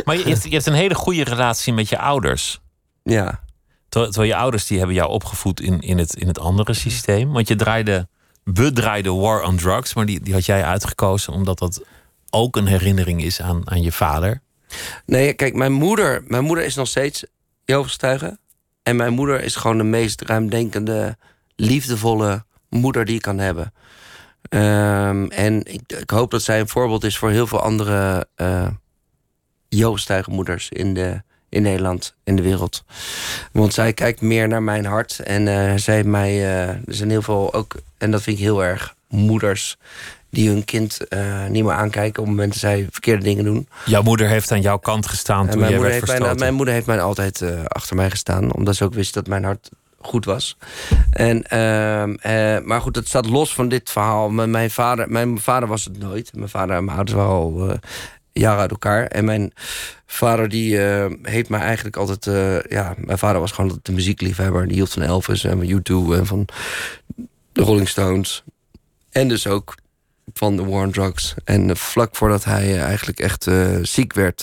maar 0.05 0.17
je, 0.17 0.37
je 0.43 0.49
hebt, 0.49 0.65
een 0.65 0.73
hele 0.73 0.95
goede 0.95 1.23
relatie 1.23 1.73
met 1.73 1.89
je 1.89 1.97
ouders. 1.97 2.59
ja. 3.03 3.47
Terwijl, 3.89 4.11
terwijl 4.11 4.33
je 4.33 4.39
ouders 4.39 4.67
die 4.67 4.77
hebben 4.77 4.95
jou 4.95 5.09
opgevoed 5.09 5.61
in, 5.61 5.79
in, 5.79 5.97
het, 5.97 6.15
in 6.15 6.27
het 6.27 6.39
andere 6.39 6.73
systeem. 6.73 7.31
Want 7.31 7.47
je 7.47 7.55
draaide, 7.55 8.07
we 8.43 8.71
draaiden 8.71 9.19
War 9.19 9.43
on 9.43 9.57
Drugs, 9.57 9.93
maar 9.93 10.05
die, 10.05 10.19
die 10.21 10.33
had 10.33 10.45
jij 10.45 10.63
uitgekozen 10.63 11.33
omdat 11.33 11.59
dat 11.59 11.81
ook 12.29 12.55
een 12.55 12.67
herinnering 12.67 13.23
is 13.23 13.41
aan, 13.41 13.69
aan 13.69 13.81
je 13.81 13.91
vader. 13.91 14.41
Nee, 15.05 15.33
kijk, 15.33 15.55
mijn 15.55 15.71
moeder, 15.71 16.23
mijn 16.27 16.43
moeder 16.43 16.65
is 16.65 16.75
nog 16.75 16.87
steeds 16.87 17.25
Jehovah's 17.65 17.93
getuige. 17.93 18.37
En 18.83 18.95
mijn 18.95 19.13
moeder 19.13 19.43
is 19.43 19.55
gewoon 19.55 19.77
de 19.77 19.83
meest 19.83 20.21
ruimdenkende, 20.21 21.17
liefdevolle 21.55 22.45
moeder 22.69 23.05
die 23.05 23.13
je 23.13 23.21
kan 23.21 23.37
hebben. 23.37 23.73
Ehm, 24.41 25.25
en 25.25 25.65
ik, 25.65 25.81
ik, 25.87 26.09
hoop 26.09 26.31
dat 26.31 26.41
zij 26.41 26.59
een 26.59 26.67
voorbeeld 26.67 27.03
is 27.03 27.17
voor 27.17 27.29
heel 27.29 27.47
veel 27.47 27.61
andere 27.61 28.27
uh, 28.37 28.67
Joost 29.69 30.09
in, 30.69 30.93
de, 30.93 31.21
in 31.49 31.61
Nederland, 31.61 32.15
in 32.23 32.35
de 32.35 32.41
wereld. 32.41 32.83
Want 33.51 33.73
zij 33.73 33.93
kijkt 33.93 34.21
meer 34.21 34.47
naar 34.47 34.63
mijn 34.63 34.85
hart. 34.85 35.19
En 35.19 35.41
uh, 35.41 35.73
zij 35.75 35.95
heeft 35.95 36.07
mij. 36.07 36.35
Uh, 36.35 36.67
er 36.69 36.83
zijn 36.87 37.09
heel 37.09 37.21
veel 37.21 37.53
ook. 37.53 37.75
En 37.97 38.11
dat 38.11 38.21
vind 38.21 38.37
ik 38.37 38.43
heel 38.43 38.63
erg. 38.63 38.97
Moeders 39.07 39.77
die 40.29 40.49
hun 40.49 40.65
kind 40.65 40.99
uh, 41.09 41.45
niet 41.45 41.63
meer 41.63 41.73
aankijken 41.73 42.21
op 42.21 42.27
het 42.27 42.35
moment 42.35 42.51
dat 42.51 42.61
zij 42.61 42.87
verkeerde 42.91 43.23
dingen 43.23 43.43
doen. 43.43 43.67
Jouw 43.85 44.01
moeder 44.01 44.27
heeft 44.27 44.51
aan 44.51 44.61
jouw 44.61 44.77
kant 44.77 45.07
gestaan 45.07 45.49
toen 45.49 45.69
je 45.69 45.79
werd 45.79 45.97
verstoten. 45.97 46.23
Mijn, 46.23 46.39
mijn 46.39 46.53
moeder 46.53 46.73
heeft 46.73 46.85
mij 46.85 47.01
altijd 47.01 47.41
uh, 47.41 47.65
achter 47.65 47.95
mij 47.95 48.09
gestaan, 48.09 48.53
omdat 48.53 48.75
ze 48.75 48.83
ook 48.83 48.93
wist 48.93 49.13
dat 49.13 49.27
mijn 49.27 49.43
hart 49.43 49.69
goed 50.01 50.25
was. 50.25 50.57
En, 51.11 51.37
uh, 51.37 52.65
maar 52.65 52.81
goed, 52.81 52.93
dat 52.93 53.07
staat 53.07 53.29
los 53.29 53.53
van 53.53 53.69
dit 53.69 53.89
verhaal. 53.89 54.29
Mijn, 54.29 54.51
mijn, 54.51 54.71
vader, 54.71 55.11
mijn 55.11 55.39
vader 55.39 55.67
was 55.67 55.85
het 55.85 55.99
nooit. 55.99 56.31
Mijn 56.35 56.49
vader 56.49 56.75
en 56.75 56.83
mijn 56.85 56.97
ouders 56.97 57.17
waren 57.17 57.33
al 57.33 57.77
jaren 58.31 58.59
uit 58.59 58.71
elkaar. 58.71 59.05
En 59.05 59.25
mijn 59.25 59.51
vader 60.05 60.49
die 60.49 60.77
heeft 61.21 61.49
mij 61.49 61.59
eigenlijk 61.59 61.95
altijd... 61.95 62.25
ja, 62.69 62.93
mijn 62.97 63.17
vader 63.17 63.39
was 63.39 63.51
gewoon 63.51 63.79
de 63.81 63.91
muziekliefhebber. 63.91 64.67
Die 64.67 64.75
hield 64.75 64.91
van 64.91 65.01
Elvis 65.01 65.43
en 65.43 65.57
van 65.57 65.67
U2 65.67 66.17
en 66.17 66.25
van 66.25 66.47
de 67.51 67.61
Rolling 67.61 67.87
Stones. 67.89 68.43
En 69.09 69.27
dus 69.27 69.47
ook 69.47 69.75
van 70.33 70.55
de 70.55 70.65
war 70.65 70.89
drugs. 70.89 71.33
En 71.43 71.77
vlak 71.77 72.15
voordat 72.15 72.43
hij 72.43 72.63
eh, 72.63 72.83
eigenlijk 72.83 73.19
echt 73.19 73.47
ziek 73.81 74.13
werd, 74.13 74.41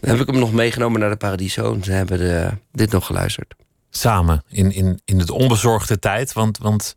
heb 0.00 0.20
ik 0.20 0.26
hem 0.26 0.38
nog 0.38 0.52
meegenomen 0.52 1.00
naar 1.00 1.10
de 1.10 1.16
Paradiso. 1.16 1.74
En 1.74 1.84
ze 1.84 1.92
hebben 1.92 2.60
dit 2.72 2.92
nog 2.92 3.06
geluisterd. 3.06 3.54
Samen, 3.90 4.42
in, 4.48 4.72
in, 4.72 5.00
in 5.04 5.18
het 5.18 5.30
onbezorgde 5.30 5.98
tijd. 5.98 6.32
Want, 6.32 6.58
want 6.58 6.96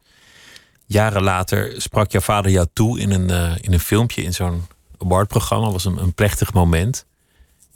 jaren 0.85 1.23
later 1.23 1.81
sprak 1.81 2.11
jouw 2.11 2.21
vader 2.21 2.51
jou 2.51 2.67
toe 2.73 2.99
in 2.99 3.11
een, 3.11 3.29
uh, 3.29 3.55
in 3.61 3.73
een 3.73 3.79
filmpje 3.79 4.21
in 4.21 4.33
zo'n 4.33 4.67
awardprogramma. 4.97 5.71
was 5.71 5.85
een, 5.85 5.97
een 5.97 6.13
plechtig 6.13 6.53
moment. 6.53 7.05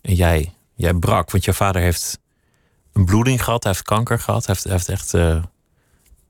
En 0.02 0.14
jij, 0.14 0.54
jij 0.76 0.94
brak, 0.94 1.32
want 1.32 1.46
jouw 1.46 1.54
vader 1.54 1.82
heeft 1.82 2.20
een 2.94 3.06
bloeding 3.06 3.44
gehad, 3.44 3.64
hij 3.64 3.72
heeft 3.72 3.86
kanker 3.86 4.20
gehad, 4.20 4.46
hij 4.46 4.56
heeft, 4.56 4.64
hij 4.64 4.74
heeft 4.74 4.90
echt 4.90 5.12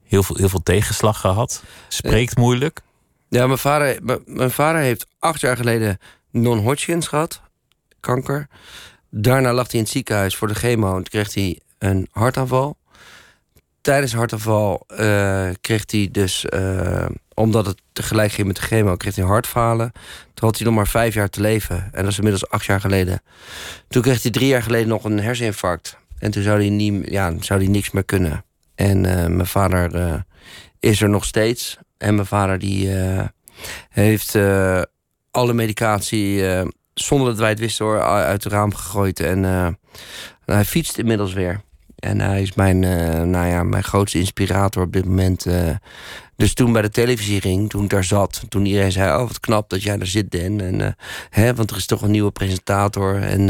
heel, 0.04 0.24
veel, 0.24 0.36
heel 0.36 0.50
veel 0.50 0.64
tegenslag 0.64 1.20
gehad. 1.20 1.64
Spreekt 1.88 2.38
moeilijk. 2.38 2.82
Ja, 3.30 3.48
mijn 3.48 3.60
vader, 3.60 4.00
mijn 4.26 4.52
vader 4.52 4.82
heeft 4.82 5.08
acht 5.20 5.42
jaar 5.42 5.58
geleden 5.58 5.98
non-Hodgkins 6.32 7.08
gehad, 7.08 7.42
kanker. 8.00 8.48
Daarna 9.10 9.54
lag 9.54 9.66
hij 9.66 9.76
in 9.76 9.80
het 9.80 9.90
ziekenhuis 9.90 10.36
voor 10.36 10.48
de 10.48 10.56
chemo 10.56 10.96
en 10.96 11.04
kreeg 11.04 11.34
hij 11.34 11.60
een 11.80 12.08
hartaanval. 12.12 12.78
Tijdens 13.82 14.12
de 14.12 14.18
hartaanval 14.18 14.86
uh, 14.92 15.50
kreeg 15.62 15.84
hij 15.92 16.10
dus, 16.12 16.46
uh, 16.50 17.06
omdat 17.34 17.66
het 17.66 17.82
tegelijk 17.94 18.32
ging 18.32 18.48
met 18.48 18.56
de 18.56 18.62
chemo, 18.62 18.96
kreeg 18.96 19.16
hij 19.16 19.26
hartfalen. 19.26 19.92
Toen 20.34 20.48
had 20.48 20.58
hij 20.58 20.66
nog 20.66 20.76
maar 20.76 20.88
vijf 20.88 21.14
jaar 21.14 21.30
te 21.30 21.42
leven. 21.42 21.90
En 21.92 22.02
dat 22.02 22.12
is 22.12 22.18
inmiddels 22.18 22.50
acht 22.50 22.66
jaar 22.66 22.80
geleden. 22.82 23.22
Toen 23.88 24.02
kreeg 24.02 24.22
hij 24.22 24.32
drie 24.32 24.48
jaar 24.48 24.64
geleden 24.64 24.88
nog 24.88 25.04
een 25.04 25.20
herseninfarct. 25.20 25.98
En 26.20 26.32
toen 26.32 26.44
zou 26.44 26.60
hij, 26.60 26.70
niet, 26.70 27.10
ja, 27.10 27.34
zou 27.40 27.60
hij 27.60 27.70
niks 27.70 27.92
meer 27.92 28.06
kunnen. 28.06 28.46
En 28.76 29.04
uh, 29.04 29.26
mijn 29.26 29.46
vader 29.46 30.26
is 30.80 31.02
er 31.02 31.10
nog 31.10 31.26
steeds. 31.26 31.78
En 31.98 32.16
mijn 32.16 32.28
vader 32.28 32.60
die 32.60 32.96
heeft 33.90 34.36
alle 35.32 35.54
medicatie, 35.54 36.44
zonder 36.94 37.28
dat 37.28 37.38
wij 37.38 37.50
het 37.50 37.60
wisten 37.60 37.86
hoor, 37.86 38.02
uit 38.02 38.44
het 38.44 38.54
raam 38.54 38.76
gegooid. 38.76 39.20
En 39.20 39.78
hij 40.46 40.66
fietst 40.66 40.98
inmiddels 40.98 41.34
weer. 41.34 41.62
En 41.96 42.20
hij 42.20 42.42
is 42.42 42.54
mijn, 42.54 42.80
nou 43.30 43.48
ja, 43.48 43.64
mijn 43.64 43.84
grootste 43.84 44.20
inspirator 44.20 44.84
op 44.84 44.94
dit 44.94 45.06
moment. 45.06 45.46
Dus 46.38 46.54
toen 46.54 46.72
bij 46.72 46.82
de 46.82 46.90
televisie 46.90 47.42
ging, 47.42 47.70
toen 47.70 47.84
ik 47.84 47.90
daar 47.90 48.04
zat, 48.04 48.42
toen 48.50 48.66
iedereen 48.66 48.92
zei: 48.92 49.22
Oh, 49.22 49.28
wat 49.28 49.40
knap 49.40 49.70
dat 49.70 49.84
jij 49.84 49.98
daar 49.98 50.08
zit, 50.08 50.32
Dan. 50.32 50.60
En, 50.60 50.80
uh, 50.80 50.88
hè, 51.30 51.56
want 51.56 51.72
er 51.72 51.78
is 51.78 51.86
toch 51.86 52.02
een 52.02 52.12
nieuwe 52.12 52.32
presentator. 52.32 53.22
En, 53.22 53.50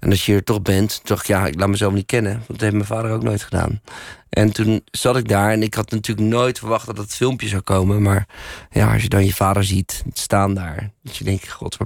en 0.00 0.10
als 0.10 0.26
je 0.26 0.34
er 0.34 0.44
toch 0.44 0.62
bent, 0.62 1.00
dacht 1.04 1.20
ik: 1.20 1.26
Ja, 1.26 1.46
ik 1.46 1.58
laat 1.58 1.68
mezelf 1.68 1.92
niet 1.92 2.06
kennen. 2.06 2.32
Want 2.32 2.46
dat 2.46 2.60
heeft 2.60 2.72
mijn 2.72 2.84
vader 2.84 3.10
ook 3.10 3.22
nooit 3.22 3.42
gedaan. 3.42 3.80
En 4.28 4.52
toen 4.52 4.82
zat 4.90 5.16
ik 5.16 5.28
daar 5.28 5.50
en 5.50 5.62
ik 5.62 5.74
had 5.74 5.90
natuurlijk 5.90 6.28
nooit 6.28 6.58
verwacht 6.58 6.86
dat 6.86 6.96
het 6.96 7.14
filmpje 7.14 7.48
zou 7.48 7.62
komen. 7.62 8.02
Maar 8.02 8.26
ja, 8.70 8.92
als 8.92 9.02
je 9.02 9.08
dan 9.08 9.24
je 9.24 9.34
vader 9.34 9.64
ziet 9.64 10.02
staan 10.12 10.54
daar, 10.54 10.90
dat 11.02 11.16
je 11.16 11.24
denkt: 11.24 11.50
God. 11.50 11.76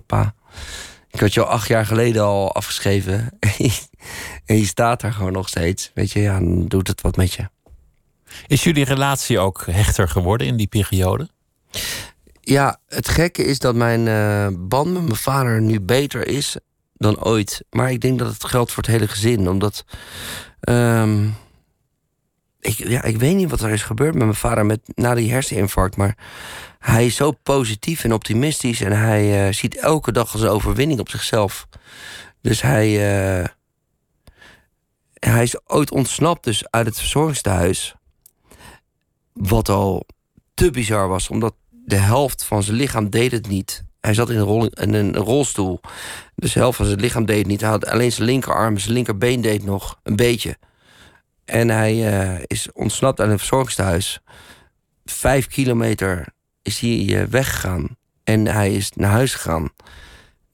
Ik 1.15 1.21
had 1.21 1.35
je 1.35 1.41
al 1.45 1.51
acht 1.51 1.69
jaar 1.69 1.87
geleden 1.87 2.23
al 2.23 2.55
afgeschreven. 2.55 3.39
en 4.47 4.57
je 4.57 4.67
staat 4.67 5.01
daar 5.01 5.13
gewoon 5.13 5.33
nog 5.33 5.49
steeds. 5.49 5.91
Weet 5.95 6.11
je, 6.11 6.21
ja, 6.21 6.39
dan 6.39 6.67
doet 6.67 6.89
het 6.89 7.01
wat 7.01 7.17
met 7.17 7.33
je. 7.33 7.49
Is 8.47 8.65
jullie 8.65 8.85
relatie 8.85 9.39
ook 9.39 9.67
hechter 9.67 10.09
geworden 10.09 10.47
in 10.47 10.57
die 10.57 10.67
periode? 10.67 11.29
Ja, 12.41 12.79
het 12.89 13.09
gekke 13.09 13.45
is 13.45 13.59
dat 13.59 13.75
mijn 13.75 14.07
uh, 14.07 14.59
band 14.59 14.93
met 14.93 15.03
mijn 15.03 15.17
vader 15.17 15.61
nu 15.61 15.81
beter 15.81 16.27
is 16.27 16.57
dan 16.95 17.25
ooit. 17.25 17.65
Maar 17.71 17.91
ik 17.91 18.01
denk 18.01 18.19
dat 18.19 18.33
het 18.33 18.45
geldt 18.45 18.73
voor 18.73 18.83
het 18.83 18.93
hele 18.93 19.09
gezin. 19.09 19.49
Omdat. 19.49 19.85
Um, 20.69 21.35
ik, 22.65 22.89
ja, 22.89 23.03
ik 23.03 23.17
weet 23.17 23.35
niet 23.35 23.51
wat 23.51 23.61
er 23.61 23.71
is 23.71 23.83
gebeurd 23.83 24.15
met 24.15 24.23
mijn 24.23 24.35
vader 24.35 24.67
met, 24.67 24.81
na 24.95 25.15
die 25.15 25.33
herseninfarct. 25.33 25.97
Maar 25.97 26.17
hij 26.79 27.07
is 27.07 27.17
zo 27.17 27.31
positief 27.31 28.05
en 28.05 28.13
optimistisch. 28.13 28.81
En 28.81 28.93
hij 28.93 29.47
uh, 29.47 29.53
ziet 29.53 29.77
elke 29.77 30.13
dag 30.13 30.33
als 30.33 30.43
een 30.43 30.49
overwinning 30.49 31.01
op 31.01 31.09
zichzelf. 31.09 31.69
Dus 32.41 32.63
hij. 32.63 32.89
Uh, 33.41 33.47
hij 35.15 35.43
is 35.43 35.57
ooit 35.67 35.91
ontsnapt 35.91 36.45
dus 36.45 36.71
uit 36.71 36.87
het 36.87 36.99
verzorgingstehuis. 36.99 37.95
Wat 39.33 39.69
al 39.69 40.07
te 40.55 40.71
bizar 40.71 41.09
was, 41.09 41.29
omdat 41.29 41.55
de 41.71 41.97
helft 41.97 42.45
van 42.45 42.63
zijn 42.63 42.77
lichaam 42.77 43.11
deed 43.11 43.33
het 43.33 43.49
niet. 43.49 43.85
Hij 44.01 44.15
zat 44.15 44.31
in 44.31 44.37
een, 44.37 44.43
rol, 44.43 44.69
een 44.71 45.17
rolstoel. 45.17 45.81
Dus 46.35 46.53
de 46.53 46.59
helft 46.59 46.77
van 46.77 46.87
zijn 46.87 47.01
lichaam 47.01 47.25
deed 47.25 47.39
het 47.39 47.47
niet. 47.47 47.61
Hij 47.61 47.71
had 47.71 47.87
alleen 47.87 48.13
zijn 48.13 48.29
linkerarm, 48.29 48.79
zijn 48.79 48.95
linkerbeen 48.95 49.41
deed 49.41 49.65
nog 49.65 49.99
een 50.03 50.17
beetje. 50.17 50.57
En 51.45 51.69
hij 51.69 51.95
uh, 51.95 52.39
is 52.47 52.73
ontsnapt 52.73 53.21
uit 53.21 53.31
een 53.31 53.39
verzorgingstehuis. 53.39 54.21
Vijf 55.05 55.47
kilometer 55.47 56.27
is 56.63 56.79
hij 56.79 56.91
uh, 56.91 57.23
weggegaan. 57.23 57.97
En 58.25 58.47
hij 58.47 58.75
is 58.75 58.91
naar 58.95 59.11
huis 59.11 59.35
gegaan. 59.35 59.73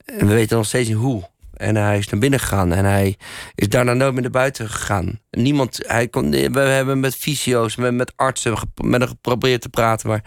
En 0.04 0.26
we 0.26 0.34
weten 0.34 0.56
nog 0.56 0.66
steeds 0.66 0.88
niet 0.88 0.96
hoe. 0.96 1.28
En 1.52 1.76
hij 1.76 1.98
is 1.98 2.08
naar 2.08 2.20
binnen 2.20 2.40
gegaan. 2.40 2.72
En 2.72 2.84
hij 2.84 3.16
is 3.54 3.68
daarna 3.68 3.92
nooit 3.92 4.12
meer 4.12 4.22
naar 4.22 4.30
buiten 4.30 4.70
gegaan. 4.70 5.20
Niemand, 5.30 5.80
hij 5.86 6.08
kon, 6.08 6.30
we 6.30 6.60
hebben 6.60 7.00
met 7.00 7.14
fysio's, 7.14 7.76
met, 7.76 7.94
met 7.94 8.12
artsen, 8.16 8.56
met 8.84 9.00
hem 9.00 9.08
geprobeerd 9.08 9.60
te 9.60 9.68
praten. 9.68 10.08
Maar 10.08 10.22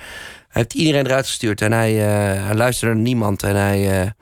hij 0.47 0.61
heeft 0.61 0.73
iedereen 0.73 1.05
eruit 1.05 1.25
gestuurd. 1.25 1.61
En 1.61 1.71
hij, 1.71 1.93
uh, 1.93 2.45
hij 2.45 2.55
luisterde 2.55 2.93
naar 2.93 3.03
niemand. 3.03 3.43
En 3.43 3.55
hij, 3.55 4.13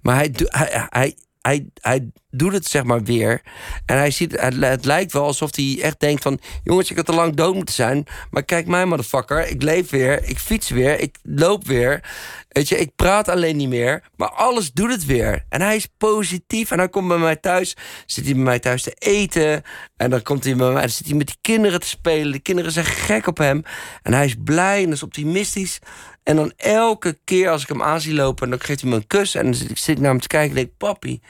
maar 0.00 0.14
hij, 0.14 0.30
hij, 0.34 0.86
hij, 0.88 1.16
hij, 1.46 1.66
hij 1.80 2.10
doet 2.30 2.52
het 2.52 2.66
zeg 2.66 2.84
maar 2.84 3.02
weer. 3.02 3.42
En 3.86 3.96
hij 3.96 4.10
ziet, 4.10 4.40
het, 4.40 4.84
lijkt 4.84 5.12
wel 5.12 5.24
alsof 5.24 5.56
hij 5.56 5.78
echt 5.82 6.00
denkt 6.00 6.22
van... 6.22 6.38
jongens, 6.62 6.90
ik 6.90 6.96
had 6.96 7.06
te 7.06 7.14
lang 7.14 7.34
dood 7.34 7.54
moeten 7.54 7.74
zijn. 7.74 8.04
Maar 8.30 8.42
kijk 8.42 8.66
mij, 8.66 8.86
motherfucker. 8.86 9.48
Ik 9.48 9.62
leef 9.62 9.90
weer, 9.90 10.24
ik 10.24 10.38
fiets 10.38 10.68
weer, 10.68 11.00
ik 11.00 11.18
loop 11.22 11.66
weer. 11.66 12.02
Weet 12.48 12.68
je, 12.68 12.78
ik 12.78 12.96
praat 12.96 13.28
alleen 13.28 13.56
niet 13.56 13.68
meer. 13.68 14.02
Maar 14.16 14.30
alles 14.30 14.72
doet 14.72 14.90
het 14.90 15.04
weer. 15.04 15.44
En 15.48 15.60
hij 15.60 15.76
is 15.76 15.88
positief. 15.98 16.70
En 16.70 16.76
dan 16.76 16.90
komt 16.90 17.08
bij 17.08 17.18
mij 17.18 17.36
thuis. 17.36 17.76
Zit 18.06 18.24
hij 18.24 18.34
bij 18.34 18.42
mij 18.42 18.58
thuis 18.58 18.82
te 18.82 18.94
eten. 18.98 19.62
En 19.96 20.10
dan 20.10 20.22
komt 20.22 20.44
hij 20.44 20.56
bij 20.56 20.72
mij. 20.72 20.80
Dan 20.80 20.90
zit 20.90 21.06
hij 21.06 21.16
met 21.16 21.26
die 21.26 21.38
kinderen 21.40 21.80
te 21.80 21.88
spelen. 21.88 22.32
De 22.32 22.38
kinderen 22.38 22.72
zijn 22.72 22.84
gek 22.84 23.26
op 23.26 23.38
hem. 23.38 23.62
En 24.02 24.12
hij 24.12 24.24
is 24.24 24.34
blij 24.44 24.82
en 24.84 24.92
is 24.92 25.02
optimistisch. 25.02 25.78
En 26.24 26.36
dan 26.36 26.52
elke 26.56 27.18
keer 27.24 27.50
als 27.50 27.62
ik 27.62 27.68
hem 27.68 27.82
aan 27.82 28.00
zie 28.00 28.14
lopen, 28.14 28.50
dan 28.50 28.60
geeft 28.60 28.80
hij 28.80 28.90
me 28.90 28.96
een 28.96 29.06
kus. 29.06 29.34
En 29.34 29.44
dan 29.44 29.54
zit 29.54 29.70
ik, 29.70 29.78
zit 29.78 30.00
naar 30.00 30.10
hem 30.10 30.20
te 30.20 30.28
kijken 30.28 30.48
en 30.48 30.54
denk: 30.54 30.76
Papi, 30.76 31.20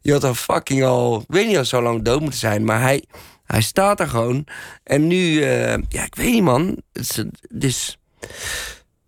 je 0.00 0.12
had 0.12 0.24
al 0.24 0.34
fucking 0.34 0.84
al. 0.84 1.20
Ik 1.20 1.26
weet 1.28 1.46
niet 1.46 1.58
of 1.58 1.66
zo 1.66 1.82
lang 1.82 2.02
dood 2.02 2.20
moeten 2.20 2.38
zijn. 2.38 2.64
Maar 2.64 2.80
hij, 2.80 3.04
hij 3.44 3.62
staat 3.62 4.00
er 4.00 4.08
gewoon. 4.08 4.46
En 4.84 5.06
nu, 5.06 5.16
uh, 5.16 5.76
ja, 5.88 6.04
ik 6.04 6.14
weet 6.14 6.32
niet, 6.32 6.42
man. 6.42 6.82
Het 6.92 7.26
is. 7.58 7.98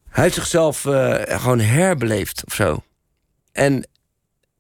Hij 0.09 0.23
heeft 0.23 0.35
zichzelf 0.35 0.85
uh, 0.85 1.15
gewoon 1.27 1.61
herbeleefd 1.61 2.43
of 2.47 2.55
zo. 2.55 2.83
En 3.53 3.89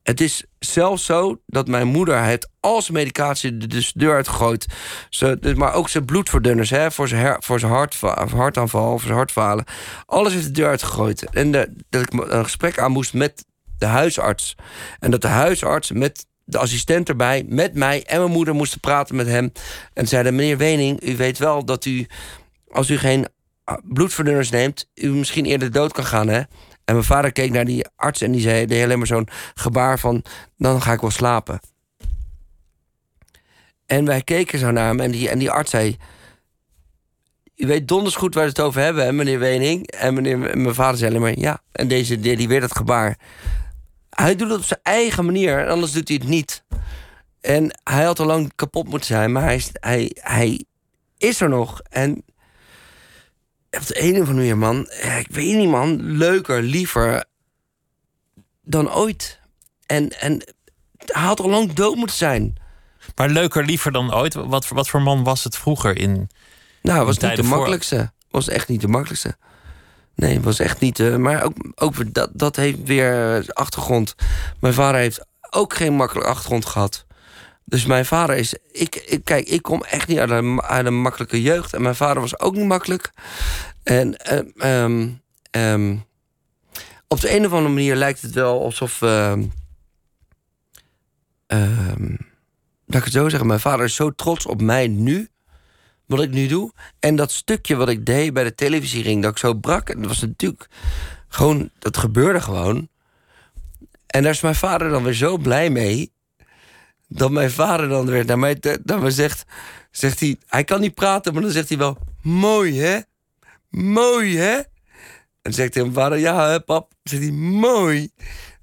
het 0.04 0.20
is 0.20 0.44
zelfs 0.58 1.04
zo 1.04 1.40
dat 1.46 1.68
mijn 1.68 1.86
moeder 1.86 2.22
heeft 2.22 2.48
al 2.60 2.82
zijn 2.82 2.96
medicatie 2.96 3.56
de, 3.56 3.66
de 3.66 3.90
deur 3.94 4.14
uitgegooid. 4.14 4.66
Ze, 5.08 5.36
dus, 5.40 5.54
maar 5.54 5.74
ook 5.74 5.88
zijn 5.88 6.04
bloedverdunners 6.04 6.70
hè, 6.70 6.90
voor, 6.90 7.08
zijn 7.08 7.20
her, 7.20 7.36
voor 7.40 7.58
zijn 7.58 7.72
hart, 7.72 8.00
hartaanval, 8.30 8.90
voor 8.90 9.00
zijn 9.00 9.14
hartfalen. 9.14 9.64
Alles 10.06 10.32
heeft 10.32 10.44
de 10.44 10.50
deur 10.50 10.68
uitgegooid. 10.68 11.30
En 11.30 11.50
dat 11.50 11.68
ik 11.90 12.12
een 12.12 12.44
gesprek 12.44 12.78
aan 12.78 12.92
moest 12.92 13.14
met 13.14 13.44
de 13.78 13.86
huisarts. 13.86 14.54
En 14.98 15.10
dat 15.10 15.22
de 15.22 15.28
huisarts 15.28 15.90
met 15.90 16.26
de 16.44 16.58
assistent 16.58 17.08
erbij, 17.08 17.44
met 17.48 17.74
mij 17.74 18.04
en 18.06 18.18
mijn 18.18 18.32
moeder 18.32 18.54
moesten 18.54 18.80
praten 18.80 19.16
met 19.16 19.26
hem. 19.26 19.52
En 19.92 20.08
zeiden: 20.08 20.34
Meneer 20.34 20.58
Wening, 20.58 21.02
u 21.08 21.16
weet 21.16 21.38
wel 21.38 21.64
dat 21.64 21.84
u, 21.84 22.06
als 22.68 22.90
u 22.90 22.98
geen 22.98 23.26
bloedverdunners 23.82 24.50
neemt, 24.50 24.90
u 24.94 25.10
misschien 25.10 25.44
eerder 25.44 25.70
dood 25.70 25.92
kan 25.92 26.04
gaan, 26.04 26.28
hè? 26.28 26.42
En 26.84 26.94
mijn 26.94 27.06
vader 27.06 27.32
keek 27.32 27.50
naar 27.50 27.64
die 27.64 27.86
arts 27.96 28.20
en 28.20 28.32
die 28.32 28.40
zei 28.40 28.66
deed 28.66 28.84
alleen 28.84 29.06
zo'n 29.06 29.28
gebaar 29.54 29.98
van... 29.98 30.24
dan 30.56 30.82
ga 30.82 30.92
ik 30.92 31.00
wel 31.00 31.10
slapen. 31.10 31.60
En 33.86 34.04
wij 34.04 34.22
keken 34.22 34.58
zo 34.58 34.70
naar 34.70 34.86
hem 34.86 35.00
en 35.00 35.10
die, 35.10 35.28
en 35.28 35.38
die 35.38 35.50
arts 35.50 35.70
zei... 35.70 35.96
je 37.54 37.66
weet 37.66 37.88
donders 37.88 38.14
goed 38.14 38.34
waar 38.34 38.44
we 38.44 38.48
het 38.48 38.60
over 38.60 38.80
hebben, 38.80 39.16
meneer 39.16 39.38
Wening. 39.38 39.86
En, 39.90 40.14
meneer, 40.14 40.50
en 40.50 40.62
mijn 40.62 40.74
vader 40.74 40.98
zei 40.98 41.10
alleen 41.10 41.22
maar, 41.22 41.38
ja. 41.38 41.62
En 41.72 41.88
deze, 41.88 42.20
die, 42.20 42.36
die 42.36 42.48
weer 42.48 42.60
dat 42.60 42.76
gebaar. 42.76 43.18
Hij 44.10 44.36
doet 44.36 44.50
het 44.50 44.58
op 44.58 44.64
zijn 44.64 44.80
eigen 44.82 45.24
manier, 45.24 45.68
anders 45.68 45.92
doet 45.92 46.08
hij 46.08 46.16
het 46.16 46.28
niet. 46.28 46.64
En 47.40 47.80
hij 47.84 48.04
had 48.04 48.20
al 48.20 48.26
lang 48.26 48.52
kapot 48.54 48.88
moeten 48.88 49.06
zijn, 49.06 49.32
maar 49.32 49.42
hij, 49.42 49.64
hij, 49.72 50.10
hij 50.14 50.64
is 51.18 51.40
er 51.40 51.48
nog. 51.48 51.80
En 51.80 52.24
op 53.78 53.86
de 53.86 54.02
een 54.02 54.12
of 54.12 54.28
andere 54.28 54.34
manier, 54.34 54.58
man, 54.58 54.88
ja, 55.02 55.12
ik 55.12 55.26
weet 55.30 55.56
niet, 55.56 55.68
man, 55.68 56.02
leuker, 56.02 56.62
liever 56.62 57.24
dan 58.64 58.92
ooit. 58.92 59.40
En, 59.86 60.20
en 60.20 60.54
hij 61.06 61.22
had 61.22 61.40
al 61.40 61.48
lang 61.48 61.72
dood 61.72 61.96
moeten 61.96 62.16
zijn. 62.16 62.54
Maar 63.14 63.28
leuker, 63.28 63.64
liever 63.64 63.92
dan 63.92 64.14
ooit. 64.14 64.34
Wat, 64.34 64.66
voor- 64.66 64.76
wat 64.76 64.88
voor 64.88 65.02
man 65.02 65.24
was 65.24 65.44
het 65.44 65.56
vroeger 65.56 65.98
in. 65.98 66.28
Nou, 66.82 66.98
het 66.98 67.06
was 67.06 67.18
niet 67.18 67.36
de 67.36 67.42
voor- 67.44 67.56
makkelijkste. 67.56 68.12
Was 68.30 68.48
echt 68.48 68.68
niet 68.68 68.80
de 68.80 68.88
makkelijkste. 68.88 69.36
Nee, 70.14 70.34
het 70.34 70.44
was 70.44 70.58
echt 70.58 70.80
niet. 70.80 71.00
eh, 71.00 71.16
maar 71.16 71.42
ook, 71.42 71.54
ook 71.74 72.14
dat, 72.14 72.30
dat 72.32 72.56
heeft 72.56 72.78
weer 72.82 73.36
eh, 73.36 73.48
achtergrond. 73.48 74.14
Mijn 74.60 74.74
vader 74.74 75.00
heeft 75.00 75.26
ook 75.50 75.74
geen 75.74 75.94
makkelijke 75.94 76.28
achtergrond 76.30 76.66
gehad. 76.66 77.06
Dus 77.64 77.86
mijn 77.86 78.06
vader 78.06 78.36
is. 78.36 78.54
Ik, 78.72 78.96
ik, 78.96 79.24
kijk, 79.24 79.48
ik 79.48 79.62
kom 79.62 79.82
echt 79.82 80.08
niet 80.08 80.18
uit 80.18 80.30
een, 80.30 80.62
uit 80.62 80.86
een 80.86 81.00
makkelijke 81.00 81.42
jeugd. 81.42 81.74
En 81.74 81.82
mijn 81.82 81.94
vader 81.94 82.20
was 82.20 82.40
ook 82.40 82.54
niet 82.54 82.66
makkelijk. 82.66 83.12
En 83.82 84.16
eh, 84.16 84.40
ehm, 84.56 85.08
ehm, 85.50 85.96
op 87.08 87.20
de 87.20 87.36
een 87.36 87.46
of 87.46 87.52
andere 87.52 87.74
manier 87.74 87.96
lijkt 87.96 88.22
het 88.22 88.32
wel 88.32 88.62
alsof. 88.64 89.02
ehm, 89.02 89.44
laat 92.86 92.98
ik 92.98 93.04
het 93.04 93.12
zo 93.12 93.28
zeggen. 93.28 93.48
Mijn 93.48 93.60
vader 93.60 93.84
is 93.84 93.94
zo 93.94 94.10
trots 94.10 94.46
op 94.46 94.62
mij 94.62 94.88
nu 94.88 95.28
wat 96.06 96.22
ik 96.22 96.30
nu 96.30 96.46
doe. 96.46 96.72
En 97.00 97.16
dat 97.16 97.32
stukje 97.32 97.76
wat 97.76 97.88
ik 97.88 98.06
deed 98.06 98.32
bij 98.32 98.44
de 98.44 98.54
televisiering, 98.54 99.22
dat 99.22 99.30
ik 99.30 99.38
zo 99.38 99.54
brak, 99.54 99.88
en 99.88 99.98
dat 99.98 100.06
was 100.08 100.20
natuurlijk 100.20 100.68
gewoon, 101.28 101.70
dat 101.78 101.96
gebeurde 101.96 102.40
gewoon. 102.40 102.88
En 104.06 104.22
daar 104.22 104.32
is 104.32 104.40
mijn 104.40 104.54
vader 104.54 104.90
dan 104.90 105.02
weer 105.02 105.14
zo 105.14 105.36
blij 105.36 105.70
mee. 105.70 106.12
Dat 107.08 107.30
mijn 107.30 107.50
vader 107.50 107.88
dan 107.88 108.06
weer 108.06 108.24
naar 108.24 108.38
mij, 108.38 108.58
naar 108.84 109.10
zegt, 109.10 109.44
zegt 109.90 110.20
hij, 110.20 110.36
hij 110.46 110.64
kan 110.64 110.80
niet 110.80 110.94
praten, 110.94 111.32
maar 111.32 111.42
dan 111.42 111.50
zegt 111.50 111.68
hij 111.68 111.78
wel, 111.78 111.98
mooi 112.22 112.80
hè? 112.80 112.98
Mooi 113.70 114.38
hè? 114.38 114.54
En 114.54 114.70
dan 115.42 115.52
zegt 115.52 115.74
hij 115.74 115.82
mijn 115.82 115.94
vader, 115.94 116.18
ja 116.18 116.48
hè 116.50 116.60
pap? 116.60 116.90
Dan 116.90 116.98
zegt 117.02 117.22
hij, 117.22 117.32
mooi. 117.32 118.10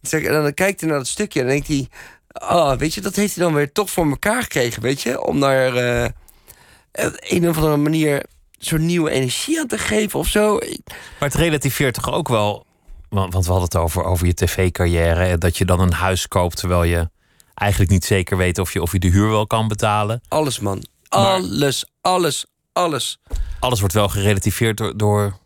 En 0.09 0.23
dan 0.23 0.53
kijkt 0.53 0.79
hij 0.79 0.89
naar 0.89 0.97
dat 0.97 1.07
stukje 1.07 1.39
en 1.39 1.45
dan 1.45 1.55
denkt 1.55 1.67
hij, 1.67 1.89
ah, 2.27 2.77
weet 2.77 2.93
je, 2.93 3.01
dat 3.01 3.15
heeft 3.15 3.35
hij 3.35 3.43
dan 3.43 3.53
weer 3.53 3.71
toch 3.71 3.89
voor 3.89 4.09
elkaar 4.09 4.41
gekregen, 4.41 4.81
weet 4.81 5.01
je? 5.01 5.21
Om 5.21 5.39
naar 5.39 5.75
eh, 5.75 6.09
op 6.91 7.17
een 7.19 7.49
of 7.49 7.55
andere 7.55 7.77
manier 7.77 8.25
zo'n 8.57 8.85
nieuwe 8.85 9.09
energie 9.09 9.59
aan 9.59 9.67
te 9.67 9.77
geven 9.77 10.19
of 10.19 10.27
zo. 10.27 10.53
Maar 11.19 11.29
het 11.29 11.33
relativeert 11.33 11.93
toch 11.93 12.11
ook 12.11 12.27
wel. 12.27 12.65
Want, 13.09 13.33
we 13.33 13.39
hadden 13.39 13.61
het 13.61 13.75
over, 13.75 14.03
over 14.03 14.27
je 14.27 14.33
tv-carrière. 14.33 15.37
Dat 15.37 15.57
je 15.57 15.65
dan 15.65 15.79
een 15.79 15.93
huis 15.93 16.27
koopt 16.27 16.57
terwijl 16.57 16.83
je 16.83 17.09
eigenlijk 17.61 17.91
niet 17.91 18.05
zeker 18.05 18.37
weet 18.37 18.57
of 18.57 18.73
je, 18.73 18.81
of 18.81 18.91
je 18.91 18.99
de 18.99 19.07
huur 19.07 19.29
wel 19.29 19.47
kan 19.47 19.67
betalen. 19.67 20.21
Alles, 20.27 20.59
man. 20.59 20.83
Alles, 21.07 21.85
alles, 22.01 22.45
alles. 22.73 23.19
Alles 23.59 23.79
wordt 23.79 23.93
wel 23.93 24.09
gerelativeerd 24.09 24.77
door, 24.77 24.97
door 24.97 25.37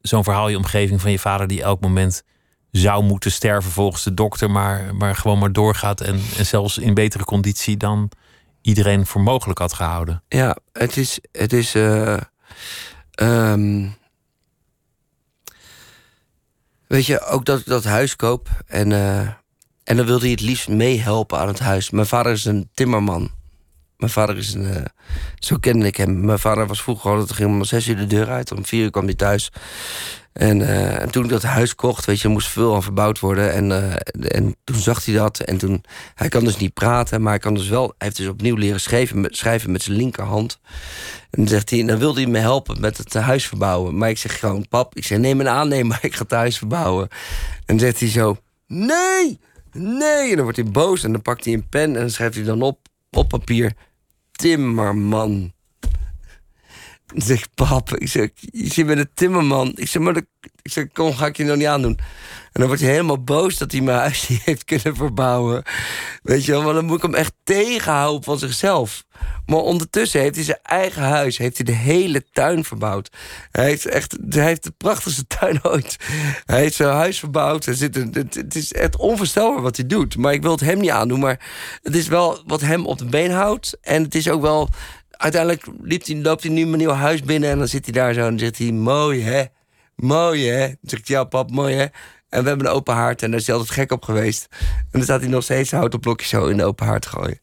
zo'n 0.00 0.24
verhaal 0.24 0.48
je 0.48 0.56
omgeving 0.56 1.00
van 1.00 1.10
je 1.10 1.18
vader 1.18 1.46
die 1.46 1.62
elk 1.62 1.80
moment 1.80 2.22
zou 2.70 3.04
moeten 3.04 3.32
sterven 3.32 3.70
volgens 3.70 4.02
de 4.02 4.14
dokter, 4.14 4.50
maar, 4.50 4.94
maar 4.94 5.16
gewoon 5.16 5.38
maar 5.38 5.52
doorgaat 5.52 6.00
en, 6.00 6.20
en 6.36 6.46
zelfs 6.46 6.78
in 6.78 6.94
betere 6.94 7.24
conditie 7.24 7.76
dan 7.76 8.10
iedereen 8.62 9.06
voor 9.06 9.20
mogelijk 9.20 9.58
had 9.58 9.72
gehouden. 9.72 10.22
Ja, 10.28 10.56
het 10.72 10.96
is. 10.96 11.18
Het 11.32 11.52
is 11.52 11.74
eh, 11.74 12.16
ehm, 13.10 13.88
weet 16.86 17.06
je, 17.06 17.20
ook 17.20 17.44
dat 17.44 17.58
ik 17.58 17.66
dat 17.66 17.84
huis 17.84 18.16
koop. 18.16 18.48
En, 18.66 18.92
eh, 18.92 19.28
en 19.86 19.96
dan 19.96 20.06
wilde 20.06 20.22
hij 20.22 20.30
het 20.30 20.40
liefst 20.40 20.68
meehelpen 20.68 21.38
aan 21.38 21.48
het 21.48 21.58
huis. 21.58 21.90
Mijn 21.90 22.06
vader 22.06 22.32
is 22.32 22.44
een 22.44 22.68
timmerman. 22.74 23.30
Mijn 23.96 24.12
vader 24.12 24.36
is 24.36 24.54
een. 24.54 24.74
eh, 24.74 24.82
zo 25.38 25.56
kende 25.56 25.86
ik 25.86 25.96
hem. 25.96 26.24
Mijn 26.24 26.38
vader 26.38 26.66
was 26.66 26.82
vroeger 26.82 27.10
altijd. 27.10 27.32
ging 27.32 27.50
om 27.50 27.64
zes 27.64 27.88
uur 27.88 27.96
de 27.96 28.06
deur 28.06 28.28
uit. 28.28 28.52
Om 28.52 28.64
vier 28.66 28.82
uur 28.84 28.90
kwam 28.90 29.04
hij 29.04 29.14
thuis. 29.14 29.52
En, 30.32 30.62
eh, 30.62 31.00
en 31.00 31.10
toen 31.10 31.24
ik 31.24 31.30
dat 31.30 31.42
huis 31.42 31.74
kocht, 31.74 32.04
weet 32.04 32.20
je, 32.20 32.28
moest 32.28 32.48
veel 32.48 32.74
aan 32.74 32.82
verbouwd 32.82 33.20
worden. 33.20 33.52
En, 33.52 33.72
eh, 33.72 34.36
en 34.36 34.56
toen 34.64 34.76
zag 34.76 35.04
hij 35.04 35.14
dat. 35.14 35.40
En 35.40 35.58
toen, 35.58 35.84
hij 36.14 36.28
kan 36.28 36.44
dus 36.44 36.56
niet 36.56 36.74
praten, 36.74 37.22
maar 37.22 37.30
hij 37.30 37.40
kan 37.40 37.54
dus 37.54 37.68
wel, 37.68 37.86
hij 37.86 37.94
heeft 37.98 38.16
dus 38.16 38.28
opnieuw 38.28 38.56
leren 38.56 38.80
schrijven 38.80 39.26
schrijven 39.30 39.70
met 39.72 39.82
zijn 39.82 39.96
linkerhand. 39.96 40.58
En 41.30 41.38
dan 41.38 41.48
zegt 41.48 41.70
hij, 41.70 41.84
dan 41.84 41.98
wilde 41.98 42.20
hij 42.20 42.30
me 42.30 42.38
helpen 42.38 42.80
met 42.80 42.96
het 42.96 43.14
huis 43.14 43.46
verbouwen. 43.46 43.98
Maar 43.98 44.08
ik 44.08 44.18
zeg 44.18 44.38
gewoon, 44.38 44.68
pap, 44.68 44.96
ik 44.96 45.04
zeg, 45.04 45.18
neem 45.18 45.40
een 45.40 45.48
aannemer, 45.48 45.98
ik 46.02 46.14
ga 46.14 46.22
het 46.22 46.30
huis 46.30 46.58
verbouwen. 46.58 47.08
En 47.56 47.76
dan 47.76 47.78
zegt 47.78 48.00
hij 48.00 48.08
zo, 48.08 48.36
nee, 48.66 49.38
nee. 49.76 50.30
En 50.30 50.34
dan 50.34 50.42
wordt 50.42 50.58
hij 50.58 50.70
boos 50.70 51.04
en 51.04 51.12
dan 51.12 51.22
pakt 51.22 51.44
hij 51.44 51.54
een 51.54 51.68
pen 51.68 51.94
en 51.94 52.00
dan 52.00 52.10
schrijft 52.10 52.34
hij 52.34 52.44
dan 52.44 52.62
op, 52.62 52.78
op 53.10 53.28
papier, 53.28 53.72
timmerman. 54.32 55.52
Zeg 57.16 57.46
pap, 57.54 57.96
ik 57.96 58.08
zeg, 58.08 58.30
je 58.34 58.72
zit 58.72 58.86
met 58.86 58.98
een 58.98 59.10
timmerman. 59.14 59.72
Ik 59.74 59.88
zeg, 59.88 60.02
maar 60.02 60.16
ik 60.62 60.72
zeg, 60.72 60.86
kom, 60.92 61.14
ga 61.14 61.26
ik 61.26 61.36
je 61.36 61.44
nog 61.44 61.56
niet 61.56 61.66
aandoen. 61.66 61.98
En 62.52 62.62
dan 62.62 62.66
wordt 62.66 62.82
hij 62.82 62.90
helemaal 62.90 63.24
boos 63.24 63.58
dat 63.58 63.72
hij 63.72 63.80
mijn 63.80 63.98
huis 63.98 64.28
niet 64.28 64.42
heeft 64.50 64.64
kunnen 64.64 64.96
verbouwen. 64.96 65.62
Weet 66.22 66.44
je 66.44 66.52
wel, 66.52 66.62
maar 66.62 66.74
dan 66.74 66.84
moet 66.84 66.96
ik 66.96 67.02
hem 67.02 67.14
echt 67.14 67.32
tegenhouden 67.44 68.22
van 68.22 68.38
zichzelf. 68.38 69.04
Maar 69.46 69.58
ondertussen 69.58 70.20
heeft 70.20 70.34
hij 70.34 70.44
zijn 70.44 70.58
eigen 70.62 71.02
huis, 71.02 71.38
heeft 71.38 71.56
hij 71.56 71.66
de 71.66 71.72
hele 71.72 72.24
tuin 72.32 72.64
verbouwd. 72.64 73.10
Hij 73.50 73.64
heeft 73.64 73.86
echt, 73.86 74.16
hij 74.28 74.44
heeft 74.44 74.62
de 74.62 74.74
prachtigste 74.76 75.26
tuin 75.38 75.64
ooit. 75.64 75.96
Hij 76.46 76.60
heeft 76.60 76.74
zijn 76.74 76.94
huis 76.94 77.18
verbouwd. 77.18 77.66
Er 77.66 77.74
zit 77.74 77.94
het, 77.94 78.34
het 78.34 78.54
is 78.54 78.72
echt 78.72 78.96
onvoorstelbaar 78.96 79.62
wat 79.62 79.76
hij 79.76 79.86
doet. 79.86 80.16
Maar 80.16 80.32
ik 80.32 80.42
wil 80.42 80.50
het 80.50 80.60
hem 80.60 80.78
niet 80.78 80.90
aandoen. 80.90 81.20
Maar 81.20 81.40
het 81.82 81.94
is 81.94 82.08
wel 82.08 82.42
wat 82.46 82.60
hem 82.60 82.86
op 82.86 82.98
de 82.98 83.04
been 83.04 83.30
houdt. 83.30 83.78
En 83.80 84.02
het 84.02 84.14
is 84.14 84.28
ook 84.28 84.42
wel 84.42 84.68
uiteindelijk 85.16 85.66
loopt 86.06 86.42
hij 86.42 86.52
nu 86.52 86.66
mijn 86.66 86.78
nieuw 86.78 86.90
huis 86.90 87.22
binnen 87.22 87.50
en 87.50 87.58
dan 87.58 87.68
zit 87.68 87.84
hij 87.84 87.94
daar 87.94 88.14
zo 88.14 88.20
en 88.20 88.28
dan 88.28 88.38
zegt 88.38 88.58
hij: 88.58 88.72
Mooi 88.72 89.22
hè, 89.22 89.44
mooi 89.94 90.48
hè. 90.48 90.66
Dan 90.66 90.76
zegt 90.82 91.08
hij: 91.08 91.16
Ja, 91.16 91.24
pap, 91.24 91.50
mooi 91.50 91.74
hè. 91.74 91.86
En 92.28 92.42
we 92.42 92.48
hebben 92.48 92.66
een 92.66 92.72
open 92.72 92.94
haard 92.94 93.22
en 93.22 93.30
daar 93.30 93.40
is 93.40 93.46
hij 93.46 93.56
altijd 93.56 93.74
gek 93.74 93.92
op 93.92 94.04
geweest. 94.04 94.46
En 94.60 94.86
dan 94.90 95.02
staat 95.02 95.20
hij 95.20 95.28
nog 95.28 95.42
steeds 95.42 95.68
zijn 95.68 95.80
houten 95.80 96.00
blokjes 96.00 96.28
zo 96.28 96.46
in 96.46 96.56
de 96.56 96.64
open 96.64 96.86
haard 96.86 97.06
gooien. 97.06 97.40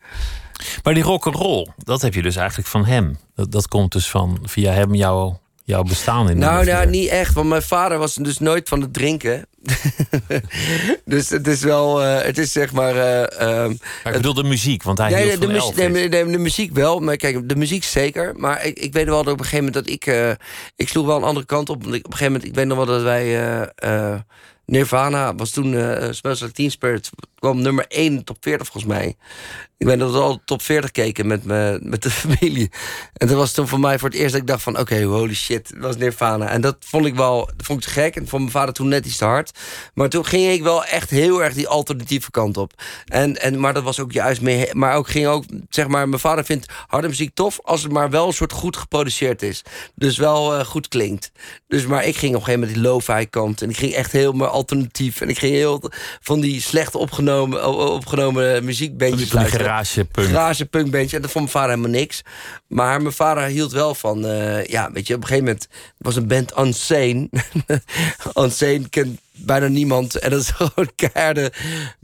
Maar 0.84 0.94
die 0.94 1.04
rock'n'roll, 1.04 1.68
dat 1.78 2.02
heb 2.02 2.14
je 2.14 2.22
dus 2.22 2.36
eigenlijk 2.36 2.68
van 2.68 2.86
hem. 2.86 3.18
Dat, 3.36 3.52
dat 3.52 3.68
komt 3.68 3.92
dus 3.92 4.10
van 4.10 4.40
via 4.44 4.72
hem 4.72 4.94
jouw, 4.94 5.40
jouw 5.64 5.84
bestaan 5.84 6.30
in. 6.30 6.38
Nou, 6.38 6.66
de 6.66 6.72
nou, 6.72 6.90
niet 6.90 7.10
echt, 7.10 7.34
want 7.34 7.50
mijn 7.50 7.62
vader 7.62 7.98
was 7.98 8.16
dus 8.16 8.40
nooit 8.40 8.70
van 8.70 8.82
het 8.82 8.94
drinken. 8.94 9.46
dus 11.06 11.30
het 11.30 11.48
is 11.48 11.62
wel, 11.62 12.02
eh, 12.04 12.22
het 12.26 12.38
is 12.38 12.52
zeg 12.52 12.72
maar. 12.74 12.96
eh, 12.96 13.42
ehm, 13.42 13.74
Maar 14.04 14.14
ik 14.14 14.22
bedoel 14.22 14.34
de 14.34 14.44
muziek, 14.44 14.84
want 14.84 14.98
hij 14.98 15.10
Nee, 15.10 15.24
hield 15.28 15.42
de, 15.42 15.46
van 15.46 15.56
muziek, 15.56 15.76
nee, 15.76 16.10
nee, 16.10 16.26
de 16.32 16.38
muziek 16.38 16.74
wel. 16.74 17.00
Maar 17.00 17.16
kijk, 17.18 17.50
de 17.50 17.56
muziek 17.56 17.84
zeker. 17.84 18.34
Maar 18.38 18.66
ik, 18.66 18.80
ik 18.80 18.94
weet 18.94 19.06
wel 19.06 19.24
dat 19.24 19.34
op 19.34 19.40
een 19.40 19.46
gegeven 19.46 19.66
moment 19.66 19.86
dat 19.86 19.94
ik... 19.96 20.06
eh, 20.06 20.30
ik 20.76 20.90
sloeg 20.90 21.06
wel 21.06 21.18
een 21.18 21.24
andere 21.24 21.46
kant 21.46 21.70
op. 21.70 21.84
Want 21.84 21.96
ik, 21.96 22.06
op 22.06 22.12
een 22.12 22.18
gegeven 22.18 22.34
moment... 22.34 22.50
Ik 22.52 22.56
weet 22.56 22.68
nog 22.68 22.78
wel 22.78 22.86
dat 22.86 23.02
wij... 23.02 23.24
eh, 23.24 24.12
eh, 24.12 24.20
Nirvana 24.66 25.36
was 25.36 25.50
toen... 25.52 25.74
eh 25.76 26.08
Smells 26.12 26.40
Like 26.40 26.54
Teen 26.54 26.72
Spirit 26.72 27.10
kwam 27.44 27.62
nummer 27.62 27.86
1 27.88 28.06
in 28.06 28.16
de 28.16 28.24
top 28.24 28.38
40 28.40 28.68
volgens 28.68 28.94
mij. 28.94 29.16
Ik 29.78 29.90
weet 29.90 30.00
dat 30.00 30.16
al 30.16 30.42
top 30.46 30.62
40 30.62 30.92
keken 30.92 31.28
met, 31.28 31.44
me, 31.44 31.80
met 31.82 32.04
de 32.04 32.10
familie. 32.22 32.72
En 33.14 33.28
dat 33.28 33.38
was 33.38 33.52
toen 33.52 33.68
voor 33.68 33.80
mij 33.80 34.00
voor 34.00 34.10
het 34.10 34.18
eerst 34.18 34.32
dat 34.32 34.42
ik 34.42 34.48
dacht 34.48 34.64
van... 34.64 34.80
Oké, 34.80 35.04
holy 35.04 35.34
shit, 35.34 35.70
dat 35.70 35.82
was 35.82 35.98
Nirvana. 35.98 36.48
En 36.48 36.62
dat 36.62 36.76
vond 36.80 37.06
ik 37.06 37.16
wel 37.16 37.46
dat 37.46 37.66
vond 37.66 37.80
ik 37.80 37.86
te 37.86 37.92
gek. 37.92 38.16
En 38.16 38.28
voor 38.28 38.40
mijn 38.40 38.52
vader 38.52 38.74
toen 38.74 38.88
net 38.88 39.06
iets 39.06 39.18
te 39.18 39.26
hard. 39.26 39.60
Maar 39.94 40.10
toen 40.10 40.26
ging 40.26 40.52
ik 40.52 40.64
wel 40.64 40.86
echt 40.86 41.10
heel 41.10 41.44
erg 41.44 41.54
die 41.54 41.68
alternatieve 41.68 42.32
kant 42.32 42.58
op. 42.58 42.74
En, 43.06 43.42
en, 43.42 43.60
maar 43.60 43.74
dat 43.74 43.84
was 43.84 44.00
ook 44.00 44.12
juist 44.12 44.42
mee... 44.42 44.70
Maar 44.74 44.96
ook 44.96 45.10
ging 45.10 45.28
ook, 45.28 45.44
zeg 45.70 45.88
maar... 45.88 46.10
Mijn 46.10 46.22
vader 46.22 46.46
vindt 46.46 46.66
harde 46.88 47.08
muziek 47.08 47.34
tof... 47.34 47.60
als 47.64 47.84
het 47.84 47.92
maar 47.92 48.10
wel 48.10 48.28
een 48.28 48.34
soort 48.34 48.52
goed 48.52 48.78
geproduceerd 48.78 49.42
is. 49.42 49.64
Dus 49.96 50.18
wel 50.18 50.56
eh, 50.56 50.66
goed 50.66 50.88
klinkt. 50.88 51.32
Dus 51.68 51.86
maar 51.86 52.06
ik 52.06 52.16
ging 52.16 52.36
op 52.36 52.40
een 52.40 52.46
gegeven 52.46 52.60
moment 52.60 52.74
die 52.74 52.84
lo-fi 52.84 53.30
kant. 53.30 53.62
En 53.62 53.70
ik 53.70 53.78
ging 53.78 53.94
echt 53.94 54.12
heel 54.12 54.46
alternatief. 54.46 55.22
En 55.22 55.30
ik 55.30 55.40
ging 55.40 55.54
heel 55.54 55.92
van 56.22 56.40
die 56.40 56.62
slecht 56.62 56.96
opgenomen, 56.96 57.32
opgenomen 57.42 58.64
muziekbandjes 58.66 59.20
Van 59.20 59.28
die 59.28 59.38
luisteren. 59.38 59.66
garagepunk. 59.66 60.96
En 61.12 61.22
dat 61.22 61.32
vond 61.32 61.34
mijn 61.34 61.48
vader 61.50 61.70
helemaal 61.70 62.00
niks. 62.00 62.22
Maar 62.68 63.02
mijn 63.02 63.14
vader 63.14 63.44
hield 63.44 63.72
wel 63.72 63.96
van... 63.96 64.26
eh, 64.26 64.66
ja, 64.66 64.92
weet 64.92 65.08
je, 65.08 65.14
op 65.16 65.22
een 65.22 65.28
gegeven 65.28 65.46
moment 65.48 65.68
was 65.98 66.16
een 66.16 66.28
band 66.28 66.58
Unsane. 66.58 67.30
Unsane 68.44 68.90
kent 68.90 69.20
bijna 69.32 69.68
niemand. 69.68 70.16
En 70.16 70.30
dat 70.30 70.42
is 70.42 70.50
gewoon 70.58 70.92
keiharde, 70.96 71.52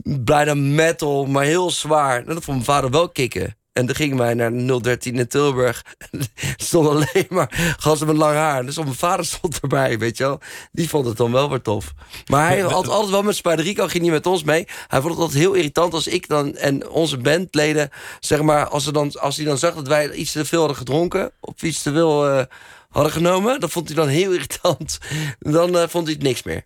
bijna 0.04 0.54
metal, 0.54 1.26
maar 1.26 1.44
heel 1.44 1.70
zwaar. 1.70 2.18
En 2.18 2.24
dat 2.34 2.44
vond 2.44 2.46
mijn 2.46 2.64
vader 2.64 2.90
wel 2.90 3.08
kicken. 3.08 3.56
En 3.80 3.86
toen 3.86 3.94
gingen 3.94 4.16
wij 4.16 4.34
naar 4.34 4.80
013 4.82 5.18
in 5.18 5.28
Tilburg. 5.28 5.84
Er 6.10 6.28
stond 6.56 6.88
alleen 6.88 7.26
maar 7.28 7.74
gasten 7.78 8.06
met 8.06 8.16
lang 8.16 8.34
haar. 8.34 8.66
Dus 8.66 8.76
mijn 8.76 8.94
vader 8.94 9.24
stond 9.24 9.60
erbij, 9.60 9.98
weet 9.98 10.16
je 10.16 10.24
wel. 10.24 10.40
Die 10.72 10.88
vond 10.88 11.06
het 11.06 11.16
dan 11.16 11.32
wel 11.32 11.50
weer 11.50 11.60
tof. 11.60 11.92
Maar 12.26 12.46
hij 12.46 12.60
had 12.78 12.88
altijd 12.88 13.10
wel 13.10 13.22
met 13.22 13.36
Spider 13.36 13.64
ging 13.88 14.02
niet 14.02 14.10
met 14.10 14.26
ons 14.26 14.44
mee. 14.44 14.66
Hij 14.88 15.00
vond 15.00 15.12
het 15.12 15.22
altijd 15.22 15.40
heel 15.40 15.52
irritant 15.52 15.94
als 15.94 16.06
ik 16.06 16.28
dan 16.28 16.56
en 16.56 16.88
onze 16.88 17.16
bandleden... 17.16 17.90
zeg 18.20 18.42
maar, 18.42 18.68
als, 18.68 18.86
er 18.86 18.92
dan, 18.92 19.20
als 19.20 19.36
hij 19.36 19.44
dan 19.44 19.58
zag 19.58 19.74
dat 19.74 19.88
wij 19.88 20.12
iets 20.12 20.32
te 20.32 20.44
veel 20.44 20.58
hadden 20.58 20.76
gedronken... 20.76 21.32
of 21.40 21.62
iets 21.62 21.82
te 21.82 21.92
veel 21.92 22.28
eh, 22.28 22.44
hadden 22.88 23.12
genomen... 23.12 23.60
dan 23.60 23.70
vond 23.70 23.86
hij 23.86 23.96
dan 23.96 24.08
heel 24.08 24.32
irritant. 24.32 24.98
Dan 25.38 25.76
uh, 25.76 25.82
vond 25.88 26.04
hij 26.04 26.14
het 26.14 26.22
niks 26.22 26.42
meer. 26.42 26.64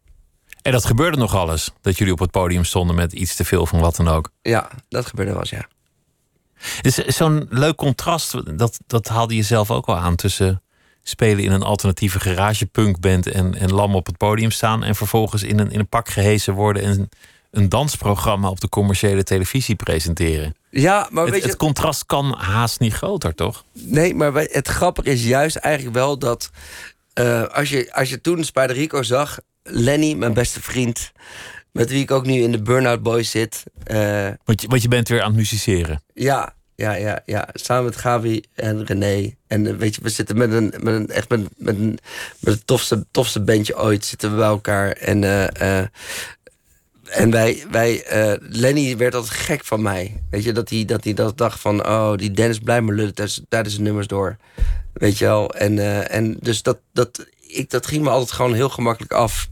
En 0.63 0.73
dat 0.73 0.85
gebeurde 0.85 1.17
nog 1.17 1.35
alles? 1.35 1.71
Dat 1.81 1.99
jullie 1.99 2.13
op 2.13 2.19
het 2.19 2.31
podium 2.31 2.65
stonden 2.65 2.97
met 2.97 3.13
iets 3.13 3.37
te 3.37 3.45
veel 3.45 3.67
van 3.67 3.81
wat 3.81 3.97
dan 3.97 4.09
ook? 4.09 4.31
Ja, 4.43 4.71
dat 4.89 5.07
gebeurde 5.07 5.31
wel 5.31 5.41
eens, 5.41 5.51
ja. 5.51 5.69
Dus 6.81 6.95
zo'n 6.95 7.47
leuk 7.51 7.77
contrast, 7.77 8.59
dat, 8.59 8.79
dat 8.87 9.09
haalde 9.09 9.37
je 9.37 9.43
zelf 9.43 9.71
ook 9.71 9.87
wel 9.87 9.97
aan... 9.97 10.17
tussen 10.17 10.63
spelen 11.03 11.45
in 11.45 11.53
een 11.53 11.63
alternatieve 11.63 12.21
garagepunkband... 12.21 13.27
En, 13.27 13.55
en 13.55 13.73
lam 13.73 13.95
op 13.95 14.07
het 14.07 14.17
podium 14.17 14.51
staan... 14.51 14.85
en 14.85 14.95
vervolgens 14.95 15.43
in 15.43 15.59
een, 15.59 15.71
in 15.71 15.79
een 15.79 15.89
pak 15.89 16.09
gehezen 16.09 16.55
worden... 16.55 16.83
en 16.83 17.09
een 17.51 17.69
dansprogramma 17.69 18.49
op 18.49 18.61
de 18.61 18.69
commerciële 18.69 19.23
televisie 19.23 19.75
presenteren. 19.75 20.55
Ja, 20.71 21.09
maar 21.11 21.25
het, 21.25 21.33
weet 21.33 21.43
je, 21.43 21.49
het 21.49 21.59
contrast 21.59 22.07
kan 22.07 22.35
haast 22.39 22.81
niet 22.81 22.95
groter, 22.95 23.35
toch? 23.35 23.65
Nee, 23.73 24.15
maar 24.15 24.33
het 24.35 24.69
grappige 24.69 25.11
is 25.11 25.25
juist 25.25 25.57
eigenlijk 25.57 25.97
wel 25.97 26.19
dat... 26.19 26.51
Uh, 27.21 27.43
als, 27.43 27.71
je, 27.71 27.95
als 27.95 28.11
je 28.11 28.21
toen 28.21 28.45
Spider 28.45 28.77
Rico 28.77 29.03
zag... 29.03 29.39
Lenny, 29.63 30.15
mijn 30.15 30.35
beste 30.35 30.63
vriend... 30.63 31.13
met 31.75 31.91
wie 31.91 32.03
ik 32.03 32.11
ook 32.11 32.27
nu 32.27 32.43
in 32.43 32.53
de 32.53 32.63
Burnout 32.63 33.03
Boys 33.03 33.31
zit... 33.31 33.63
Uh, 33.91 34.29
want, 34.45 34.61
je, 34.61 34.69
want 34.69 34.83
je 34.83 34.89
bent 34.89 35.09
weer 35.09 35.21
aan 35.21 35.29
het 35.29 35.37
musiceren. 35.37 36.03
Ja, 36.13 36.55
ja, 36.75 36.95
ja, 36.95 37.23
ja. 37.27 37.49
Samen 37.53 37.85
met 37.85 37.97
Gavi 37.97 38.43
en 38.55 38.85
René. 38.85 39.35
En 39.47 39.65
uh, 39.65 39.77
weet 39.77 39.95
je, 39.95 40.03
we 40.03 40.09
zitten 40.09 40.37
met 40.37 40.53
een, 40.53 40.75
met 40.81 40.95
een 40.95 41.11
echt 41.11 41.29
met, 41.29 41.41
met, 41.57 41.77
een, 41.77 41.99
met 42.39 42.55
het 42.55 42.67
tofste, 42.67 43.07
tofste 43.11 43.41
bandje 43.41 43.79
ooit 43.79 44.05
zitten 44.05 44.31
we 44.31 44.37
bij 44.37 44.47
elkaar. 44.47 44.91
En 44.91 45.25
en 47.05 47.31
wij, 47.31 47.65
wij 47.71 48.05
Lenny 48.41 48.97
werd 48.97 49.15
altijd 49.15 49.33
gek 49.35 49.65
van 49.65 49.83
mij. 49.83 50.23
Weet 50.31 50.45
je, 50.45 50.53
dat 50.53 50.69
hij 50.69 50.85
dat, 50.85 51.05
hij 51.05 51.15
dat 51.15 51.39
dacht 51.39 51.61
van... 51.61 51.87
oh, 51.87 52.17
die 52.17 52.31
Dennis 52.31 52.59
blijft 52.59 52.85
me 52.85 52.93
lullen 52.93 53.15
tijdens, 53.49 53.77
de 53.77 53.83
nummers 53.83 54.07
door. 54.07 54.37
Weet 54.93 55.19
je 55.19 55.25
wel. 55.25 55.55
En, 55.55 56.09
en 56.09 56.37
dus 56.41 56.63
dat, 56.63 56.79
dat, 56.93 57.27
ik, 57.41 57.71
dat 57.71 57.87
ging 57.87 58.03
me 58.03 58.11
altijd 58.11 58.33
gewoon 58.33 58.55
heel 58.55 58.69
gemakkelijk 58.69 59.13
af. 59.13 59.49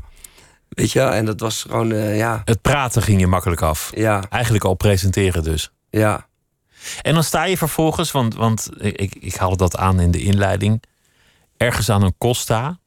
Weet 0.75 0.93
je. 0.93 1.01
En 1.01 1.25
dat 1.25 1.41
was 1.41 1.63
gewoon, 1.63 1.91
uh, 1.91 2.17
ja... 2.17 2.43
Het 2.45 2.61
praten 2.61 3.03
ging 3.03 3.21
je 3.21 3.27
makkelijk 3.27 3.61
af. 3.61 3.93
Ja. 3.95 4.23
Eigenlijk 4.31 4.65
al 4.65 4.75
presenteren 4.75 5.43
dus. 5.43 5.73
Ja. 5.91 6.27
En 7.03 7.15
dan 7.15 7.25
sta 7.25 7.45
je 7.45 7.57
vervolgens, 7.57 8.11
want, 8.11 8.35
want 8.35 8.71
ik, 8.79 9.15
ik 9.15 9.35
haalde 9.35 9.57
dat 9.57 9.77
aan 9.77 10.01
in 10.01 10.11
de 10.11 10.23
inleiding... 10.23 10.83
ergens 11.57 11.91
aan 11.91 12.03
een 12.03 12.15
Costa... 12.19 12.81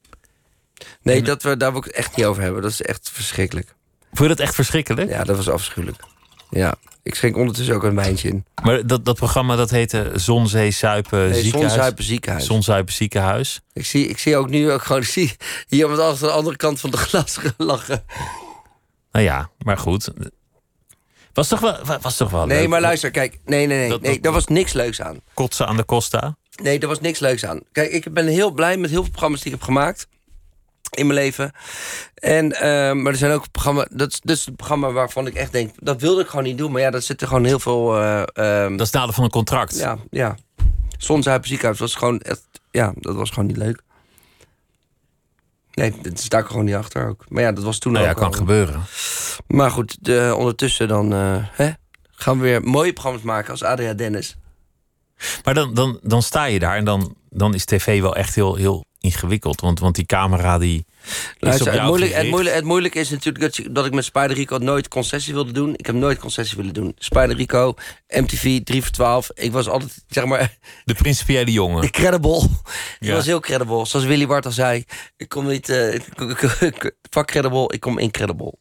Nee, 1.01 1.21
dat 1.21 1.43
we, 1.43 1.57
daar 1.57 1.71
wil 1.71 1.79
ik 1.79 1.85
het 1.85 1.95
echt 1.95 2.15
niet 2.15 2.25
over 2.25 2.43
hebben. 2.43 2.61
Dat 2.61 2.71
is 2.71 2.81
echt 2.81 3.09
verschrikkelijk. 3.09 3.75
Vond 4.13 4.29
je 4.29 4.35
dat 4.35 4.39
echt 4.39 4.55
verschrikkelijk? 4.55 5.09
Ja, 5.09 5.23
dat 5.23 5.35
was 5.35 5.49
afschuwelijk. 5.49 6.03
Ja, 6.49 6.75
ik 7.03 7.15
schenk 7.15 7.37
ondertussen 7.37 7.75
ook 7.75 7.83
een 7.83 7.95
wijntje 7.95 8.29
in. 8.29 8.45
Maar 8.63 8.87
dat, 8.87 9.05
dat 9.05 9.15
programma 9.15 9.55
dat 9.55 9.69
heette 9.69 10.11
Zon, 10.15 10.47
Zee, 10.47 10.71
Suipen, 10.71 11.29
nee, 11.29 11.41
Ziekenhuis? 11.41 11.93
Zon, 11.95 12.03
Ziekenhuis. 12.05 12.45
Zon, 12.45 12.63
Zuipen, 12.63 12.93
Ziekenhuis. 12.93 13.61
Ik 13.73 13.85
zie, 13.85 14.07
ik 14.07 14.17
zie 14.17 14.37
ook 14.37 14.49
nu 14.49 14.71
ook 14.71 14.81
gewoon... 14.83 15.01
Ik 15.01 15.07
zie 15.07 15.35
hier 15.67 15.89
op 15.89 16.19
de 16.19 16.29
andere 16.31 16.55
kant 16.55 16.79
van 16.79 16.89
de 16.89 16.97
glas 16.97 17.37
lachen. 17.57 18.03
Nou 19.11 19.25
ja, 19.25 19.49
maar 19.57 19.77
goed. 19.77 20.09
Was 21.33 21.47
toch 21.47 21.59
wel, 21.59 21.77
was 22.01 22.17
toch 22.17 22.29
wel 22.29 22.45
Nee, 22.45 22.59
leuk? 22.59 22.67
maar 22.69 22.81
luister, 22.81 23.11
kijk. 23.11 23.39
Nee, 23.45 23.67
nee, 23.67 23.77
nee. 23.77 23.89
Dat, 23.89 24.01
nee, 24.01 24.19
daar 24.19 24.31
was 24.31 24.47
niks 24.47 24.73
leuks 24.73 25.01
aan. 25.01 25.19
Kotsen 25.33 25.67
aan 25.67 25.77
de 25.77 25.85
Costa? 25.85 26.37
Nee, 26.61 26.79
daar 26.79 26.89
was 26.89 26.99
niks 26.99 27.19
leuks 27.19 27.45
aan. 27.45 27.61
Kijk, 27.71 27.91
ik 27.91 28.13
ben 28.13 28.27
heel 28.27 28.51
blij 28.51 28.77
met 28.77 28.89
heel 28.89 29.01
veel 29.01 29.11
programma's 29.11 29.41
die 29.41 29.51
ik 29.51 29.57
heb 29.57 29.67
gemaakt 29.67 30.07
in 30.95 31.07
mijn 31.07 31.19
leven. 31.19 31.51
En, 32.15 32.45
uh, 32.45 32.59
maar 32.91 33.11
er 33.11 33.15
zijn 33.15 33.31
ook 33.31 33.51
programma's. 33.51 33.87
Dat 33.89 34.11
is 34.11 34.19
dus 34.23 34.47
een 34.47 34.55
programma 34.55 34.91
waarvan 34.91 35.27
ik 35.27 35.33
echt 35.33 35.51
denk. 35.51 35.71
Dat 35.79 36.01
wilde 36.01 36.21
ik 36.21 36.27
gewoon 36.27 36.45
niet 36.45 36.57
doen. 36.57 36.71
Maar 36.71 36.81
ja, 36.81 36.89
dat 36.89 37.03
zit 37.03 37.21
er 37.21 37.27
gewoon 37.27 37.45
heel 37.45 37.59
veel. 37.59 38.01
Uh, 38.01 38.23
um, 38.33 38.77
dat 38.77 38.85
is 38.87 38.93
nader 38.93 39.13
van 39.13 39.23
een 39.23 39.29
contract. 39.29 39.77
Ja, 39.77 39.97
ja. 40.09 40.37
Zonzuipen 40.97 41.47
ziekenhuis 41.47 41.79
was 41.79 41.95
gewoon 41.95 42.19
echt. 42.19 42.43
Ja, 42.71 42.93
dat 42.95 43.15
was 43.15 43.29
gewoon 43.29 43.45
niet 43.45 43.57
leuk. 43.57 43.81
Nee, 45.73 45.93
dat 46.01 46.19
sta 46.19 46.37
ik 46.37 46.45
gewoon 46.45 46.65
niet 46.65 46.75
achter 46.75 47.07
ook. 47.07 47.25
Maar 47.27 47.43
ja, 47.43 47.51
dat 47.51 47.63
was 47.63 47.79
toen 47.79 47.91
nou 47.91 48.05
ook. 48.05 48.11
Ja, 48.11 48.19
kan 48.19 48.31
al. 48.31 48.37
gebeuren. 48.37 48.81
Maar 49.47 49.71
goed, 49.71 49.97
de, 50.01 50.33
ondertussen 50.37 50.87
dan 50.87 51.13
uh, 51.13 51.35
hè, 51.51 51.71
gaan 52.11 52.37
we 52.37 52.43
weer 52.43 52.63
mooie 52.63 52.93
programma's 52.93 53.23
maken 53.23 53.51
als 53.51 53.63
Adria 53.63 53.93
Dennis. 53.93 54.35
Maar 55.43 55.53
dan, 55.53 55.73
dan, 55.73 55.99
dan 56.03 56.21
sta 56.21 56.45
je 56.45 56.59
daar 56.59 56.75
en 56.75 56.85
dan, 56.85 57.15
dan 57.29 57.53
is 57.53 57.65
tv 57.65 58.01
wel 58.01 58.15
echt 58.15 58.35
heel, 58.35 58.55
heel 58.55 58.85
ingewikkeld. 59.05 59.61
Want, 59.61 59.79
want 59.79 59.95
die 59.95 60.05
camera 60.05 60.57
die. 60.57 60.85
Luister, 61.39 61.71
het, 61.71 61.81
moeilijk, 61.81 62.13
het, 62.13 62.29
moeilijk, 62.29 62.55
het 62.55 62.63
moeilijke 62.63 62.99
is 62.99 63.09
natuurlijk 63.09 63.43
dat, 63.43 63.55
je, 63.55 63.71
dat 63.71 63.85
ik 63.85 63.93
met 63.93 64.05
Spider 64.05 64.33
Rico 64.33 64.57
nooit 64.57 64.87
concessie 64.87 65.33
wilde 65.33 65.51
doen. 65.51 65.73
Ik 65.75 65.85
heb 65.85 65.95
nooit 65.95 66.19
concessie 66.19 66.57
willen 66.57 66.73
doen. 66.73 66.95
Spider 66.97 67.35
Rico, 67.35 67.73
MTV, 68.07 68.63
3 68.63 68.81
voor 68.81 68.91
12. 68.91 69.29
Ik 69.33 69.51
was 69.51 69.67
altijd, 69.67 70.03
zeg 70.07 70.25
maar... 70.25 70.57
De 70.85 70.93
principiële 70.93 71.51
jongen. 71.51 71.83
Incredible. 71.83 72.39
Ja. 72.99 73.07
Ik 73.07 73.13
was 73.13 73.25
heel 73.25 73.39
credible. 73.39 73.85
Zoals 73.85 74.05
Willy 74.05 74.27
Wart 74.27 74.45
al 74.45 74.51
zei. 74.51 74.83
Ik 75.17 75.29
kom 75.29 75.47
niet... 75.47 75.69
Uh, 75.69 75.99
fuck 77.09 77.25
credible, 77.25 77.73
ik 77.73 77.79
kom 77.79 77.99
incredible. 77.99 78.53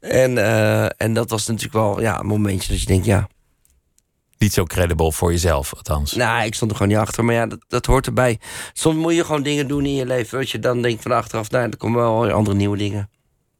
En, 0.00 0.36
uh, 0.36 1.00
en 1.00 1.14
dat 1.14 1.30
was 1.30 1.46
natuurlijk 1.46 1.74
wel 1.74 2.00
ja, 2.00 2.18
een 2.18 2.26
momentje 2.26 2.68
dat 2.68 2.80
je 2.80 2.86
denkt, 2.86 3.06
ja... 3.06 3.28
Niet 4.38 4.52
zo 4.52 4.64
credible 4.64 5.12
voor 5.12 5.30
jezelf, 5.30 5.74
althans. 5.74 6.12
Nou, 6.12 6.44
ik 6.44 6.54
stond 6.54 6.70
er 6.70 6.76
gewoon 6.76 6.92
niet 6.92 7.02
achter. 7.02 7.24
Maar 7.24 7.34
ja, 7.34 7.46
dat, 7.46 7.64
dat 7.68 7.86
hoort 7.86 8.06
erbij. 8.06 8.38
Soms 8.72 8.96
moet 8.96 9.14
je 9.14 9.24
gewoon 9.24 9.42
dingen 9.42 9.68
doen 9.68 9.84
in 9.84 9.94
je 9.94 10.06
leven. 10.06 10.38
Wat 10.38 10.50
je 10.50 10.58
dan 10.58 10.82
denkt 10.82 11.02
van 11.02 11.12
achteraf, 11.12 11.50
nou, 11.50 11.68
er 11.70 11.76
komen 11.76 12.00
wel 12.00 12.30
andere 12.30 12.56
nieuwe 12.56 12.76
dingen. 12.76 13.10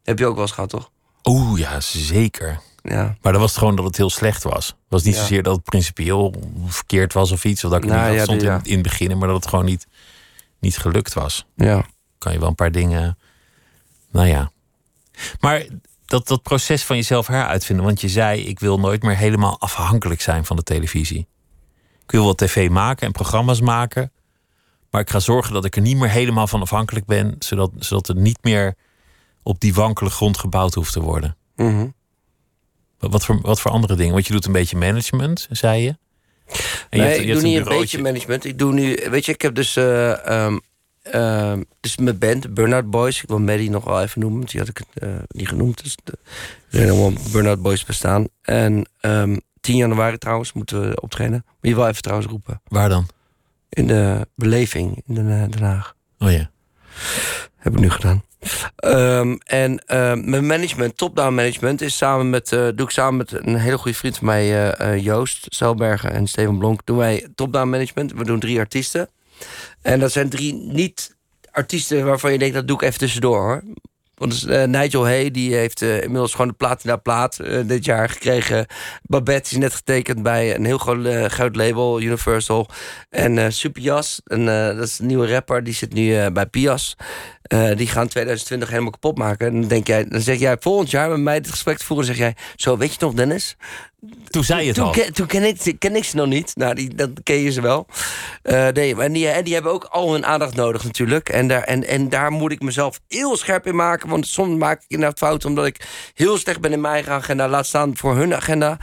Heb 0.02 0.18
je 0.18 0.26
ook 0.26 0.34
wel 0.34 0.42
eens 0.42 0.52
gehad, 0.52 0.70
toch? 0.70 0.90
Oeh, 1.24 1.58
ja, 1.58 1.80
zeker. 1.80 2.60
Ja. 2.82 3.16
Maar 3.22 3.32
dat 3.32 3.40
was 3.40 3.50
het 3.50 3.58
gewoon 3.58 3.76
dat 3.76 3.84
het 3.84 3.96
heel 3.96 4.10
slecht 4.10 4.42
was. 4.42 4.66
Het 4.66 4.76
was 4.88 5.02
niet 5.02 5.14
ja. 5.14 5.20
zozeer 5.20 5.42
dat 5.42 5.54
het 5.54 5.64
principieel 5.64 6.34
verkeerd 6.66 7.12
was 7.12 7.32
of 7.32 7.44
iets. 7.44 7.64
Of 7.64 7.70
dat 7.70 7.84
ik 7.84 7.90
nou, 7.90 8.08
niet 8.08 8.18
ja, 8.18 8.22
stond 8.22 8.42
in, 8.42 8.60
in 8.62 8.72
het 8.72 8.82
begin. 8.82 9.18
Maar 9.18 9.28
dat 9.28 9.36
het 9.36 9.46
gewoon 9.46 9.64
niet, 9.64 9.86
niet 10.60 10.76
gelukt 10.76 11.12
was. 11.12 11.46
Ja. 11.56 11.86
Kan 12.18 12.32
je 12.32 12.38
wel 12.38 12.48
een 12.48 12.54
paar 12.54 12.72
dingen... 12.72 13.18
Nou 14.10 14.26
ja. 14.26 14.50
Maar 15.40 15.66
dat, 16.06 16.28
dat 16.28 16.42
proces 16.42 16.84
van 16.84 16.96
jezelf 16.96 17.26
heruitvinden. 17.26 17.84
Want 17.84 18.00
je 18.00 18.08
zei, 18.08 18.40
ik 18.40 18.60
wil 18.60 18.78
nooit 18.78 19.02
meer 19.02 19.16
helemaal 19.16 19.60
afhankelijk 19.60 20.20
zijn 20.20 20.44
van 20.44 20.56
de 20.56 20.62
televisie. 20.62 21.26
Ik 22.02 22.10
wil 22.10 22.24
wel 22.24 22.34
tv 22.34 22.70
maken 22.70 23.06
en 23.06 23.12
programma's 23.12 23.60
maken. 23.60 24.12
Maar 24.90 25.00
ik 25.00 25.10
ga 25.10 25.20
zorgen 25.20 25.52
dat 25.52 25.64
ik 25.64 25.76
er 25.76 25.82
niet 25.82 25.96
meer 25.96 26.08
helemaal 26.08 26.46
van 26.46 26.60
afhankelijk 26.60 27.06
ben. 27.06 27.36
Zodat, 27.38 27.70
zodat 27.78 28.08
er 28.08 28.16
niet 28.16 28.38
meer 28.42 28.74
op 29.42 29.60
die 29.60 29.74
wankele 29.74 30.10
grond 30.10 30.38
gebouwd 30.38 30.74
hoeft 30.74 30.92
te 30.92 31.00
worden. 31.00 31.36
Mm 31.56 31.68
-hmm. 31.68 31.94
wat, 32.98 33.24
voor, 33.24 33.40
wat 33.40 33.60
voor 33.60 33.70
andere 33.70 33.94
dingen? 33.94 34.12
Want 34.12 34.26
je 34.26 34.32
doet 34.32 34.46
een 34.46 34.52
beetje 34.52 34.76
management, 34.76 35.46
zei 35.50 35.82
je. 35.82 35.96
En 36.90 36.98
nee, 36.98 37.00
je 37.00 37.06
hebt, 37.06 37.16
je 37.16 37.26
ik 37.26 37.32
doe 37.32 37.42
niet 37.42 37.56
een, 37.56 37.72
een 37.72 37.78
beetje 37.78 38.02
management. 38.02 38.44
Ik 38.44 38.58
doe 38.58 38.72
nu, 38.72 38.98
weet 39.10 39.24
je, 39.26 39.32
ik 39.32 39.42
heb 39.42 39.54
dus... 39.54 39.76
Uh, 39.76 40.44
um, 40.44 40.60
uh, 41.14 41.52
dus 41.80 41.96
mijn 41.96 42.18
band, 42.18 42.54
Burnout 42.54 42.90
Boys. 42.90 43.22
Ik 43.22 43.28
wil 43.28 43.38
Maddie 43.38 43.70
nog 43.70 43.84
wel 43.84 44.02
even 44.02 44.20
noemen, 44.20 44.38
want 44.38 44.50
die 44.50 44.60
had 44.60 44.68
ik 44.68 44.82
uh, 45.02 45.14
niet 45.28 45.48
genoemd. 45.48 45.82
Dus 45.82 45.96
de 46.04 46.18
helemaal 46.68 47.12
Burnout 47.32 47.62
Boys 47.62 47.84
bestaan. 47.84 48.28
En 48.42 48.88
um, 49.00 49.40
10 49.60 49.76
januari 49.76 50.18
trouwens 50.18 50.52
moeten 50.52 50.88
we 50.88 51.00
optreden. 51.00 51.44
Moet 51.44 51.70
je 51.70 51.76
wel 51.76 51.88
even 51.88 52.02
trouwens 52.02 52.30
roepen. 52.30 52.60
Waar 52.64 52.88
dan? 52.88 53.06
In 53.68 53.86
de 53.86 54.28
beleving 54.34 55.02
in 55.06 55.14
Den, 55.14 55.50
Den 55.50 55.62
Haag. 55.62 55.94
Oh 56.18 56.30
ja. 56.30 56.50
Heb 57.56 57.72
ik 57.72 57.80
nu 57.80 57.90
gedaan. 57.90 58.24
Um, 58.84 59.38
en 59.46 59.72
uh, 59.72 60.14
mijn 60.14 60.46
management, 60.46 60.96
top-down 60.96 61.34
management, 61.34 61.80
is 61.80 61.96
samen 61.96 62.30
met, 62.30 62.52
uh, 62.52 62.68
doe 62.74 62.86
ik 62.86 62.90
samen 62.90 63.16
met 63.16 63.32
een 63.32 63.56
hele 63.56 63.78
goede 63.78 63.96
vriend 63.96 64.16
van 64.16 64.26
mij, 64.26 64.80
uh, 64.80 65.04
Joost 65.04 65.46
Zelbergen 65.48 66.12
en 66.12 66.26
Steven 66.26 66.58
Blonk, 66.58 66.80
doen 66.84 66.96
wij 66.96 67.28
top-down 67.34 67.68
management. 67.68 68.12
We 68.12 68.24
doen 68.24 68.40
drie 68.40 68.58
artiesten. 68.58 69.08
En 69.86 70.00
dat 70.00 70.12
zijn 70.12 70.28
drie 70.28 70.54
niet 70.54 71.16
artiesten 71.50 72.04
waarvan 72.04 72.32
je 72.32 72.38
denkt, 72.38 72.54
dat 72.54 72.66
doe 72.68 72.76
ik 72.76 72.82
even 72.82 72.98
tussendoor 72.98 73.38
hoor. 73.38 73.62
Want 74.14 74.44
uh, 74.48 74.64
Nigel 74.64 75.04
Hay 75.04 75.30
die 75.30 75.54
heeft 75.54 75.82
uh, 75.82 76.02
inmiddels 76.02 76.32
gewoon 76.32 76.48
de 76.48 76.54
platina 76.54 76.96
plaat 76.96 77.38
uh, 77.40 77.60
dit 77.66 77.84
jaar 77.84 78.08
gekregen. 78.08 78.66
Babette 79.02 79.50
is 79.50 79.56
net 79.56 79.74
getekend 79.74 80.22
bij 80.22 80.54
een 80.54 80.64
heel 80.64 80.78
groot, 80.78 81.32
groot 81.32 81.56
label, 81.56 82.00
Universal. 82.00 82.68
En 83.10 83.52
Super 83.52 83.82
Jas, 83.82 84.20
een, 84.24 84.44
dat 84.76 84.88
is 84.88 84.98
een 84.98 85.06
nieuwe 85.06 85.26
rapper, 85.26 85.64
die 85.64 85.74
zit 85.74 85.92
nu 85.92 86.30
bij 86.30 86.46
Pias. 86.46 86.96
die 87.74 87.86
gaan 87.86 88.08
2020 88.08 88.68
helemaal 88.68 88.90
kapot 88.90 89.18
maken. 89.18 89.46
En 89.46 89.60
dan, 89.60 89.68
denk 89.68 89.86
jij, 89.86 90.04
dan 90.04 90.20
zeg 90.20 90.38
jij 90.38 90.56
volgend 90.60 90.90
jaar 90.90 91.08
met 91.10 91.20
mij 91.20 91.40
dit 91.40 91.50
gesprek 91.50 91.78
te 91.78 91.84
voeren, 91.84 92.06
zeg 92.06 92.16
jij, 92.16 92.36
zo 92.56 92.76
weet 92.76 92.92
je 92.92 92.98
nog 93.00 93.14
Dennis? 93.14 93.56
Toen 94.30 94.44
zei 94.44 94.60
je 94.60 94.66
het 94.66 94.76
toen, 94.76 94.84
al. 94.84 94.90
Ken, 94.92 95.12
toen 95.12 95.26
ken 95.26 95.44
ik, 95.44 95.74
ken 95.78 95.96
ik 95.96 96.04
ze 96.04 96.16
nog 96.16 96.26
niet. 96.26 96.56
Nou, 96.56 96.74
die, 96.74 96.94
dat 96.94 97.10
ken 97.22 97.36
je 97.36 97.50
ze 97.50 97.60
wel. 97.60 97.86
Uh, 98.42 98.68
nee, 98.68 98.96
en 98.96 99.12
die, 99.12 99.28
en 99.28 99.44
die 99.44 99.54
hebben 99.54 99.72
ook 99.72 99.84
al 99.84 100.12
hun 100.12 100.26
aandacht 100.26 100.54
nodig 100.54 100.84
natuurlijk. 100.84 101.28
En 101.28 101.48
daar, 101.48 101.62
en, 101.62 101.86
en 101.86 102.08
daar 102.08 102.30
moet 102.30 102.52
ik 102.52 102.62
mezelf 102.62 103.00
heel 103.08 103.36
scherp 103.36 103.66
in 103.66 103.76
maken. 103.76 104.08
Want 104.08 104.26
soms 104.26 104.58
maak 104.58 104.82
ik 104.82 104.84
inderdaad 104.88 105.18
fouten 105.18 105.48
omdat 105.48 105.66
ik 105.66 106.10
heel 106.14 106.38
slecht 106.38 106.60
ben 106.60 106.72
in 106.72 106.80
mijn 106.80 106.94
eigen 106.94 107.12
agenda. 107.12 107.48
Laat 107.48 107.66
staan 107.66 107.96
voor 107.96 108.16
hun 108.16 108.34
agenda. 108.34 108.78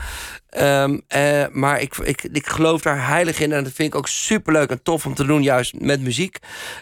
Ehm, 0.54 0.99
eh, 1.08 1.45
maar 1.51 1.82
ik, 1.82 1.97
ik, 1.97 2.24
ik 2.24 2.47
geloof 2.47 2.82
daar 2.82 3.08
heilig 3.08 3.39
in. 3.39 3.51
En 3.51 3.64
dat 3.64 3.74
vind 3.74 3.93
ik 3.93 3.95
ook 3.95 4.08
superleuk 4.08 4.70
en 4.70 4.84
tof 4.84 5.06
om 5.06 5.14
te 5.14 5.26
doen, 5.26 5.43
juist 5.43 5.80
met 5.80 6.01
muziek. 6.01 6.38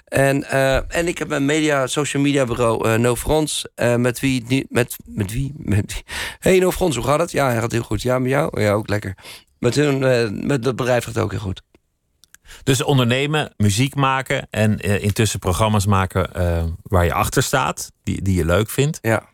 En, 0.06 0.44
eh, 0.44 0.96
en 0.98 1.08
ik 1.08 1.18
heb 1.18 1.32
een 1.32 1.46
media, 1.46 1.88
social 1.88 2.24
media 2.24 2.46
bureau, 2.46 2.90
eh, 2.90 3.00
No 3.00 3.16
Frans. 3.16 3.68
met 3.98 4.20
wie. 4.20 4.66
Met, 4.70 4.96
met 5.06 5.32
wie? 5.34 5.54
Met 5.58 5.94
wie? 5.94 6.04
Hey, 6.40 6.60
No 6.60 6.72
Frans, 6.72 6.96
hoe 6.96 7.06
gaat 7.06 7.20
het? 7.20 7.32
Ja, 7.32 7.46
hij 7.46 7.60
gaat 7.60 7.72
heel 7.72 7.84
goed. 7.84 8.02
Ja, 8.02 8.20
met 8.20 8.30
jou? 8.30 8.62
Ja, 8.62 8.72
ook 8.72 8.90
lekker. 8.90 9.18
Met, 9.60 9.76
hun, 9.76 10.00
met 10.48 10.64
dat 10.64 10.76
bedrijf 10.76 11.04
gaat 11.04 11.16
het 11.16 11.24
ook 11.24 11.32
heel 11.32 11.40
goed. 11.40 11.62
Dus 12.64 12.84
ondernemen, 12.84 13.54
muziek 13.58 13.96
maken 13.96 14.48
en 14.50 14.80
intussen 14.80 15.40
programma's 15.40 15.86
maken 15.86 16.30
waar 16.84 17.06
je 17.06 17.14
achter 17.14 17.44
staat, 17.44 17.92
die, 18.04 18.22
die 18.22 18.36
je 18.36 18.46
leuk 18.46 18.70
vindt. 18.70 19.00
Ja. 19.02 19.31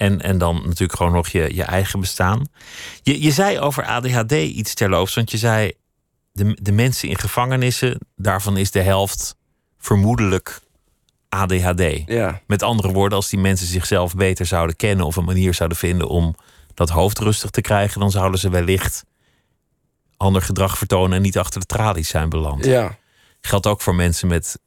En, 0.00 0.20
en 0.20 0.38
dan 0.38 0.62
natuurlijk 0.64 0.96
gewoon 0.96 1.12
nog 1.12 1.28
je, 1.28 1.54
je 1.54 1.62
eigen 1.62 2.00
bestaan. 2.00 2.48
Je, 3.02 3.22
je 3.22 3.30
zei 3.30 3.58
over 3.58 3.84
ADHD 3.84 4.32
iets 4.32 4.74
terloops, 4.74 5.14
want 5.14 5.30
je 5.30 5.38
zei 5.38 5.72
de, 6.32 6.58
de 6.62 6.72
mensen 6.72 7.08
in 7.08 7.18
gevangenissen, 7.18 7.98
daarvan 8.16 8.56
is 8.56 8.70
de 8.70 8.80
helft 8.80 9.36
vermoedelijk 9.78 10.60
ADHD. 11.28 12.02
Ja. 12.06 12.40
Met 12.46 12.62
andere 12.62 12.92
woorden, 12.92 13.18
als 13.18 13.28
die 13.28 13.38
mensen 13.38 13.66
zichzelf 13.66 14.14
beter 14.14 14.46
zouden 14.46 14.76
kennen 14.76 15.06
of 15.06 15.16
een 15.16 15.24
manier 15.24 15.54
zouden 15.54 15.78
vinden 15.78 16.08
om 16.08 16.34
dat 16.74 16.88
hoofd 16.88 17.18
rustig 17.18 17.50
te 17.50 17.60
krijgen, 17.60 18.00
dan 18.00 18.10
zouden 18.10 18.40
ze 18.40 18.50
wellicht 18.50 19.04
ander 20.16 20.42
gedrag 20.42 20.78
vertonen 20.78 21.16
en 21.16 21.22
niet 21.22 21.38
achter 21.38 21.60
de 21.60 21.66
tralies 21.66 22.08
zijn 22.08 22.28
beland. 22.28 22.64
Ja. 22.64 22.96
Geldt 23.40 23.66
ook 23.66 23.80
voor 23.80 23.94
mensen 23.94 24.28
met 24.28 24.58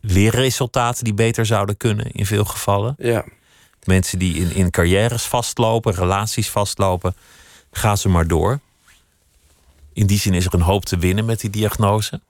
leerresultaten 0.00 1.04
die 1.04 1.14
beter 1.14 1.46
zouden 1.46 1.76
kunnen 1.76 2.10
in 2.10 2.26
veel 2.26 2.44
gevallen. 2.44 2.94
Ja. 2.98 3.24
Mensen 3.88 4.18
die 4.18 4.34
in, 4.34 4.54
in 4.54 4.70
carrières 4.70 5.22
vastlopen, 5.22 5.94
relaties 5.94 6.50
vastlopen, 6.50 7.14
ga 7.70 7.96
ze 7.96 8.08
maar 8.08 8.26
door. 8.26 8.60
In 9.92 10.06
die 10.06 10.18
zin 10.18 10.34
is 10.34 10.46
er 10.46 10.54
een 10.54 10.60
hoop 10.60 10.84
te 10.84 10.98
winnen 10.98 11.24
met 11.24 11.40
die 11.40 11.50
diagnose. 11.50 12.20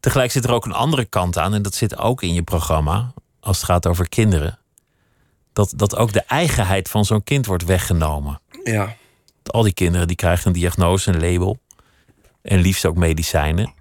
Tegelijk 0.00 0.30
zit 0.30 0.44
er 0.44 0.52
ook 0.52 0.64
een 0.64 0.72
andere 0.72 1.04
kant 1.04 1.38
aan, 1.38 1.54
en 1.54 1.62
dat 1.62 1.74
zit 1.74 1.96
ook 1.96 2.22
in 2.22 2.34
je 2.34 2.42
programma, 2.42 3.12
als 3.40 3.56
het 3.56 3.66
gaat 3.66 3.86
over 3.86 4.08
kinderen. 4.08 4.58
Dat, 5.52 5.72
dat 5.76 5.96
ook 5.96 6.12
de 6.12 6.22
eigenheid 6.22 6.88
van 6.88 7.04
zo'n 7.04 7.24
kind 7.24 7.46
wordt 7.46 7.64
weggenomen. 7.64 8.40
Ja. 8.64 8.96
Al 9.44 9.62
die 9.62 9.74
kinderen 9.74 10.06
die 10.06 10.16
krijgen 10.16 10.46
een 10.46 10.52
diagnose, 10.52 11.10
een 11.10 11.20
label. 11.20 11.58
En 12.42 12.58
liefst 12.60 12.86
ook 12.86 12.96
medicijnen. 12.96 13.72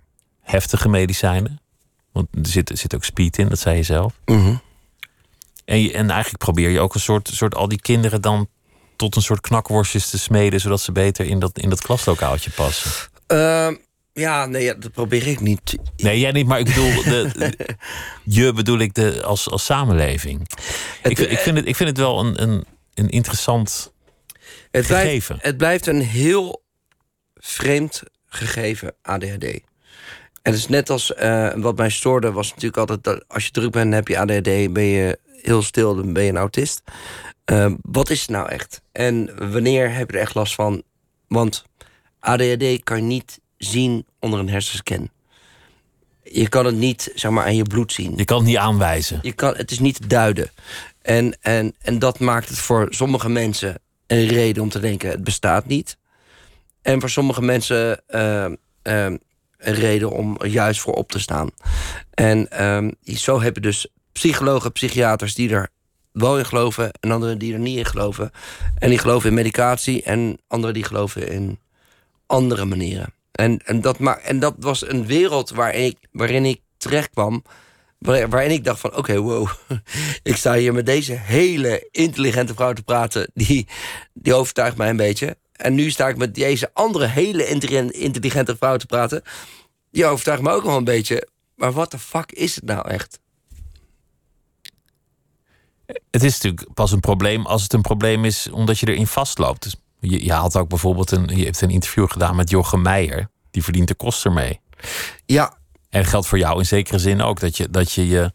Heftige 0.41 0.89
medicijnen. 0.89 1.59
Want 2.11 2.27
er 2.31 2.47
zit, 2.47 2.69
er 2.69 2.77
zit 2.77 2.95
ook 2.95 3.03
speed 3.03 3.37
in, 3.37 3.49
dat 3.49 3.59
zei 3.59 3.75
je 3.75 3.83
zelf. 3.83 4.13
Mhm. 4.25 4.55
En, 5.67 5.81
je, 5.81 5.91
en 5.91 6.09
eigenlijk 6.09 6.43
probeer 6.43 6.69
je 6.69 6.79
ook 6.79 6.93
een 6.93 6.99
soort, 6.99 7.29
soort 7.33 7.55
al 7.55 7.67
die 7.67 7.81
kinderen 7.81 8.21
dan 8.21 8.49
tot 8.95 9.15
een 9.15 9.21
soort 9.21 9.41
knakworstjes 9.41 10.09
te 10.09 10.19
smeden, 10.19 10.59
zodat 10.59 10.81
ze 10.81 10.91
beter 10.91 11.25
in 11.25 11.39
dat, 11.39 11.59
in 11.59 11.69
dat 11.69 11.81
klaslokaaltje 11.81 12.51
passen. 12.51 12.91
Ehm, 13.27 13.75
ja, 14.13 14.45
nee, 14.45 14.63
ja, 14.63 14.73
dat 14.73 14.91
probeer 14.91 15.27
ik 15.27 15.39
niet. 15.39 15.77
Nee, 15.97 16.19
jij 16.19 16.31
niet, 16.31 16.47
maar 16.47 16.59
ik 16.59 16.65
bedoel, 16.65 17.03
de, 17.03 17.53
je 18.39 18.53
bedoel 18.53 18.79
ik 18.79 18.93
de, 18.93 19.23
als, 19.23 19.49
als 19.49 19.65
samenleving. 19.65 20.49
Ik, 21.03 21.19
ik, 21.19 21.37
vind 21.37 21.57
het, 21.57 21.67
ik 21.67 21.75
vind 21.75 21.89
het 21.89 21.97
wel 21.97 22.19
een, 22.19 22.41
een, 22.41 22.65
een 22.93 23.09
interessant 23.09 23.93
Het 24.71 24.85
gegeven. 24.85 25.25
blijft, 25.25 25.45
het 25.45 25.57
blijft 25.57 25.87
een 25.87 26.01
heel 26.01 26.63
vreemd 27.35 28.03
gegeven 28.25 28.95
ADHD. 29.01 29.43
En 30.41 30.53
het 30.53 30.55
is 30.55 30.67
net 30.67 30.89
als 30.89 31.13
eh, 31.13 31.53
wat 31.55 31.77
mij 31.77 31.89
stoorde, 31.89 32.31
was 32.31 32.49
natuurlijk 32.49 32.77
altijd 32.77 33.03
dat 33.03 33.23
als 33.27 33.45
je 33.45 33.51
druk 33.51 33.71
bent, 33.71 33.93
heb 33.93 34.07
je 34.07 34.19
ADHD, 34.19 34.73
ben 34.73 34.83
je 34.83 35.19
heel 35.47 35.61
stil, 35.61 35.95
dan 35.95 36.13
ben 36.13 36.23
je 36.23 36.29
een 36.29 36.37
autist. 36.37 36.81
Eh, 37.45 37.71
wat 37.81 38.09
is 38.09 38.21
het 38.21 38.29
nou 38.29 38.49
echt? 38.49 38.81
En 38.91 39.49
wanneer 39.51 39.93
heb 39.93 40.11
je 40.11 40.17
er 40.17 40.23
echt 40.23 40.35
last 40.35 40.55
van? 40.55 40.83
Want 41.27 41.65
ADHD 42.19 42.83
kan 42.83 42.97
je 42.97 43.03
niet 43.03 43.39
zien 43.57 44.05
onder 44.19 44.39
een 44.39 44.49
hersenscan. 44.49 45.09
Je 46.23 46.49
kan 46.49 46.65
het 46.65 46.75
niet 46.75 47.11
zeg 47.15 47.31
maar, 47.31 47.45
aan 47.45 47.55
je 47.55 47.63
bloed 47.63 47.93
zien. 47.93 48.13
Je 48.15 48.25
kan 48.25 48.37
het 48.37 48.47
niet 48.47 48.57
aanwijzen. 48.57 49.19
Je 49.21 49.33
kan, 49.33 49.55
het 49.55 49.71
is 49.71 49.79
niet 49.79 50.09
duiden. 50.09 50.51
En, 51.01 51.37
en, 51.41 51.75
en 51.81 51.99
dat 51.99 52.19
maakt 52.19 52.49
het 52.49 52.57
voor 52.57 52.87
sommige 52.89 53.29
mensen 53.29 53.79
een 54.07 54.27
reden 54.27 54.63
om 54.63 54.69
te 54.69 54.79
denken: 54.79 55.09
het 55.09 55.23
bestaat 55.23 55.65
niet. 55.65 55.97
En 56.81 56.99
voor 56.99 57.09
sommige 57.09 57.41
mensen 57.41 58.07
eh, 58.07 58.45
eh, 58.45 58.51
een 59.57 59.73
reden 59.73 60.11
om 60.11 60.37
er 60.39 60.47
juist 60.47 60.81
voor 60.81 60.93
op 60.93 61.11
te 61.11 61.19
staan. 61.19 61.49
En 62.13 62.51
ehm, 62.51 62.91
zo 63.03 63.41
heb 63.41 63.55
je 63.55 63.61
dus 63.61 63.87
psychologen, 64.17 64.71
psychiaters 64.71 65.35
die 65.35 65.49
er 65.49 65.69
wel 66.11 66.37
in 66.37 66.45
geloven 66.45 66.91
en 66.99 67.11
anderen 67.11 67.37
die 67.37 67.53
er 67.53 67.59
niet 67.59 67.77
in 67.77 67.85
geloven. 67.85 68.31
En 68.77 68.89
die 68.89 68.97
geloven 68.97 69.29
in 69.29 69.35
medicatie 69.35 70.03
en 70.03 70.37
anderen 70.47 70.73
die 70.73 70.83
geloven 70.83 71.27
in 71.29 71.59
andere 72.25 72.65
manieren. 72.65 73.13
En, 73.31 73.59
en, 73.65 73.81
dat, 73.81 73.99
ma 73.99 74.17
en 74.19 74.39
dat 74.39 74.55
was 74.59 74.87
een 74.89 75.05
wereld 75.05 75.49
waarin 75.49 75.83
ik, 75.85 75.97
waarin 76.11 76.45
ik 76.45 76.61
terecht 76.77 77.09
kwam. 77.09 77.43
Waar- 77.97 78.29
Waarin 78.29 78.51
ik 78.51 78.63
dacht 78.63 78.79
van, 78.79 78.95
oké, 78.95 79.17
wow. 79.19 79.47
Ik 80.23 80.35
sta 80.35 80.53
hier 80.55 80.73
met 80.73 80.85
deze 80.85 81.13
hele 81.13 81.87
intelligente 81.91 82.53
vrouw 82.53 82.73
te 82.73 82.83
praten. 82.83 83.31
Die, 83.33 83.67
die 84.13 84.33
overtuigt 84.33 84.77
mij 84.77 84.89
een 84.89 84.95
beetje. 84.97 85.37
En 85.51 85.75
nu 85.75 85.89
sta 85.89 86.07
ik 86.07 86.17
met 86.17 86.35
deze 86.35 86.69
andere 86.73 87.05
hele 87.05 87.47
intelli- 87.47 87.89
intelligente 87.91 88.55
vrouw 88.57 88.77
te 88.77 88.85
praten. 88.85 89.21
Die 89.91 90.05
overtuigt 90.05 90.41
me 90.41 90.51
ook 90.51 90.63
wel 90.63 90.77
een 90.77 90.83
beetje. 90.83 91.27
Maar 91.55 91.71
wat 91.71 91.91
de 91.91 91.99
fuck 91.99 92.31
is 92.31 92.55
het 92.55 92.63
nou 92.63 92.89
echt? 92.89 93.19
Het 96.11 96.23
is 96.23 96.33
natuurlijk 96.33 96.73
pas 96.73 96.91
een 96.91 96.99
probleem 96.99 97.45
als 97.45 97.63
het 97.63 97.73
een 97.73 97.81
probleem 97.81 98.25
is 98.25 98.49
omdat 98.51 98.79
je 98.79 98.87
erin 98.87 99.07
vastloopt. 99.07 99.63
Dus 99.63 99.75
je, 99.99 100.25
je 100.25 100.33
had 100.33 100.57
ook 100.57 100.69
bijvoorbeeld 100.69 101.11
een, 101.11 101.27
je 101.37 101.43
hebt 101.43 101.61
een 101.61 101.69
interview 101.69 102.09
gedaan 102.09 102.35
met 102.35 102.49
Jochem 102.49 102.81
Meijer. 102.81 103.29
Die 103.51 103.63
verdient 103.63 103.87
de 103.87 103.95
kosten 103.95 104.33
mee. 104.33 104.59
Ja, 105.25 105.57
En 105.89 106.01
dat 106.01 106.09
geldt 106.09 106.27
voor 106.27 106.37
jou 106.37 106.59
in 106.59 106.65
zekere 106.65 106.99
zin 106.99 107.21
ook. 107.21 107.39
Dat 107.39 107.57
je 107.57 107.67
je, 107.71 108.01
je, 108.01 108.07
je 108.07 108.31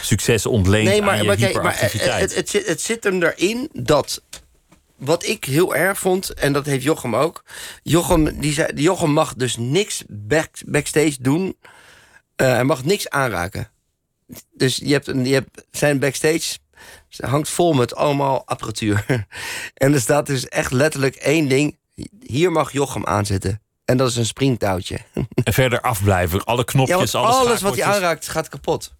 succes 0.00 0.46
ontleent 0.46 0.88
nee, 0.88 0.98
aan 0.98 1.04
maar, 1.04 1.16
je 1.16 1.24
maar, 1.24 1.36
kijk, 1.36 1.62
maar 1.62 1.74
eh, 1.74 2.18
het, 2.18 2.34
het, 2.34 2.48
zit, 2.48 2.66
het 2.66 2.80
zit 2.80 3.04
hem 3.04 3.22
erin 3.22 3.68
dat. 3.72 4.22
Wat 4.96 5.26
ik 5.26 5.44
heel 5.44 5.74
erg 5.74 5.98
vond, 5.98 6.34
en 6.34 6.52
dat 6.52 6.66
heeft 6.66 6.82
Jochem 6.82 7.16
ook. 7.16 7.44
Jochem, 7.82 8.40
die 8.40 8.52
zei, 8.52 8.72
Jochem 8.74 9.10
mag 9.10 9.34
dus 9.34 9.56
niks 9.56 10.04
back, 10.08 10.48
backstage 10.66 11.16
doen. 11.20 11.56
Eh, 12.36 12.46
hij 12.46 12.64
mag 12.64 12.84
niks 12.84 13.08
aanraken. 13.08 13.70
Dus 14.52 14.76
je 14.76 14.92
hebt, 14.92 15.06
een, 15.06 15.26
je 15.26 15.34
hebt 15.34 15.64
zijn 15.70 15.98
backstage 15.98 16.58
hangt 17.16 17.48
vol 17.48 17.72
met 17.72 17.94
allemaal 17.94 18.42
apparatuur. 18.46 19.04
en 19.74 19.92
er 19.92 20.00
staat 20.00 20.26
dus 20.26 20.48
echt 20.48 20.72
letterlijk 20.72 21.14
één 21.14 21.48
ding. 21.48 21.78
Hier 22.20 22.52
mag 22.52 22.72
Jochem 22.72 23.06
aanzetten. 23.06 23.62
En 23.84 23.96
dat 23.96 24.08
is 24.08 24.16
een 24.16 24.26
springtouwtje. 24.26 24.98
En 25.44 25.52
verder 25.52 25.80
afblijven. 25.80 26.44
Alle 26.44 26.64
knopjes, 26.64 27.12
want 27.12 27.14
alle 27.14 27.46
alles 27.46 27.60
wat 27.60 27.76
hij 27.76 27.84
aanraakt 27.84 28.28
gaat 28.28 28.48
kapot. 28.48 28.94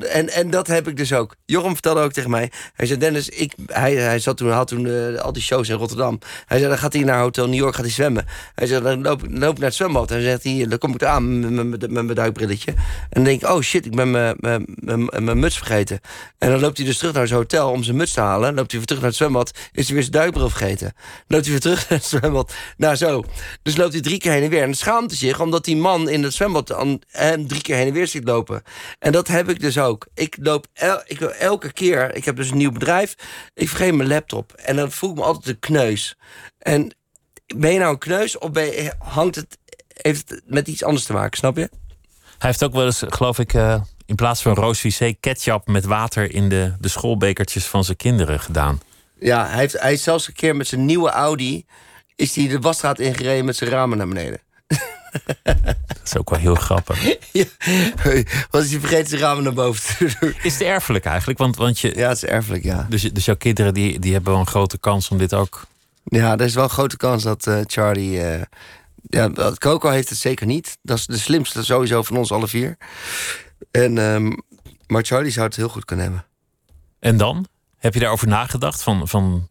En, 0.00 0.28
en 0.28 0.50
dat 0.50 0.66
heb 0.66 0.88
ik 0.88 0.96
dus 0.96 1.12
ook. 1.12 1.36
Jochem 1.44 1.72
vertelde 1.72 2.00
ook 2.00 2.12
tegen 2.12 2.30
mij. 2.30 2.50
Hij 2.74 2.86
zei, 2.86 2.98
Dennis, 2.98 3.28
ik, 3.28 3.52
hij, 3.66 3.94
hij 3.94 4.18
zat 4.18 4.36
toen, 4.36 4.50
had 4.50 4.68
toen 4.68 4.86
eh, 4.86 5.20
al 5.20 5.32
die 5.32 5.42
shows 5.42 5.68
in 5.68 5.76
Rotterdam. 5.76 6.18
Hij 6.46 6.58
zei, 6.58 6.70
dan 6.70 6.78
gaat 6.78 6.92
hij 6.92 7.02
naar 7.02 7.20
Hotel 7.20 7.46
New 7.46 7.54
York, 7.54 7.74
gaat 7.74 7.84
hij 7.84 7.94
zwemmen. 7.94 8.26
Hij 8.54 8.66
zei, 8.66 8.82
dan 8.82 9.02
loop, 9.02 9.20
loop 9.30 9.58
naar 9.58 9.66
het 9.66 9.74
zwembad. 9.74 10.10
En 10.10 10.16
dan 10.16 10.24
zegt 10.24 10.44
hij, 10.44 10.66
dan 10.68 10.78
kom 10.78 10.94
ik 10.94 11.02
aan 11.02 11.70
met, 11.70 11.90
mijn 11.90 12.14
duikbrilletje. 12.14 12.70
En 12.72 12.76
dan 13.10 13.24
denk 13.24 13.42
ik, 13.42 13.48
oh 13.48 13.60
shit, 13.60 13.86
ik 13.86 13.96
ben 13.96 14.10
mijn- 14.10 15.38
muts 15.38 15.56
vergeten. 15.56 16.00
En 16.38 16.50
dan 16.50 16.60
loopt 16.60 16.76
hij 16.76 16.86
dus 16.86 16.98
terug 16.98 17.12
naar 17.14 17.26
zijn 17.26 17.38
hotel 17.38 17.70
om 17.70 17.82
zijn 17.82 17.96
muts 17.96 18.12
te 18.12 18.20
halen. 18.20 18.54
Loopt 18.54 18.70
hij 18.70 18.78
weer 18.78 18.86
terug 18.86 19.00
naar 19.00 19.10
het 19.10 19.18
zwembad, 19.18 19.50
is 19.72 19.84
hij 19.84 19.94
weer 19.94 20.02
zijn 20.02 20.14
duikbril 20.14 20.48
vergeten. 20.50 20.92
Loopt 21.26 21.42
hij 21.44 21.52
weer 21.52 21.60
terug 21.60 21.80
naar 21.88 21.98
het 21.98 22.08
zwembad. 22.08 22.52
Nou 22.76 22.94
zo. 22.94 23.24
Dus 23.62 23.76
loopt 23.76 23.92
hij 23.92 24.02
drie 24.02 24.18
keer 24.18 24.32
heen 24.32 24.42
en 24.42 24.50
weer. 24.50 24.60
En 24.60 24.66
dan 24.66 24.74
schaamt 24.74 25.10
hij 25.10 25.18
zich 25.18 25.40
omdat 25.40 25.64
die 25.64 25.76
man 25.76 26.08
in 26.08 26.22
het 26.22 26.34
zwembad 26.34 26.68
hem 27.08 27.48
drie 27.48 27.62
keer 27.62 27.76
heen 27.76 27.86
en 27.86 27.92
weer 27.92 28.06
ziet 28.08 28.24
lopen. 28.24 28.62
En 28.98 29.12
dat 29.12 29.28
heb 29.28 29.48
ik 29.48 29.60
dus 29.60 29.78
ook. 29.78 29.85
Ik 30.14 30.36
loop 30.40 30.66
el- 30.72 31.02
ik 31.04 31.20
elke 31.20 31.72
keer, 31.72 32.14
ik 32.14 32.24
heb 32.24 32.36
dus 32.36 32.50
een 32.50 32.56
nieuw 32.56 32.72
bedrijf, 32.72 33.14
ik 33.54 33.68
vergeet 33.68 33.94
mijn 33.94 34.08
laptop. 34.08 34.52
En 34.52 34.76
dan 34.76 34.92
voel 34.92 35.10
ik 35.10 35.16
me 35.16 35.22
altijd 35.22 35.46
een 35.46 35.58
kneus. 35.58 36.16
En 36.58 36.94
ben 37.56 37.72
je 37.72 37.78
nou 37.78 37.92
een 37.92 37.98
kneus 37.98 38.38
of 38.38 38.50
ben 38.50 38.64
je, 38.64 38.92
hangt 38.98 39.34
het, 39.34 39.58
heeft 40.02 40.28
het 40.28 40.42
met 40.46 40.68
iets 40.68 40.84
anders 40.84 41.04
te 41.04 41.12
maken, 41.12 41.38
snap 41.38 41.56
je? 41.56 41.70
Hij 42.38 42.48
heeft 42.48 42.64
ook 42.64 42.72
wel 42.72 42.84
eens, 42.84 43.02
geloof 43.06 43.38
ik, 43.38 43.54
eh, 43.54 43.80
in 44.06 44.14
plaats 44.14 44.42
van 44.42 44.54
roos 44.54 44.80
vc 44.80 45.14
ketchup 45.20 45.66
met 45.66 45.84
water 45.84 46.34
in 46.34 46.48
de, 46.48 46.74
de 46.80 46.88
schoolbekertjes 46.88 47.66
van 47.66 47.84
zijn 47.84 47.96
kinderen 47.96 48.40
gedaan. 48.40 48.80
Ja, 49.18 49.46
hij, 49.46 49.58
heeft, 49.58 49.80
hij 49.80 49.92
is 49.92 50.02
zelfs 50.02 50.26
een 50.26 50.34
keer 50.34 50.56
met 50.56 50.66
zijn 50.66 50.84
nieuwe 50.84 51.10
Audi... 51.10 51.64
is 52.16 52.34
hij 52.34 52.48
de 52.48 52.58
wasstraat 52.58 52.98
ingereden 52.98 53.44
met 53.44 53.56
zijn 53.56 53.70
ramen 53.70 53.98
naar 53.98 54.08
beneden. 54.08 54.40
Dat 55.86 56.00
is 56.04 56.16
ook 56.16 56.30
wel 56.30 56.38
heel 56.38 56.54
grappig. 56.54 57.16
ja, 57.32 57.44
was 58.50 58.70
hij 58.70 58.80
vergeten 58.80 59.06
zijn 59.08 59.20
ramen 59.20 59.42
naar 59.44 59.52
boven 59.52 59.96
te 59.96 60.16
doen. 60.20 60.34
Is 60.42 60.52
het 60.52 60.62
erfelijk 60.62 61.04
eigenlijk? 61.04 61.38
Want, 61.38 61.56
want 61.56 61.78
je, 61.80 61.92
Ja, 61.96 62.08
het 62.08 62.16
is 62.16 62.24
erfelijk, 62.24 62.62
ja. 62.64 62.86
dus, 62.88 63.02
dus 63.02 63.24
jouw 63.24 63.36
kinderen 63.36 63.74
die, 63.74 63.98
die 63.98 64.12
hebben 64.12 64.32
wel 64.32 64.40
een 64.40 64.46
grote 64.46 64.78
kans 64.78 65.08
om 65.08 65.18
dit 65.18 65.34
ook. 65.34 65.66
Ja, 66.04 66.32
er 66.32 66.44
is 66.44 66.54
wel 66.54 66.64
een 66.64 66.70
grote 66.70 66.96
kans 66.96 67.22
dat 67.22 67.46
eh, 67.46 67.60
Charlie... 67.66 68.22
eh, 68.22 68.42
ja, 69.10 69.28
dat- 69.28 69.58
Coco 69.58 69.88
heeft 69.90 70.08
het 70.08 70.18
zeker 70.18 70.46
niet. 70.46 70.78
Dat 70.82 70.98
is 70.98 71.06
de 71.06 71.18
slimste 71.18 71.64
sowieso 71.64 72.02
van 72.02 72.16
ons 72.16 72.32
alle 72.32 72.48
vier. 72.48 72.76
En, 73.70 73.98
ehm, 73.98 74.32
maar 74.86 75.02
Charlie 75.04 75.30
zou 75.32 75.46
het 75.46 75.56
heel 75.56 75.68
goed 75.68 75.84
kunnen 75.84 76.04
hebben. 76.04 76.24
En 77.00 77.16
dan? 77.16 77.46
Heb 77.78 77.94
je 77.94 78.00
daarover 78.00 78.28
nagedacht? 78.28 78.82
Van, 78.82 79.08
van, 79.08 79.48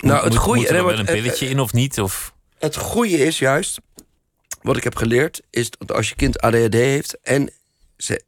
Nou, 0.00 0.22
het 0.24 0.32
moet, 0.32 0.42
goeie- 0.42 0.60
moet 0.60 0.70
er 0.70 0.84
wel 0.84 0.98
een 0.98 1.04
pilletje 1.04 1.48
in 1.48 1.60
of 1.60 1.72
niet? 1.72 2.00
Of, 2.00 2.34
het 2.58 2.76
goede 2.76 3.24
is 3.24 3.38
juist, 3.38 3.78
wat 4.62 4.76
ik 4.76 4.84
heb 4.84 4.96
geleerd, 4.96 5.42
is 5.50 5.70
dat 5.70 5.92
als 5.92 6.08
je 6.08 6.14
kind 6.14 6.40
ADHD 6.40 6.74
heeft 6.74 7.18
en 7.22 7.50
ze. 7.96 8.22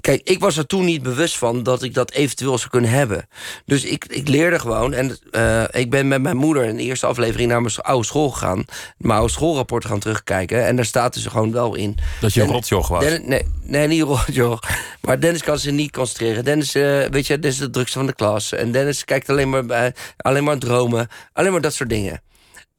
Kijk, 0.00 0.28
ik 0.28 0.40
was 0.40 0.56
er 0.56 0.66
toen 0.66 0.84
niet 0.84 1.02
bewust 1.02 1.38
van 1.38 1.62
dat 1.62 1.82
ik 1.82 1.94
dat 1.94 2.10
eventueel 2.10 2.58
zou 2.58 2.70
kunnen 2.70 2.90
hebben. 2.90 3.28
Dus 3.64 3.84
ik, 3.84 4.04
ik 4.04 4.28
leerde 4.28 4.58
gewoon. 4.58 4.92
En 4.92 5.18
uh, 5.32 5.64
ik 5.70 5.90
ben 5.90 6.08
met 6.08 6.22
mijn 6.22 6.36
moeder 6.36 6.64
in 6.64 6.76
de 6.76 6.82
eerste 6.82 7.06
aflevering 7.06 7.50
naar 7.50 7.60
mijn 7.60 7.74
oude 7.76 8.06
school 8.06 8.30
gegaan. 8.30 8.64
Mijn 8.98 9.18
oude 9.18 9.32
schoolrapport 9.32 9.84
gaan 9.84 9.98
terugkijken. 9.98 10.66
En 10.66 10.76
daar 10.76 10.84
staat 10.84 11.14
dus 11.14 11.26
gewoon 11.26 11.52
wel 11.52 11.74
in. 11.74 11.98
Dat 12.20 12.34
je 12.34 12.42
een 12.42 12.48
rotjoch 12.48 12.88
was? 12.88 13.04
Nee, 13.04 13.42
nee, 13.62 13.86
niet 13.86 14.02
rotjoch. 14.02 14.60
Maar 15.00 15.20
Dennis 15.20 15.42
kan 15.42 15.58
zich 15.58 15.72
niet 15.72 15.92
concentreren. 15.92 16.44
Dennis, 16.44 16.74
uh, 16.74 17.04
weet 17.04 17.26
je, 17.26 17.38
Dennis 17.38 17.60
is 17.60 17.66
de 17.66 17.70
drukste 17.70 17.98
van 17.98 18.06
de 18.06 18.14
klas. 18.14 18.52
En 18.52 18.72
Dennis 18.72 19.04
kijkt 19.04 19.30
alleen 19.30 19.50
maar, 19.50 19.66
bij, 19.66 19.94
alleen 20.16 20.44
maar 20.44 20.58
dromen. 20.58 21.08
Alleen 21.32 21.52
maar 21.52 21.60
dat 21.60 21.74
soort 21.74 21.88
dingen. 21.88 22.22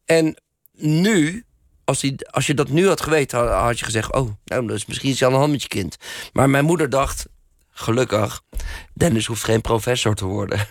En 0.06 0.36
nu 0.72 1.46
als, 1.90 2.12
als 2.32 2.48
je 2.48 2.54
dat 2.54 2.70
nu 2.70 2.88
had 2.88 3.02
geweten, 3.02 3.58
had, 3.58 3.80
je 3.80 3.86
gezegd: 3.86 4.14
Oh, 4.14 4.30
nou, 4.46 4.68
dat 4.68 4.76
is 4.76 4.86
misschien 4.86 5.10
iets 5.10 5.24
aan 5.24 5.32
de 5.32 5.38
hand 5.38 5.52
met 5.52 5.62
je 5.62 5.68
kind. 5.68 5.98
Maar 6.34 6.50
mijn 6.50 6.66
moeder 6.66 6.90
dacht: 6.90 7.26
Gelukkig, 7.70 8.42
Dennis 8.94 9.26
hoeft 9.26 9.44
geen 9.44 9.62
professor 9.62 10.16
te 10.16 10.26
worden. 10.26 10.68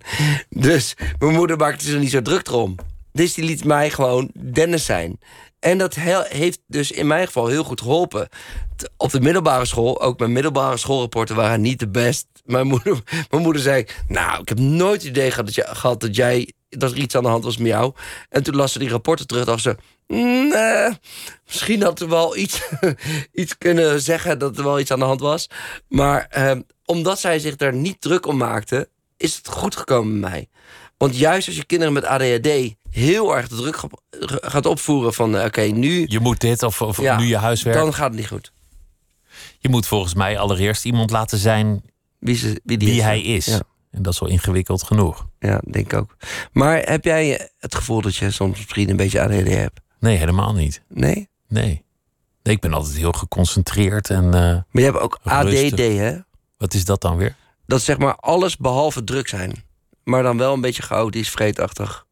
dus 0.48 0.96
mijn 1.18 1.34
moeder 1.34 1.56
maakte 1.56 1.84
zich 1.84 1.98
niet 1.98 2.10
zo 2.10 2.22
druk 2.22 2.48
erom. 2.48 2.74
Dus 3.12 3.34
die 3.34 3.44
liet 3.44 3.64
mij 3.64 3.90
gewoon 3.90 4.30
Dennis 4.34 4.84
zijn. 4.84 5.18
En 5.58 5.78
dat 5.78 5.94
heeft 6.28 6.60
dus 6.66 6.90
in 6.90 7.06
mijn 7.06 7.26
geval 7.26 7.46
heel 7.46 7.64
goed 7.64 7.80
geholpen. 7.80 8.28
Op 8.96 9.10
de 9.10 9.20
middelbare 9.20 9.64
school, 9.64 10.02
ook 10.02 10.18
mijn 10.18 10.32
middelbare 10.32 10.76
schoolrapporten 10.76 11.36
waren 11.36 11.60
niet 11.60 11.78
de 11.78 11.88
best. 11.88 12.26
Mijn 12.44 12.66
moeder, 12.66 13.00
mijn 13.30 13.42
moeder 13.42 13.62
zei: 13.62 13.86
Nou, 14.08 14.40
ik 14.40 14.48
heb 14.48 14.58
nooit 14.58 15.02
het 15.02 15.10
idee 15.10 15.30
gehad 15.30 15.46
dat, 15.46 15.54
je, 15.54 15.66
gehad 15.68 16.00
dat 16.00 16.16
jij 16.16 16.52
dat 16.68 16.90
er 16.90 16.98
iets 16.98 17.16
aan 17.16 17.22
de 17.22 17.28
hand 17.28 17.44
was 17.44 17.56
met 17.56 17.66
jou. 17.66 17.92
En 18.28 18.42
toen 18.42 18.56
las 18.56 18.72
ze 18.72 18.78
die 18.78 18.88
rapporten 18.88 19.26
terug, 19.26 19.44
dacht 19.44 19.62
ze... 19.62 19.76
Nee, 20.10 20.98
misschien 21.46 21.82
had 21.82 22.00
er 22.00 22.08
wel 22.08 22.36
iets, 22.36 22.62
iets 23.32 23.58
kunnen 23.58 24.00
zeggen 24.00 24.38
dat 24.38 24.58
er 24.58 24.64
wel 24.64 24.80
iets 24.80 24.90
aan 24.90 24.98
de 24.98 25.04
hand 25.04 25.20
was. 25.20 25.46
Maar 25.88 26.26
eh, 26.30 26.58
omdat 26.84 27.20
zij 27.20 27.38
zich 27.38 27.56
daar 27.56 27.74
niet 27.74 28.00
druk 28.00 28.26
om 28.26 28.36
maakte, 28.36 28.88
is 29.16 29.36
het 29.36 29.48
goed 29.48 29.76
gekomen 29.76 30.20
met 30.20 30.30
mij. 30.30 30.48
Want 30.96 31.16
juist 31.18 31.46
als 31.46 31.56
je 31.56 31.64
kinderen 31.64 31.92
met 31.92 32.04
ADHD 32.04 32.74
heel 32.90 33.36
erg 33.36 33.48
de 33.48 33.56
druk 33.56 33.80
gaat 34.40 34.66
opvoeren 34.66 35.14
van... 35.14 35.36
Uh, 35.36 35.44
oké, 35.44 35.60
nu... 35.60 36.04
Je 36.08 36.20
moet 36.20 36.40
dit 36.40 36.62
of, 36.62 36.82
of 36.82 36.98
nu 36.98 37.24
je 37.24 37.36
huiswerk... 37.36 37.76
Dan 37.76 37.94
gaat 37.94 38.08
het 38.08 38.16
niet 38.16 38.28
goed. 38.28 38.52
Je 39.58 39.68
moet 39.68 39.86
volgens 39.86 40.14
mij 40.14 40.38
allereerst 40.38 40.84
iemand 40.84 41.10
laten 41.10 41.38
zijn 41.38 41.82
wie, 42.18 42.36
ze, 42.36 42.60
hij 43.02 43.20
is. 43.20 43.46
Ja. 43.46 43.60
En 43.90 44.02
dat 44.02 44.12
is 44.12 44.20
wel 44.20 44.28
ingewikkeld 44.28 44.82
genoeg. 44.82 45.26
Ja, 45.38 45.60
denk 45.70 45.92
ik 45.92 45.98
ook. 45.98 46.16
Maar 46.52 46.78
heb 46.78 47.04
jij 47.04 47.50
het 47.58 47.74
gevoel 47.74 48.00
dat 48.00 48.16
je 48.16 48.30
soms 48.30 48.58
misschien 48.58 48.90
een 48.90 48.96
beetje 48.96 49.20
ADHD 49.20 49.48
hebt? 49.48 49.80
Nee, 50.00 50.16
helemaal 50.16 50.54
niet. 50.54 50.82
Nee? 50.88 51.28
Nee. 51.48 51.84
nee 52.42 52.54
ik 52.54 52.60
ben 52.60 52.72
altijd 52.72 52.96
heel 52.96 53.12
geconcentreerd 53.12 54.10
en. 54.10 54.24
Uh, 54.24 54.32
maar 54.32 54.64
je 54.72 54.82
hebt 54.82 54.98
ook 54.98 55.18
ADD, 55.22 55.78
hè? 55.78 56.18
Wat 56.56 56.74
is 56.74 56.84
dat 56.84 57.00
dan 57.00 57.16
weer? 57.16 57.36
Dat 57.66 57.78
is 57.78 57.84
zeg 57.84 57.98
maar 57.98 58.16
alles 58.16 58.56
behalve 58.56 59.04
druk 59.04 59.28
zijn. 59.28 59.64
Maar 60.04 60.22
dan 60.22 60.38
wel 60.38 60.52
een 60.52 60.60
beetje 60.60 60.82
chaotisch, 60.82 61.30
vreedachtig. 61.30 62.06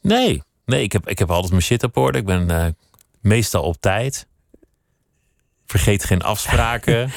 Nee, 0.00 0.42
nee 0.64 0.82
ik, 0.82 0.92
heb, 0.92 1.08
ik 1.08 1.18
heb 1.18 1.30
altijd 1.30 1.50
mijn 1.50 1.62
shit 1.62 1.82
op 1.82 1.96
orde. 1.96 2.18
Ik 2.18 2.24
ben 2.24 2.50
uh, 2.50 2.66
meestal 3.20 3.62
op 3.62 3.76
tijd. 3.80 4.26
Vergeet 5.66 6.04
geen 6.04 6.22
afspraken. 6.32 7.10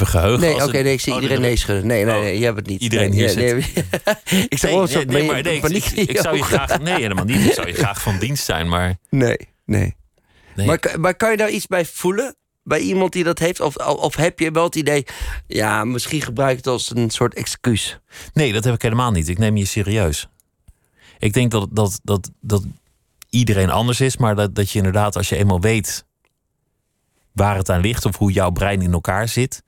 Geheugen. 0.00 0.40
Nee, 0.40 0.64
oké, 0.64 0.82
nee, 0.82 0.92
ik 0.92 1.00
zie 1.00 1.14
oh, 1.14 1.22
iedereen 1.22 1.42
nee 1.42 1.56
schudden. 1.56 1.86
Nee, 1.86 2.04
nee, 2.04 2.20
nee, 2.20 2.38
je 2.38 2.44
hebt 2.44 2.56
het 2.56 2.66
niet. 2.66 2.80
Iedereen 2.80 3.10
nee, 3.10 3.28
hier 3.28 3.36
nee, 3.36 3.62
zit. 3.62 3.84
ik 4.52 4.58
zou 4.58 4.88
nee, 4.88 5.04
nee, 5.04 5.06
nee, 5.06 5.26
maar, 5.26 5.42
nee, 5.70 5.78
ik, 5.78 6.08
ik, 6.08 6.18
zou 6.18 6.36
je 6.36 6.42
graag... 6.42 6.80
Nee, 6.80 7.00
helemaal 7.00 7.24
niet. 7.24 7.44
Ik 7.46 7.52
zou 7.52 7.66
je 7.66 7.74
graag 7.74 8.02
van 8.02 8.18
dienst 8.18 8.44
zijn, 8.44 8.68
maar... 8.68 8.96
Nee, 9.10 9.36
nee. 9.64 9.94
nee. 10.54 10.66
Maar, 10.66 10.94
maar 10.98 11.14
kan 11.14 11.30
je 11.30 11.36
daar 11.36 11.50
iets 11.50 11.66
bij 11.66 11.84
voelen? 11.84 12.36
Bij 12.64 12.80
iemand 12.80 13.12
die 13.12 13.24
dat 13.24 13.38
heeft? 13.38 13.60
Of, 13.60 13.76
of 13.76 14.16
heb 14.16 14.38
je 14.38 14.50
wel 14.50 14.64
het 14.64 14.76
idee... 14.76 15.04
Ja, 15.46 15.84
misschien 15.84 16.22
gebruik 16.22 16.56
het 16.56 16.66
als 16.66 16.90
een 16.94 17.10
soort 17.10 17.34
excuus? 17.34 18.00
Nee, 18.32 18.52
dat 18.52 18.64
heb 18.64 18.74
ik 18.74 18.82
helemaal 18.82 19.10
niet. 19.10 19.28
Ik 19.28 19.38
neem 19.38 19.56
je 19.56 19.64
serieus. 19.64 20.28
Ik 21.18 21.32
denk 21.32 21.50
dat, 21.50 21.68
dat, 21.70 22.00
dat, 22.02 22.30
dat 22.40 22.64
iedereen 23.30 23.70
anders 23.70 24.00
is, 24.00 24.16
maar 24.16 24.34
dat, 24.34 24.54
dat 24.54 24.70
je 24.70 24.78
inderdaad, 24.78 25.16
als 25.16 25.28
je 25.28 25.36
eenmaal 25.36 25.60
weet 25.60 26.04
waar 27.32 27.56
het 27.56 27.70
aan 27.70 27.80
ligt 27.80 28.04
of 28.04 28.16
hoe 28.16 28.32
jouw 28.32 28.50
brein 28.50 28.82
in 28.82 28.92
elkaar 28.92 29.28
zit, 29.28 29.62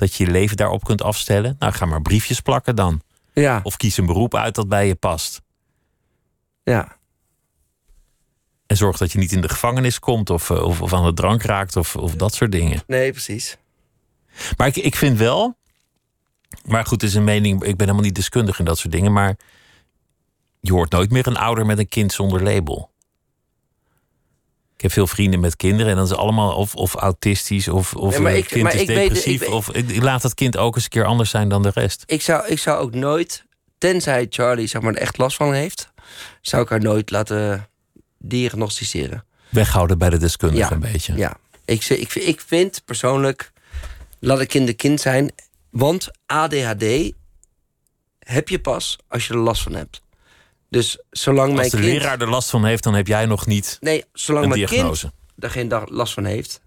dat 0.00 0.14
je 0.14 0.24
je 0.24 0.30
leven 0.30 0.56
daarop 0.56 0.84
kunt 0.84 1.02
afstellen. 1.02 1.56
Nou, 1.58 1.72
ga 1.72 1.86
maar 1.86 2.02
briefjes 2.02 2.40
plakken 2.40 2.76
dan. 2.76 3.00
Ja. 3.32 3.60
Of 3.62 3.76
kies 3.76 3.96
een 3.96 4.06
beroep 4.06 4.34
uit 4.34 4.54
dat 4.54 4.68
bij 4.68 4.86
je 4.86 4.94
past. 4.94 5.40
Ja. 6.62 6.96
En 8.66 8.76
zorg 8.76 8.96
dat 8.96 9.12
je 9.12 9.18
niet 9.18 9.32
in 9.32 9.40
de 9.40 9.48
gevangenis 9.48 9.98
komt 9.98 10.30
of, 10.30 10.50
eh, 10.50 10.62
of, 10.62 10.82
of 10.82 10.92
aan 10.92 11.04
de 11.04 11.14
drank 11.14 11.42
raakt 11.42 11.76
of, 11.76 11.96
of 11.96 12.14
dat 12.14 12.34
soort 12.34 12.52
dingen. 12.52 12.82
Nee, 12.86 13.10
precies. 13.10 13.56
Maar 14.56 14.66
ik, 14.66 14.76
ik 14.76 14.96
vind 14.96 15.18
wel. 15.18 15.56
Maar 16.64 16.86
goed, 16.86 17.00
het 17.00 17.10
is 17.10 17.16
een 17.16 17.24
mening. 17.24 17.54
Ik 17.54 17.76
ben 17.76 17.86
helemaal 17.86 18.04
niet 18.04 18.14
deskundig 18.14 18.58
in 18.58 18.64
dat 18.64 18.78
soort 18.78 18.92
dingen. 18.92 19.12
Maar 19.12 19.36
je 20.60 20.72
hoort 20.72 20.90
nooit 20.90 21.10
meer 21.10 21.26
een 21.26 21.36
ouder 21.36 21.66
met 21.66 21.78
een 21.78 21.88
kind 21.88 22.12
zonder 22.12 22.42
label. 22.42 22.90
Ik 24.80 24.86
heb 24.86 24.94
veel 24.94 25.06
vrienden 25.06 25.40
met 25.40 25.56
kinderen 25.56 25.90
en 25.90 25.96
dan 25.96 26.04
is 26.04 26.12
allemaal 26.12 26.54
of, 26.54 26.74
of 26.74 26.94
autistisch 26.94 27.68
of, 27.68 27.94
of 27.94 28.18
nee, 28.18 28.36
ik, 28.36 28.46
kind 28.46 28.74
is 28.74 28.86
depressief. 28.86 29.40
Weet, 29.40 29.48
of 29.48 29.70
ik 29.70 30.02
laat 30.02 30.22
dat 30.22 30.34
kind 30.34 30.56
ook 30.56 30.74
eens 30.74 30.84
een 30.84 30.90
keer 30.90 31.04
anders 31.04 31.30
zijn 31.30 31.48
dan 31.48 31.62
de 31.62 31.70
rest. 31.74 32.02
Ik 32.06 32.22
zou, 32.22 32.46
ik 32.46 32.58
zou 32.58 32.78
ook 32.78 32.94
nooit, 32.94 33.44
tenzij 33.78 34.26
Charlie 34.30 34.66
zeg 34.66 34.82
maar, 34.82 34.94
er 34.94 35.00
echt 35.00 35.18
last 35.18 35.36
van 35.36 35.52
heeft, 35.52 35.92
zou 36.40 36.62
ik 36.62 36.68
haar 36.68 36.80
nooit 36.80 37.10
laten 37.10 37.68
diagnosticeren. 38.18 39.24
Weghouden 39.48 39.98
bij 39.98 40.10
de 40.10 40.18
deskundige 40.18 40.68
ja, 40.68 40.72
een 40.72 40.92
beetje. 40.92 41.16
Ja, 41.16 41.36
ik, 41.64 41.84
ik, 41.84 42.14
ik 42.14 42.40
vind 42.40 42.82
persoonlijk, 42.84 43.52
laat 44.18 44.40
een 44.40 44.46
kind 44.46 44.68
een 44.68 44.76
kind 44.76 45.00
zijn. 45.00 45.30
Want 45.70 46.10
ADHD 46.26 47.12
heb 48.18 48.48
je 48.48 48.60
pas 48.60 48.98
als 49.08 49.26
je 49.26 49.34
er 49.34 49.40
last 49.40 49.62
van 49.62 49.74
hebt. 49.74 50.02
Dus 50.70 51.02
zolang 51.10 51.58
Als 51.58 51.68
de 51.68 51.78
leraar 51.78 52.20
er 52.20 52.30
last 52.30 52.50
van 52.50 52.64
heeft, 52.64 52.82
dan 52.82 52.94
heb 52.94 53.06
jij 53.06 53.26
nog 53.26 53.46
niet 53.46 53.78
nee, 53.80 54.04
zolang 54.12 54.44
een 54.44 54.50
mijn 54.50 54.66
diagnose. 54.66 55.00
kind 55.00 55.44
er 55.44 55.50
geen 55.50 55.84
last 55.86 56.12
van 56.12 56.24
heeft, 56.24 56.60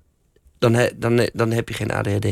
dan, 0.59 0.89
dan, 0.95 1.29
dan 1.33 1.51
heb 1.51 1.69
je 1.69 1.75
geen 1.75 1.91
ADHD. 1.91 2.25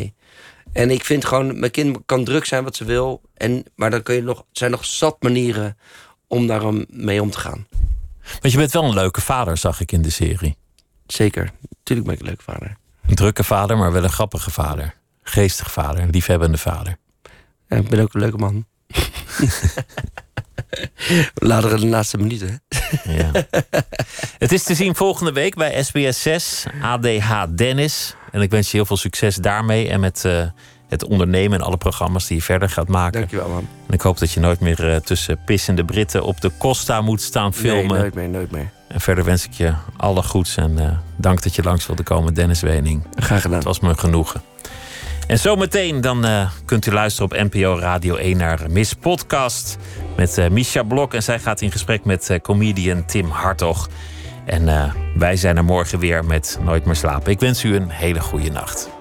En 0.72 0.92
ik 0.92 1.06
vind 1.06 1.26
gewoon, 1.26 1.60
mijn 1.60 1.72
kind 1.72 1.98
kan 2.06 2.24
druk 2.24 2.46
zijn 2.46 2.64
wat 2.64 2.76
ze 2.76 2.86
wil. 2.86 3.22
En, 3.34 3.64
maar 3.76 3.90
dan 3.90 4.04
kun 4.04 4.16
je 4.16 4.22
nog, 4.24 4.38
er 4.38 4.46
zijn 4.52 4.72
nog 4.72 4.86
zat 4.86 5.22
manieren 5.22 5.78
om 6.28 6.48
daar 6.48 6.74
mee 6.90 7.22
om 7.22 7.30
te 7.30 7.40
gaan. 7.40 7.68
Want 8.40 8.54
je 8.54 8.58
bent 8.58 8.72
wel 8.72 8.84
een 8.84 8.94
leuke 8.94 9.22
vader, 9.22 9.58
zag 9.58 9.80
ik 9.80 9.92
in 9.92 10.02
de 10.02 10.10
serie. 10.10 10.58
Zeker, 11.08 11.52
natuurlijk 11.70 12.08
ben 12.08 12.16
ik 12.16 12.22
een 12.22 12.28
leuke 12.28 12.44
vader. 12.44 12.78
Een 13.08 13.16
drukke 13.16 13.44
vader, 13.44 13.78
maar 13.78 13.92
wel 13.92 14.04
een 14.04 14.10
grappige 14.10 14.52
vader. 14.52 14.96
Geestig 15.24 15.72
vader, 15.72 16.08
liefhebbende 16.10 16.58
vader. 16.58 16.98
Ja, 17.68 17.78
ik 17.78 17.90
ben 17.90 18.00
ook 18.00 18.14
een 18.14 18.22
leuke 18.22 18.38
man. 18.38 18.66
Later 21.34 21.72
in 21.72 21.80
de 21.80 21.88
laatste 21.88 22.18
minuten. 22.18 22.62
Ja. 23.04 23.32
Het 24.38 24.52
is 24.52 24.64
te 24.64 24.76
zien 24.76 24.96
volgende 24.96 25.32
week 25.32 25.56
bij 25.56 25.84
SBS 25.84 26.22
6, 26.22 26.66
ADH 26.82 27.44
Dennis. 27.56 28.16
En 28.32 28.42
ik 28.42 28.50
wens 28.50 28.72
je 28.72 28.78
heel 28.78 28.86
veel 28.86 28.98
succes 28.98 29.36
daarmee 29.36 29.90
en 29.90 30.00
met 30.00 30.24
uh, 30.26 30.44
het 30.88 31.04
ondernemen 31.04 31.60
en 31.60 31.66
alle 31.66 31.78
programma's 31.78 32.28
die 32.28 32.38
je 32.38 32.44
verder 32.44 32.70
gaat 32.70 32.88
maken. 32.88 33.20
Dankjewel, 33.20 33.50
man. 33.50 33.68
En 33.88 33.94
ik 33.94 34.02
hoop 34.02 34.18
dat 34.20 34.32
je 34.32 34.40
nooit 34.40 34.60
meer 34.60 34.90
uh, 34.90 34.96
tussen 34.96 35.44
pissende 35.46 35.86
Britten 35.86 36.24
op 36.24 36.42
de 36.42 36.52
Costa 36.58 37.02
moet 37.02 37.22
staan 37.22 37.54
filmen. 37.54 37.88
Nee, 37.88 38.00
nooit 38.00 38.14
meer, 38.14 38.30
nooit 38.30 38.52
meer. 38.52 38.70
En 38.88 39.02
verder 39.02 39.24
wens 39.24 39.46
ik 39.46 39.54
je 39.54 39.74
alle 39.98 40.24
goeds 40.24 40.56
en 40.56 40.72
uh, 40.72 40.90
dank 41.16 41.44
dat 41.44 41.56
je 41.56 41.64
langs 41.64 41.86
wilde 41.88 42.04
komen, 42.04 42.34
Dennis 42.34 42.62
Wening. 42.62 43.08
Graag 43.16 43.42
gedaan. 43.42 43.58
Het 43.58 43.68
was 43.68 43.80
me 43.80 43.96
genoegen. 43.98 44.42
En 45.28 45.40
zometeen 45.40 46.02
dan 46.02 46.26
uh, 46.26 46.52
kunt 46.66 46.86
u 46.86 46.92
luisteren 46.92 47.32
op 47.32 47.52
NPO 47.52 47.78
Radio 47.80 48.16
1 48.16 48.38
naar 48.38 48.60
Miss 48.70 48.94
Podcast 48.94 49.78
met 50.18 50.38
uh, 50.38 50.48
Misha 50.50 50.84
Blok. 50.84 51.14
En 51.14 51.24
zij 51.24 51.40
gaat 51.40 51.62
in 51.62 51.72
gesprek 51.72 52.06
met 52.06 52.30
uh, 52.30 52.40
comedian 52.40 53.06
Tim 53.06 53.30
Hartog. 53.30 53.90
En 54.46 54.94
wij 55.16 55.36
zijn 55.36 55.58
er 55.58 55.64
morgen 55.64 56.00
weer 56.00 56.26
met 56.26 56.60
Nooit 56.64 56.86
meer 56.86 56.96
slapen. 56.96 57.32
Ik 57.32 57.40
wens 57.40 57.64
u 57.64 57.76
een 57.76 57.90
hele 57.90 58.20
goede 58.20 58.52
nacht. 58.52 59.01